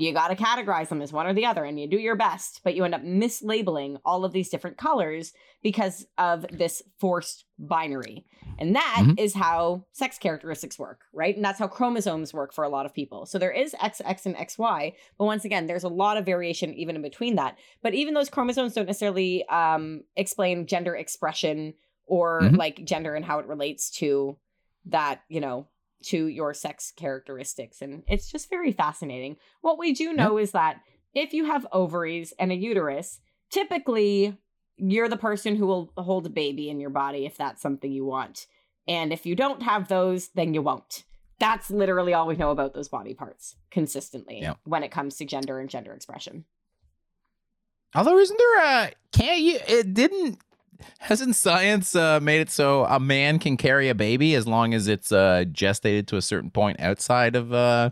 you 0.00 0.12
got 0.12 0.28
to 0.28 0.36
categorize 0.36 0.88
them 0.88 1.02
as 1.02 1.12
one 1.12 1.26
or 1.26 1.34
the 1.34 1.44
other 1.46 1.64
and 1.64 1.78
you 1.80 1.88
do 1.88 1.98
your 1.98 2.14
best, 2.14 2.60
but 2.62 2.74
you 2.76 2.84
end 2.84 2.94
up 2.94 3.02
mislabeling 3.02 3.98
all 4.04 4.24
of 4.24 4.32
these 4.32 4.48
different 4.48 4.76
colors 4.78 5.32
because 5.62 6.06
of 6.16 6.46
this 6.52 6.82
forced 6.98 7.44
binary. 7.58 8.24
And 8.60 8.76
that 8.76 9.14
is 9.18 9.34
Mhm. 9.34 9.38
how 9.40 9.84
sex 9.92 10.16
characteristics 10.18 10.78
work, 10.78 11.00
right? 11.12 11.34
And 11.34 11.44
that's 11.44 11.58
how 11.58 11.66
chromosomes 11.66 12.32
work 12.32 12.52
for 12.54 12.62
a 12.62 12.68
lot 12.68 12.86
of 12.86 12.94
people. 12.94 13.26
So 13.26 13.38
there 13.38 13.50
is 13.50 13.74
XX 13.80 14.26
and 14.26 14.36
XY, 14.36 14.94
but 15.18 15.24
once 15.24 15.44
again, 15.44 15.66
there's 15.66 15.84
a 15.84 15.88
lot 15.88 16.16
of 16.16 16.24
variation 16.24 16.72
even 16.74 16.94
in 16.94 17.02
between 17.02 17.34
that. 17.34 17.58
But 17.82 17.94
even 17.94 18.14
those 18.14 18.30
chromosomes 18.30 18.74
don't 18.74 18.86
necessarily 18.86 19.44
um, 19.48 20.04
explain 20.16 20.66
gender 20.66 20.94
expression 20.94 21.74
or 22.06 22.42
Mhm. 22.52 22.56
like 22.56 22.84
gender 22.84 23.14
and 23.14 23.24
how 23.24 23.40
it 23.40 23.46
relates 23.46 23.90
to 23.98 24.36
that, 24.86 25.22
you 25.28 25.40
know, 25.40 25.66
to 26.04 26.26
your 26.26 26.54
sex 26.54 26.92
characteristics. 26.96 27.82
And 27.82 28.02
it's 28.06 28.30
just 28.30 28.48
very 28.50 28.72
fascinating. 28.72 29.36
What 29.60 29.78
we 29.78 29.92
do 29.92 30.12
know 30.12 30.38
is 30.38 30.52
that 30.52 30.80
if 31.14 31.32
you 31.32 31.44
have 31.46 31.66
ovaries 31.72 32.32
and 32.38 32.52
a 32.52 32.54
uterus, 32.54 33.20
typically 33.50 34.36
you're 34.76 35.08
the 35.08 35.16
person 35.16 35.56
who 35.56 35.66
will 35.66 35.92
hold 35.96 36.24
a 36.26 36.30
baby 36.30 36.68
in 36.70 36.78
your 36.78 36.90
body 36.90 37.26
if 37.26 37.36
that's 37.36 37.60
something 37.60 37.90
you 37.90 38.04
want. 38.04 38.46
And 38.86 39.12
if 39.12 39.26
you 39.26 39.34
don't 39.34 39.62
have 39.62 39.88
those, 39.88 40.28
then 40.28 40.54
you 40.54 40.62
won't. 40.62 41.04
That's 41.40 41.70
literally 41.70 42.14
all 42.14 42.26
we 42.26 42.36
know 42.36 42.50
about 42.50 42.74
those 42.74 42.88
body 42.88 43.14
parts 43.14 43.56
consistently 43.70 44.40
Yeah. 44.40 44.54
when 44.64 44.82
it 44.82 44.90
comes 44.90 45.16
to 45.16 45.24
gender 45.24 45.58
and 45.60 45.68
gender 45.68 45.92
expression. 45.92 46.44
Although, 47.94 48.18
isn't 48.18 48.38
there 48.38 48.58
a 48.64 48.92
can't 49.12 49.40
you? 49.40 49.58
It 49.66 49.94
didn't. 49.94 50.38
Hasn't 51.00 51.34
science 51.36 51.94
uh, 51.96 52.20
made 52.20 52.40
it 52.40 52.50
so 52.50 52.84
a 52.84 53.00
man 53.00 53.38
can 53.38 53.56
carry 53.56 53.88
a 53.88 53.94
baby 53.94 54.34
as 54.34 54.46
long 54.46 54.74
as 54.74 54.86
it's 54.88 55.10
uh, 55.12 55.44
gestated 55.50 56.06
to 56.08 56.16
a 56.16 56.22
certain 56.22 56.50
point 56.50 56.78
outside 56.80 57.34
of? 57.36 57.52
Uh, 57.52 57.90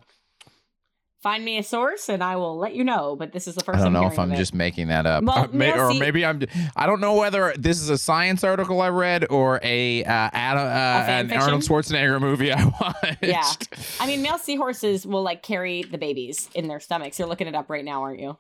Find 1.23 1.45
me 1.45 1.59
a 1.59 1.63
source 1.65 2.09
and 2.09 2.23
I 2.23 2.37
will 2.37 2.57
let 2.57 2.77
you 2.77 2.85
know. 2.85 3.17
But 3.17 3.33
this 3.33 3.49
is 3.49 3.57
the 3.57 3.65
first 3.65 3.79
I 3.81 3.85
don't 3.85 3.97
I'm 3.97 4.03
know 4.03 4.07
if 4.07 4.17
I'm 4.17 4.31
of 4.31 4.35
it. 4.37 4.39
just 4.39 4.55
making 4.55 4.89
that 4.89 5.07
up, 5.07 5.25
Well, 5.25 5.49
may- 5.53 5.73
or 5.77 5.93
maybe 5.95 6.25
I'm. 6.25 6.41
I 6.77 6.87
don't 6.87 7.01
know 7.01 7.15
whether 7.15 7.53
this 7.59 7.81
is 7.81 7.89
a 7.91 7.99
science 7.99 8.45
article 8.45 8.81
I 8.81 8.91
read 8.91 9.27
or 9.29 9.59
a 9.65 10.05
uh, 10.05 10.31
Adam, 10.33 10.63
uh, 10.67 11.07
fan 11.07 11.31
an 11.33 11.37
Arnold? 11.43 11.63
Schwarzenegger 11.63 12.21
movie 12.21 12.53
I 12.53 12.65
watched. 12.67 13.23
Yeah. 13.23 13.51
I 13.99 14.07
mean, 14.07 14.23
male 14.23 14.39
seahorses 14.39 15.05
will 15.05 15.23
like 15.25 15.43
carry 15.43 15.83
the 15.83 15.99
babies 15.99 16.49
in 16.55 16.69
their 16.69 16.79
stomachs. 16.79 17.19
You're 17.19 17.27
looking 17.29 17.49
it 17.49 17.57
up 17.57 17.71
right 17.71 17.85
now, 17.85 18.03
aren't 18.03 18.21
you? 18.21 18.37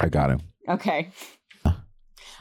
I 0.00 0.08
got 0.08 0.30
him. 0.30 0.40
Okay. 0.68 1.10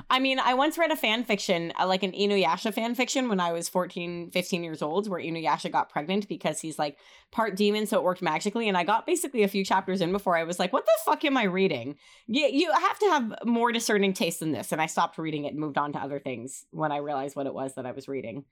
I 0.10 0.20
mean, 0.20 0.40
I 0.40 0.54
once 0.54 0.78
read 0.78 0.92
a 0.92 0.96
fan 0.96 1.24
fiction, 1.24 1.74
uh, 1.80 1.88
like 1.88 2.04
an 2.04 2.12
Inuyasha 2.12 2.74
fan 2.74 2.96
fiction 2.96 3.30
when 3.30 3.40
I 3.40 3.52
was 3.52 3.70
14, 3.70 4.32
15 4.32 4.64
years 4.64 4.82
old, 4.82 5.10
where 5.10 5.22
Inuyasha 5.22 5.72
got 5.72 5.90
pregnant 5.90 6.28
because 6.28 6.60
he's 6.62 6.80
like 6.80 6.98
part 7.32 7.56
demon, 7.56 7.86
so 7.86 7.98
it 7.98 8.04
worked 8.04 8.22
magically. 8.22 8.68
And 8.68 8.78
I 8.78 8.84
got 8.84 9.06
basically 9.06 9.44
a 9.44 9.48
few 9.48 9.66
chapters 9.66 10.02
in 10.02 10.12
before 10.12 10.38
I 10.38 10.44
was 10.44 10.60
like, 10.60 10.74
what 10.74 10.86
the 10.86 10.92
fuck 11.06 11.24
am 11.26 11.38
I 11.38 11.44
reading? 11.44 11.96
You, 12.28 12.48
you 12.48 12.72
have 12.72 13.00
to 13.00 13.06
have 13.08 13.34
more 13.46 13.72
discerning 13.72 14.14
taste 14.14 14.40
than 14.40 14.52
this. 14.52 14.72
And 14.72 14.82
I 14.82 14.86
stopped 14.86 15.18
reading 15.18 15.46
it 15.46 15.50
and 15.54 15.60
moved 15.60 15.78
on 15.78 15.94
to 15.94 16.00
other 16.00 16.20
things 16.20 16.66
when 16.72 16.92
I 16.92 16.98
realized 16.98 17.36
what 17.36 17.48
it 17.48 17.54
was 17.54 17.76
that 17.76 17.86
I 17.86 17.92
was 17.92 18.08
reading. 18.08 18.46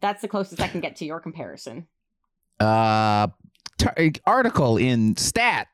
That's 0.00 0.22
the 0.22 0.28
closest 0.28 0.60
I 0.60 0.68
can 0.68 0.80
get 0.80 0.96
to 0.96 1.04
your 1.04 1.20
comparison. 1.20 1.86
uh, 2.60 3.28
t- 3.78 4.20
article 4.26 4.76
in 4.76 5.16
Stat. 5.16 5.68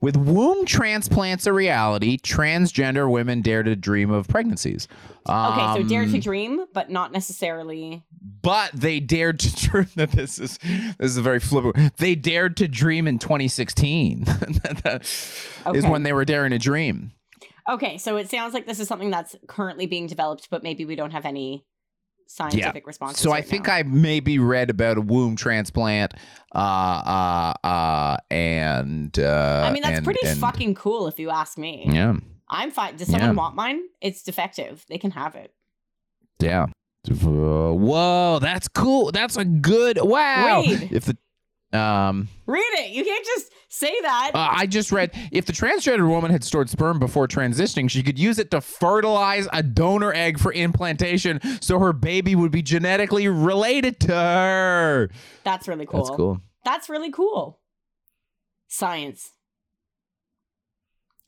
With 0.00 0.16
womb 0.16 0.64
transplants 0.66 1.46
a 1.46 1.52
reality, 1.52 2.18
transgender 2.18 3.10
women 3.10 3.40
dare 3.42 3.62
to 3.62 3.76
dream 3.76 4.10
of 4.10 4.28
pregnancies. 4.28 4.88
Okay, 5.28 5.80
so 5.82 5.88
dare 5.88 6.04
to 6.06 6.14
Um, 6.14 6.20
dream, 6.20 6.64
but 6.72 6.90
not 6.90 7.12
necessarily. 7.12 8.02
but 8.42 8.72
they 8.72 8.98
dared 9.00 9.38
to 9.40 9.54
dream 9.70 9.86
that 9.96 10.10
this 10.12 10.38
is 10.38 10.58
this 10.98 11.10
is 11.12 11.16
a 11.16 11.22
very 11.22 11.38
flippant. 11.40 11.96
They 11.98 12.14
dared 12.14 12.56
to 12.58 12.68
dream 12.68 13.06
in 13.06 13.18
2016. 13.18 14.24
Is 14.84 15.46
Okay. 15.66 15.88
when 15.88 16.02
they 16.02 16.12
were 16.12 16.24
daring 16.24 16.50
to 16.50 16.58
dream. 16.58 17.12
Okay, 17.68 17.96
so 17.98 18.16
it 18.16 18.28
sounds 18.28 18.54
like 18.54 18.66
this 18.66 18.80
is 18.80 18.88
something 18.88 19.10
that's 19.10 19.36
currently 19.46 19.86
being 19.86 20.08
developed, 20.08 20.48
but 20.50 20.64
maybe 20.64 20.84
we 20.84 20.96
don't 20.96 21.12
have 21.12 21.24
any 21.24 21.64
scientific 22.26 22.86
responses. 22.86 23.18
So 23.22 23.32
I 23.32 23.42
think 23.42 23.66
now. 23.66 23.74
I 23.74 23.82
maybe 23.82 24.38
read 24.38 24.70
about 24.70 24.98
a 24.98 25.00
womb 25.00 25.36
transplant, 25.36 26.14
uh, 26.54 26.58
uh, 26.58 27.66
uh, 27.66 28.16
and 28.30 29.18
uh, 29.18 29.64
I 29.66 29.72
mean, 29.72 29.82
that's 29.82 29.98
and- 29.98 30.04
pretty 30.04 30.26
and- 30.26 30.38
fucking 30.40 30.74
cool 30.74 31.06
if 31.08 31.18
you 31.18 31.30
ask 31.30 31.58
me. 31.58 31.84
Yeah, 31.86 32.16
I'm 32.48 32.70
fine. 32.70 32.96
Does 32.96 33.08
someone 33.08 33.30
Yeah. 33.30 33.36
want 33.36 33.54
mine? 33.56 33.80
It's 34.00 34.22
defective. 34.22 34.84
They 34.88 34.98
can 34.98 35.10
have 35.12 35.34
it. 35.34 35.52
yeah. 36.40 36.66
Whoa, 37.10 38.38
that's 38.40 38.68
cool. 38.68 39.10
That's 39.10 39.36
a 39.36 39.44
good 39.44 39.98
wow. 40.00 40.62
Read. 40.64 40.92
If 40.92 41.06
the 41.06 41.16
um, 41.72 42.28
Read 42.46 42.60
it. 42.78 42.90
You 42.90 43.04
can't 43.04 43.24
just 43.24 43.50
say 43.68 43.92
that. 44.02 44.32
uh, 44.34 44.48
I 44.52 44.66
just 44.66 44.92
read 44.92 45.10
if 45.32 45.46
the 45.46 45.52
transgender 45.52 46.06
woman 46.08 46.30
had 46.30 46.44
stored 46.44 46.68
sperm 46.68 46.98
before 46.98 47.26
transitioning, 47.26 47.88
she 47.88 48.02
could 48.02 48.18
use 48.18 48.38
it 48.38 48.50
to 48.50 48.60
fertilize 48.60 49.48
a 49.52 49.62
donor 49.62 50.12
egg 50.12 50.38
for 50.38 50.52
implantation, 50.52 51.40
so 51.62 51.78
her 51.78 51.92
baby 51.92 52.34
would 52.34 52.52
be 52.52 52.62
genetically 52.62 53.28
related 53.28 53.98
to 54.00 54.12
her. 54.14 55.10
that's 55.44 55.66
really 55.68 55.86
cool. 55.86 56.00
That's 56.04 56.16
cool. 56.16 56.40
That's 56.64 56.88
really 56.88 57.10
cool. 57.10 57.60
Science. 58.68 59.30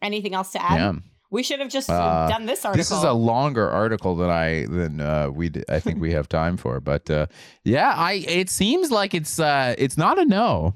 Anything 0.02 0.34
else 0.34 0.52
to 0.52 0.62
add? 0.62 0.76
Yeah. 0.76 0.92
We 1.34 1.42
should 1.42 1.58
have 1.58 1.68
just 1.68 1.90
Uh, 1.90 2.28
done 2.28 2.46
this 2.46 2.64
article. 2.64 2.78
This 2.78 2.92
is 2.92 3.02
a 3.02 3.12
longer 3.12 3.68
article 3.68 4.14
than 4.14 4.30
I 4.30 4.66
than 4.66 5.00
uh, 5.00 5.30
we 5.30 5.50
I 5.68 5.80
think 5.80 6.00
we 6.00 6.12
have 6.12 6.28
time 6.28 6.56
for, 6.56 6.78
but 6.80 7.10
uh, 7.10 7.26
yeah, 7.64 7.90
I 8.10 8.12
it 8.40 8.48
seems 8.50 8.92
like 8.92 9.14
it's 9.14 9.40
uh, 9.40 9.74
it's 9.76 9.96
not 9.96 10.16
a 10.18 10.24
no. 10.24 10.74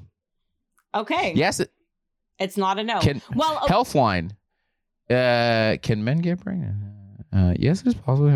okay. 0.93 1.31
Yes, 1.33 1.61
it, 1.61 1.71
It's 2.39 2.57
not 2.57 2.77
a 2.77 2.83
no. 2.83 2.99
Can- 2.99 3.21
well, 3.35 3.55
oh, 3.61 3.67
Healthline. 3.71 4.31
Uh, 5.09 5.77
can 5.81 6.03
men 6.03 6.19
get 6.19 6.39
pregnant? 6.41 6.75
Uh, 7.31 7.53
yes, 7.57 7.83
it's 7.85 7.95
possible. 7.95 8.29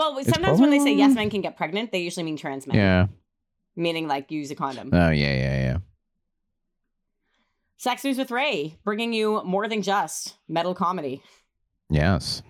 well, 0.00 0.18
it's 0.18 0.30
sometimes 0.34 0.60
when 0.60 0.70
they 0.70 0.80
say 0.80 0.94
yes, 0.94 1.14
men 1.14 1.30
can 1.30 1.40
get 1.40 1.56
pregnant, 1.56 1.92
they 1.92 2.02
usually 2.08 2.24
mean 2.24 2.36
trans 2.36 2.66
men. 2.66 2.76
Yeah. 2.76 3.06
Meaning 3.76 4.08
like 4.08 4.34
use 4.34 4.50
a 4.50 4.56
condom. 4.56 4.90
Oh 4.92 5.10
yeah, 5.22 5.34
yeah, 5.44 5.56
yeah. 5.66 5.78
Sex 7.78 8.02
News 8.02 8.18
with 8.18 8.30
Ray, 8.32 8.76
bringing 8.84 9.12
you 9.12 9.40
more 9.44 9.68
than 9.68 9.82
just 9.82 10.34
metal 10.48 10.74
comedy. 10.74 11.22
Yes. 11.88 12.42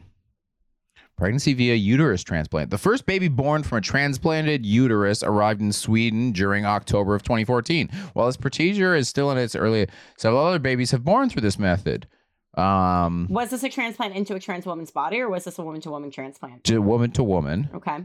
Pregnancy 1.18 1.53
via 1.53 1.74
uterus 1.74 2.22
transplant. 2.22 2.70
The 2.70 2.79
first 2.79 3.05
baby 3.05 3.29
born 3.29 3.62
from 3.62 3.79
a 3.79 3.81
transplanted 3.83 4.64
uterus 4.64 5.22
arrived 5.22 5.61
in 5.61 5.72
Sweden 5.72 6.33
during 6.33 6.64
October 6.64 7.14
of 7.14 7.22
2014. 7.24 7.89
While 8.14 8.26
this 8.26 8.37
procedure 8.39 8.95
is 8.95 9.09
still 9.09 9.31
in 9.31 9.37
its 9.37 9.55
early, 9.55 9.87
several 10.16 10.45
other 10.47 10.59
babies 10.59 10.93
have 10.93 11.05
born 11.05 11.29
through 11.29 11.43
this 11.43 11.59
method. 11.59 12.07
Um, 12.55 13.26
Was 13.31 13.51
this 13.51 13.62
a 13.64 13.68
transplant 13.68 14.14
into 14.16 14.35
a 14.35 14.41
trans 14.41 14.64
woman's 14.64 14.91
body, 14.91 15.20
or 15.20 15.29
was 15.29 15.45
this 15.45 15.59
a 15.59 15.62
woman 15.62 15.81
to 15.83 15.91
woman 15.91 16.11
transplant? 16.11 16.64
to 16.64 16.79
woman 16.81 17.11
to 17.12 17.22
woman. 17.22 17.68
Okay. 17.74 17.99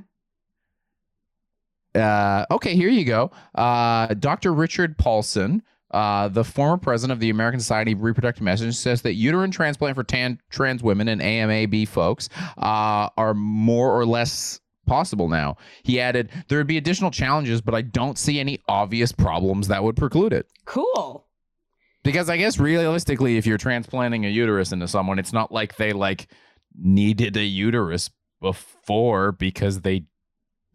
Uh, 1.95 2.45
okay, 2.51 2.75
here 2.75 2.89
you 2.89 3.05
go. 3.05 3.31
Uh, 3.55 4.07
Dr. 4.15 4.51
Richard 4.53 4.97
Paulson, 4.97 5.61
uh, 5.93 6.27
the 6.27 6.43
former 6.43 6.77
president 6.77 7.13
of 7.13 7.19
the 7.19 7.29
American 7.29 7.59
Society 7.59 7.91
of 7.91 8.01
Reproductive 8.01 8.43
Medicine, 8.43 8.73
says 8.73 9.01
that 9.03 9.13
uterine 9.13 9.51
transplant 9.51 9.95
for 9.95 10.03
tan- 10.03 10.39
trans 10.49 10.83
women 10.83 11.07
and 11.07 11.21
AMAB 11.21 11.87
folks 11.87 12.29
uh, 12.57 13.09
are 13.15 13.33
more 13.33 13.97
or 13.97 14.05
less 14.05 14.59
possible 14.85 15.29
now. 15.29 15.55
He 15.83 15.99
added, 15.99 16.29
there 16.47 16.57
would 16.57 16.67
be 16.67 16.77
additional 16.77 17.11
challenges, 17.11 17.61
but 17.61 17.75
I 17.75 17.81
don't 17.81 18.17
see 18.17 18.39
any 18.39 18.59
obvious 18.67 19.11
problems 19.11 19.67
that 19.69 19.83
would 19.83 19.95
preclude 19.95 20.33
it. 20.33 20.47
Cool. 20.65 21.27
Because 22.03 22.29
I 22.29 22.37
guess 22.37 22.59
realistically, 22.59 23.37
if 23.37 23.45
you're 23.45 23.57
transplanting 23.57 24.25
a 24.25 24.29
uterus 24.29 24.73
into 24.73 24.87
someone, 24.87 25.19
it's 25.19 25.31
not 25.31 25.51
like 25.51 25.77
they 25.77 25.93
like 25.93 26.27
needed 26.75 27.37
a 27.37 27.43
uterus 27.43 28.09
before 28.41 29.31
because 29.31 29.81
they 29.81 30.05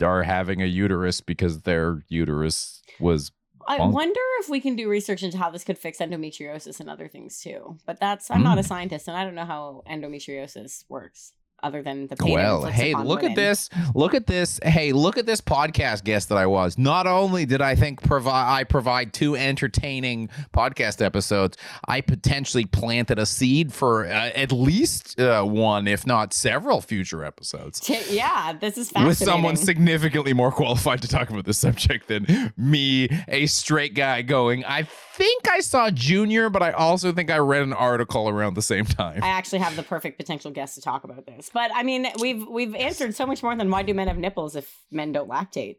are 0.00 0.22
having 0.22 0.62
a 0.62 0.66
uterus 0.66 1.20
because 1.20 1.62
their 1.62 2.02
uterus 2.08 2.82
was 3.00 3.32
I 3.68 3.86
wonder 3.86 4.20
if 4.40 4.48
we 4.48 4.60
can 4.60 4.74
do 4.76 4.88
research 4.88 5.22
into 5.22 5.36
how 5.38 5.50
this 5.50 5.62
could 5.64 5.78
fix 5.78 5.98
endometriosis 5.98 6.80
and 6.80 6.88
other 6.88 7.06
things 7.06 7.40
too. 7.40 7.78
But 7.86 8.00
that's 8.00 8.30
I'm 8.30 8.42
not 8.42 8.58
a 8.58 8.62
Mm. 8.62 8.68
scientist 8.68 9.08
and 9.08 9.16
I 9.16 9.24
don't 9.24 9.34
know 9.34 9.44
how 9.44 9.82
endometriosis 9.88 10.84
works 10.88 11.32
other 11.62 11.82
than 11.82 12.06
the 12.06 12.16
pain 12.16 12.34
well 12.34 12.64
hey 12.64 12.94
look 12.94 13.22
women. 13.22 13.32
at 13.32 13.36
this 13.36 13.68
look 13.94 14.14
at 14.14 14.26
this 14.26 14.60
hey 14.62 14.92
look 14.92 15.18
at 15.18 15.26
this 15.26 15.40
podcast 15.40 16.04
guest 16.04 16.28
that 16.28 16.38
i 16.38 16.46
was 16.46 16.78
not 16.78 17.06
only 17.06 17.44
did 17.44 17.60
i 17.60 17.74
think 17.74 18.02
provide 18.02 18.58
i 18.60 18.64
provide 18.64 19.12
two 19.12 19.34
entertaining 19.36 20.28
podcast 20.54 21.04
episodes 21.04 21.56
i 21.86 22.00
potentially 22.00 22.64
planted 22.64 23.18
a 23.18 23.26
seed 23.26 23.72
for 23.72 24.06
uh, 24.06 24.30
at 24.34 24.52
least 24.52 25.18
uh, 25.20 25.42
one 25.42 25.88
if 25.88 26.06
not 26.06 26.32
several 26.32 26.80
future 26.80 27.24
episodes 27.24 27.80
T- 27.80 27.98
yeah, 28.10 28.52
this 28.52 28.78
is 28.78 28.90
fascinating. 28.90 29.08
with 29.08 29.18
someone 29.18 29.56
significantly 29.56 30.32
more 30.32 30.52
qualified 30.52 31.02
to 31.02 31.08
talk 31.08 31.30
about 31.30 31.44
this 31.44 31.58
subject 31.58 32.08
than 32.08 32.52
me, 32.56 33.08
a 33.28 33.46
straight 33.46 33.94
guy 33.94 34.22
going, 34.22 34.64
I 34.64 34.82
think 34.82 35.48
I 35.48 35.60
saw 35.60 35.90
Junior, 35.90 36.48
but 36.50 36.62
I 36.62 36.70
also 36.72 37.12
think 37.12 37.30
I 37.30 37.38
read 37.38 37.62
an 37.62 37.72
article 37.72 38.28
around 38.28 38.54
the 38.54 38.62
same 38.62 38.84
time. 38.84 39.22
I 39.22 39.28
actually 39.28 39.58
have 39.60 39.74
the 39.76 39.82
perfect 39.82 40.16
potential 40.16 40.50
guest 40.50 40.74
to 40.76 40.80
talk 40.80 41.04
about 41.04 41.26
this. 41.26 41.47
But 41.52 41.70
I 41.74 41.82
mean, 41.82 42.06
we've 42.20 42.46
we've 42.46 42.74
answered 42.74 43.14
so 43.14 43.26
much 43.26 43.42
more 43.42 43.56
than 43.56 43.70
why 43.70 43.82
do 43.82 43.94
men 43.94 44.08
have 44.08 44.18
nipples 44.18 44.56
if 44.56 44.82
men 44.90 45.12
don't 45.12 45.30
lactate. 45.30 45.76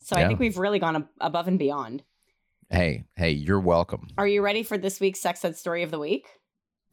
So 0.00 0.16
I 0.16 0.26
think 0.26 0.38
we've 0.38 0.58
really 0.58 0.78
gone 0.78 0.96
ab- 0.96 1.08
above 1.20 1.48
and 1.48 1.58
beyond. 1.58 2.02
Hey, 2.70 3.04
hey, 3.16 3.30
you're 3.30 3.60
welcome. 3.60 4.08
Are 4.16 4.28
you 4.28 4.42
ready 4.42 4.62
for 4.62 4.78
this 4.78 5.00
week's 5.00 5.20
Sex 5.20 5.44
Ed 5.44 5.56
Story 5.56 5.82
of 5.82 5.90
the 5.90 5.98
Week? 5.98 6.26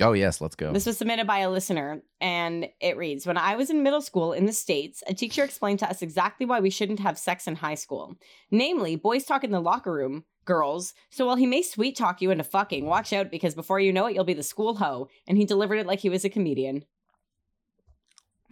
Oh, 0.01 0.11
yes, 0.11 0.41
let's 0.41 0.55
go. 0.55 0.73
This 0.73 0.85
was 0.85 0.97
submitted 0.97 1.25
by 1.25 1.39
a 1.39 1.49
listener, 1.49 2.01
and 2.19 2.67
it 2.81 2.97
reads 2.97 3.25
When 3.25 3.37
I 3.37 3.55
was 3.55 3.69
in 3.69 3.83
middle 3.83 4.01
school 4.01 4.33
in 4.33 4.45
the 4.45 4.51
States, 4.53 5.01
a 5.07 5.13
teacher 5.13 5.43
explained 5.43 5.79
to 5.79 5.89
us 5.89 6.01
exactly 6.01 6.45
why 6.45 6.59
we 6.59 6.69
shouldn't 6.69 6.99
have 6.99 7.17
sex 7.17 7.47
in 7.47 7.55
high 7.55 7.75
school. 7.75 8.15
Namely, 8.51 8.97
boys 8.97 9.23
talk 9.23 9.43
in 9.45 9.51
the 9.51 9.61
locker 9.61 9.93
room, 9.93 10.25
girls. 10.43 10.93
So 11.11 11.25
while 11.25 11.37
he 11.37 11.45
may 11.45 11.61
sweet 11.61 11.95
talk 11.95 12.21
you 12.21 12.31
into 12.31 12.43
fucking, 12.43 12.85
watch 12.85 13.13
out 13.13 13.31
because 13.31 13.55
before 13.55 13.79
you 13.79 13.93
know 13.93 14.07
it, 14.07 14.15
you'll 14.15 14.25
be 14.25 14.33
the 14.33 14.43
school 14.43 14.75
hoe. 14.75 15.07
And 15.27 15.37
he 15.37 15.45
delivered 15.45 15.79
it 15.79 15.87
like 15.87 15.99
he 15.99 16.09
was 16.09 16.25
a 16.25 16.29
comedian. 16.29 16.83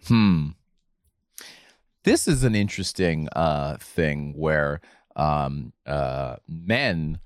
Hmm. 0.06 0.48
This 2.04 2.28
is 2.28 2.44
an 2.44 2.54
interesting 2.54 3.28
uh, 3.34 3.78
thing 3.78 4.34
where 4.36 4.80
um, 5.16 5.72
uh, 5.86 6.36
men 6.46 7.18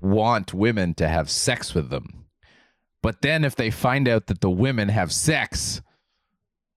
want 0.00 0.52
women 0.52 0.94
to 0.94 1.08
have 1.08 1.30
sex 1.30 1.74
with 1.74 1.90
them. 1.90 2.26
But 3.02 3.22
then 3.22 3.44
if 3.44 3.54
they 3.54 3.70
find 3.70 4.08
out 4.08 4.26
that 4.26 4.40
the 4.40 4.50
women 4.50 4.88
have 4.88 5.12
sex, 5.12 5.82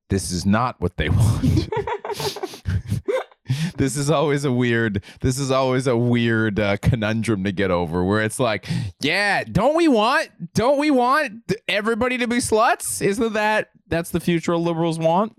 this 0.09 0.31
is 0.31 0.45
not 0.45 0.79
what 0.79 0.97
they 0.97 1.09
want. 1.09 1.69
this 3.77 3.97
is 3.97 4.09
always 4.09 4.45
a 4.45 4.51
weird 4.51 5.03
this 5.21 5.37
is 5.39 5.51
always 5.51 5.87
a 5.87 5.97
weird 5.97 6.59
uh, 6.59 6.77
conundrum 6.77 7.43
to 7.43 7.51
get 7.51 7.71
over 7.71 8.03
where 8.03 8.21
it's 8.21 8.39
like 8.39 8.67
yeah 9.01 9.43
don't 9.43 9.75
we 9.75 9.87
want 9.87 10.29
don't 10.53 10.77
we 10.77 10.91
want 10.91 11.51
everybody 11.67 12.17
to 12.17 12.27
be 12.27 12.37
sluts 12.37 13.01
isn't 13.01 13.33
that 13.33 13.69
that's 13.91 14.09
the 14.09 14.19
future 14.19 14.57
liberals 14.57 14.97
want 14.97 15.35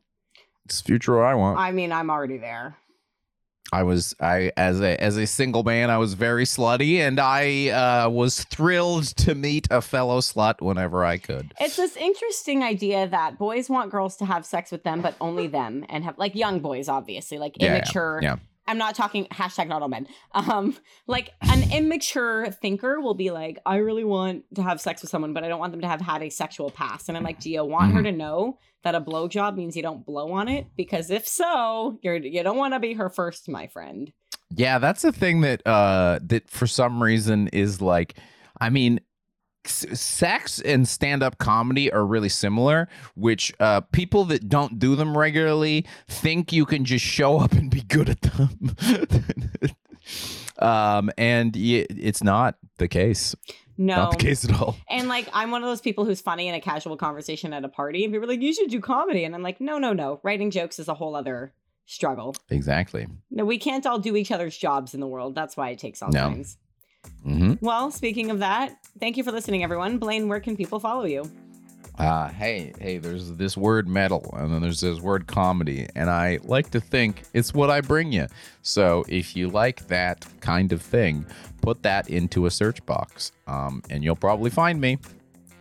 it's 0.64 0.80
the 0.80 0.86
future 0.86 1.24
i 1.24 1.34
want 1.34 1.58
I 1.58 1.72
mean, 1.72 1.90
I'm 1.90 2.08
already 2.10 2.38
there. 2.38 2.76
I 3.72 3.84
was 3.84 4.14
I 4.20 4.52
as 4.56 4.80
a 4.82 5.02
as 5.02 5.16
a 5.16 5.26
single 5.26 5.62
man 5.62 5.88
I 5.88 5.96
was 5.96 6.12
very 6.12 6.44
slutty 6.44 6.96
and 6.98 7.18
I 7.18 7.68
uh, 7.70 8.10
was 8.10 8.44
thrilled 8.44 9.04
to 9.24 9.34
meet 9.34 9.66
a 9.70 9.80
fellow 9.80 10.18
slut 10.20 10.60
whenever 10.60 11.04
I 11.06 11.16
could. 11.16 11.54
It's 11.58 11.76
this 11.76 11.96
interesting 11.96 12.62
idea 12.62 13.08
that 13.08 13.38
boys 13.38 13.70
want 13.70 13.90
girls 13.90 14.16
to 14.18 14.26
have 14.26 14.44
sex 14.44 14.70
with 14.70 14.82
them, 14.84 15.00
but 15.00 15.14
only 15.22 15.46
them, 15.46 15.86
and 15.88 16.04
have 16.04 16.18
like 16.18 16.34
young 16.34 16.60
boys, 16.60 16.88
obviously, 16.88 17.38
like 17.38 17.54
Yeah, 17.58 17.66
yeah, 17.68 17.76
immature. 17.76 18.20
yeah. 18.22 18.36
I'm 18.66 18.78
not 18.78 18.94
talking 18.94 19.26
hashtag 19.26 19.68
not 19.68 19.82
all 19.82 19.88
men. 19.88 20.06
Um, 20.34 20.76
like 21.06 21.30
an 21.42 21.72
immature 21.72 22.50
thinker 22.50 23.00
will 23.00 23.14
be 23.14 23.30
like, 23.30 23.58
I 23.66 23.76
really 23.76 24.04
want 24.04 24.44
to 24.54 24.62
have 24.62 24.80
sex 24.80 25.02
with 25.02 25.10
someone, 25.10 25.32
but 25.32 25.44
I 25.44 25.48
don't 25.48 25.58
want 25.60 25.72
them 25.72 25.80
to 25.82 25.88
have 25.88 26.00
had 26.00 26.22
a 26.22 26.30
sexual 26.30 26.70
past. 26.70 27.08
And 27.08 27.18
I'm 27.18 27.24
like, 27.24 27.40
do 27.40 27.50
you 27.50 27.64
want 27.64 27.92
her 27.92 28.02
to 28.02 28.12
know 28.12 28.58
that 28.82 28.94
a 28.94 29.00
blowjob 29.00 29.56
means 29.56 29.76
you 29.76 29.82
don't 29.82 30.04
blow 30.04 30.32
on 30.32 30.48
it? 30.48 30.66
Because 30.76 31.10
if 31.10 31.26
so, 31.26 31.98
you're 32.02 32.16
you 32.16 32.42
don't 32.42 32.56
want 32.56 32.74
to 32.74 32.80
be 32.80 32.94
her 32.94 33.08
first, 33.08 33.48
my 33.48 33.66
friend. 33.66 34.12
Yeah, 34.54 34.78
that's 34.78 35.04
a 35.04 35.12
thing 35.12 35.40
that 35.42 35.66
uh 35.66 36.20
that 36.22 36.48
for 36.48 36.66
some 36.66 37.02
reason 37.02 37.48
is 37.48 37.80
like 37.80 38.14
I 38.60 38.70
mean 38.70 39.00
sex 39.68 40.60
and 40.60 40.88
stand-up 40.88 41.38
comedy 41.38 41.92
are 41.92 42.04
really 42.04 42.28
similar 42.28 42.88
which 43.14 43.52
uh 43.60 43.80
people 43.80 44.24
that 44.24 44.48
don't 44.48 44.78
do 44.78 44.96
them 44.96 45.16
regularly 45.16 45.86
think 46.08 46.52
you 46.52 46.64
can 46.66 46.84
just 46.84 47.04
show 47.04 47.38
up 47.38 47.52
and 47.52 47.70
be 47.70 47.82
good 47.82 48.08
at 48.08 48.20
them 48.22 48.74
um 50.58 51.10
and 51.16 51.56
it's 51.56 52.22
not 52.22 52.56
the 52.78 52.88
case 52.88 53.34
No. 53.78 53.96
not 53.96 54.10
the 54.12 54.16
case 54.18 54.44
at 54.44 54.52
all 54.60 54.76
And 54.88 55.08
like 55.08 55.28
I'm 55.32 55.50
one 55.50 55.62
of 55.62 55.68
those 55.68 55.80
people 55.80 56.04
who's 56.04 56.20
funny 56.20 56.48
in 56.48 56.54
a 56.54 56.60
casual 56.60 56.96
conversation 56.96 57.52
at 57.52 57.64
a 57.64 57.68
party, 57.68 58.04
and 58.04 58.12
people 58.12 58.28
are 58.28 58.32
like, 58.32 58.42
"You 58.42 58.52
should 58.52 58.70
do 58.70 58.80
comedy," 58.80 59.24
and 59.24 59.34
I'm 59.34 59.42
like, 59.42 59.60
"No, 59.60 59.78
no, 59.78 59.92
no. 59.92 60.20
Writing 60.22 60.50
jokes 60.50 60.78
is 60.78 60.88
a 60.88 60.94
whole 60.94 61.14
other 61.16 61.52
struggle. 61.86 62.34
exactly 62.50 63.06
No, 63.30 63.44
we 63.44 63.58
can't 63.58 63.86
all 63.86 63.98
do 63.98 64.14
each 64.16 64.30
other's 64.30 64.56
jobs 64.56 64.94
in 64.94 65.00
the 65.00 65.06
world. 65.06 65.34
That's 65.34 65.56
why 65.56 65.70
it 65.70 65.78
takes 65.78 66.02
all 66.02 66.10
No. 66.10 66.28
kinds." 66.28 66.58
Hmm 67.22 67.54
Well, 67.60 67.90
speaking 67.90 68.30
of 68.30 68.38
that, 68.40 68.76
thank 68.98 69.16
you 69.16 69.24
for 69.24 69.32
listening, 69.32 69.62
everyone. 69.64 69.98
Blaine, 69.98 70.28
where 70.28 70.40
can 70.40 70.56
people 70.56 70.80
follow 70.80 71.04
you? 71.04 71.30
uh 71.98 72.28
hey 72.28 72.72
hey 72.80 72.96
there's 72.96 73.32
this 73.32 73.54
word 73.54 73.86
metal 73.86 74.34
and 74.38 74.50
then 74.50 74.62
there's 74.62 74.80
this 74.80 74.98
word 75.02 75.26
comedy 75.26 75.86
and 75.94 76.08
i 76.08 76.38
like 76.42 76.70
to 76.70 76.80
think 76.80 77.22
it's 77.34 77.52
what 77.52 77.68
i 77.68 77.82
bring 77.82 78.10
you 78.10 78.26
so 78.62 79.04
if 79.08 79.36
you 79.36 79.50
like 79.50 79.86
that 79.88 80.24
kind 80.40 80.72
of 80.72 80.80
thing 80.80 81.26
put 81.60 81.82
that 81.82 82.08
into 82.08 82.46
a 82.46 82.50
search 82.50 82.84
box 82.86 83.30
um 83.46 83.82
and 83.90 84.02
you'll 84.02 84.16
probably 84.16 84.48
find 84.48 84.80
me 84.80 84.96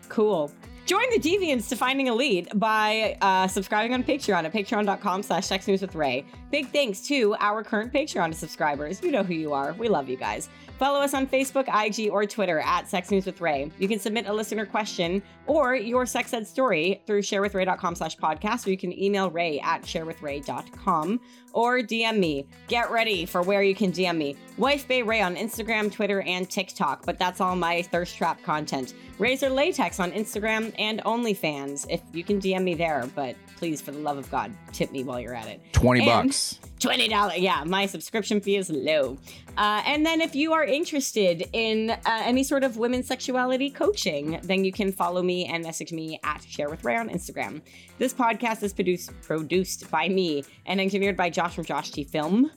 Cool. 0.07 0.49
Join 0.85 1.03
the 1.11 1.19
deviants 1.19 1.69
to 1.69 1.75
finding 1.77 2.09
a 2.09 2.13
lead 2.13 2.49
by 2.55 3.15
uh, 3.21 3.47
subscribing 3.47 3.93
on 3.93 4.03
Patreon 4.03 4.43
at 4.43 4.51
patreon.com 4.51 5.23
slash 5.23 5.45
sex 5.45 5.65
news 5.67 5.81
with 5.81 5.95
Ray. 5.95 6.25
Big 6.51 6.69
thanks 6.71 6.99
to 7.07 7.33
our 7.39 7.63
current 7.63 7.93
Patreon 7.93 8.33
subscribers. 8.33 9.01
You 9.01 9.11
know 9.11 9.23
who 9.23 9.33
you 9.33 9.53
are. 9.53 9.71
We 9.73 9.87
love 9.87 10.09
you 10.09 10.17
guys. 10.17 10.49
Follow 10.82 10.99
us 11.01 11.13
on 11.13 11.27
Facebook, 11.27 11.67
IG, 11.69 12.09
or 12.09 12.25
Twitter 12.25 12.59
at 12.59 12.89
Sex 12.89 13.11
News 13.11 13.27
with 13.27 13.39
Ray. 13.39 13.71
You 13.77 13.88
can 13.88 13.99
submit 13.99 14.25
a 14.25 14.34
listener 14.34 14.65
question 14.65 15.21
or 15.45 15.75
your 15.75 16.07
sex 16.07 16.34
ed 16.34 16.47
story 16.47 17.03
through 17.05 17.21
sharewithray.com 17.21 17.93
slash 17.93 18.17
podcast, 18.17 18.65
or 18.65 18.71
you 18.71 18.77
can 18.77 18.91
email 18.99 19.29
ray 19.29 19.59
at 19.59 19.84
sharewithray.com 19.84 21.19
or 21.54 21.80
DM 21.80 22.18
me. 22.20 22.45
Get 22.68 22.91
ready 22.91 23.26
for 23.26 23.41
where 23.41 23.64
you 23.64 23.76
can 23.76 23.91
DM 23.91 24.18
me. 24.18 24.36
Wife 24.58 24.88
Bay 24.88 25.02
Ray 25.02 25.22
on 25.22 25.36
Instagram, 25.36 25.91
Twitter, 25.91 26.22
and 26.22 26.49
TikTok, 26.49 27.06
but 27.06 27.18
that's 27.18 27.41
all 27.41 27.56
my 27.56 27.82
thirst 27.82 28.18
trap 28.18 28.41
content. 28.43 28.93
Razor 29.20 29.49
Latex 29.49 29.99
on 29.99 30.12
Instagram 30.12 30.74
and 30.80 31.02
OnlyFans 31.04 31.86
if 31.89 32.02
you 32.14 32.24
can 32.24 32.39
DM 32.39 32.64
me 32.64 32.74
there, 32.74 33.10
but 33.16 33.36
please, 33.58 33.82
for 33.82 33.91
the 33.91 33.99
love 33.99 34.18
of 34.18 34.30
God, 34.32 34.52
tip 34.72 34.91
me 34.91 35.04
while 35.04 35.20
you're 35.20 35.36
at 35.36 35.47
it. 35.47 35.62
20 35.74 36.02
And- 36.02 36.28
bucks 36.30 36.60
Twenty 36.82 37.08
dollars. 37.10 37.38
Yeah, 37.38 37.64
my 37.64 37.86
subscription 37.86 38.41
fee 38.41 38.56
is 38.56 38.72
low. 38.72 39.16
Uh, 39.56 39.84
and 39.86 40.04
then, 40.04 40.20
if 40.20 40.34
you 40.34 40.52
are 40.54 40.64
interested 40.64 41.47
in 41.54 41.91
uh, 41.91 41.97
any 42.06 42.43
sort 42.43 42.64
of 42.64 42.78
women's 42.78 43.06
sexuality 43.06 43.70
coaching, 43.70 44.39
then 44.41 44.66
you 44.66 44.72
can 44.72 44.91
follow 44.91 45.22
me 45.22 45.45
and 45.45 45.64
message 45.64 45.91
me 45.91 46.20
at 46.24 46.41
Share 46.43 46.70
with 46.72 46.84
Ray 46.84 46.95
on 46.97 47.08
Instagram. 47.10 47.62
This 47.99 48.16
podcast 48.16 48.64
is 48.64 48.74
produced 48.74 49.12
produced 49.22 49.91
by 49.91 50.10
me 50.10 50.43
and 50.66 50.82
engineered 50.82 51.16
by 51.16 51.30
Josh 51.41 51.55
from 51.55 51.65
Josh 51.65 51.89
T 51.89 52.03
Film. 52.03 52.51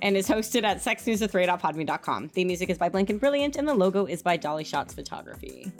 And 0.00 0.16
is 0.16 0.28
hosted 0.28 0.62
at 0.62 0.78
sexnewswithray.podme.com. 0.78 2.30
The 2.34 2.44
music 2.44 2.70
is 2.70 2.78
by 2.78 2.88
Blank 2.88 3.10
and 3.10 3.18
Brilliant, 3.18 3.56
and 3.56 3.66
the 3.66 3.74
logo 3.74 4.06
is 4.06 4.22
by 4.22 4.36
Dolly 4.36 4.62
Shots 4.62 4.94
Photography. 4.94 5.72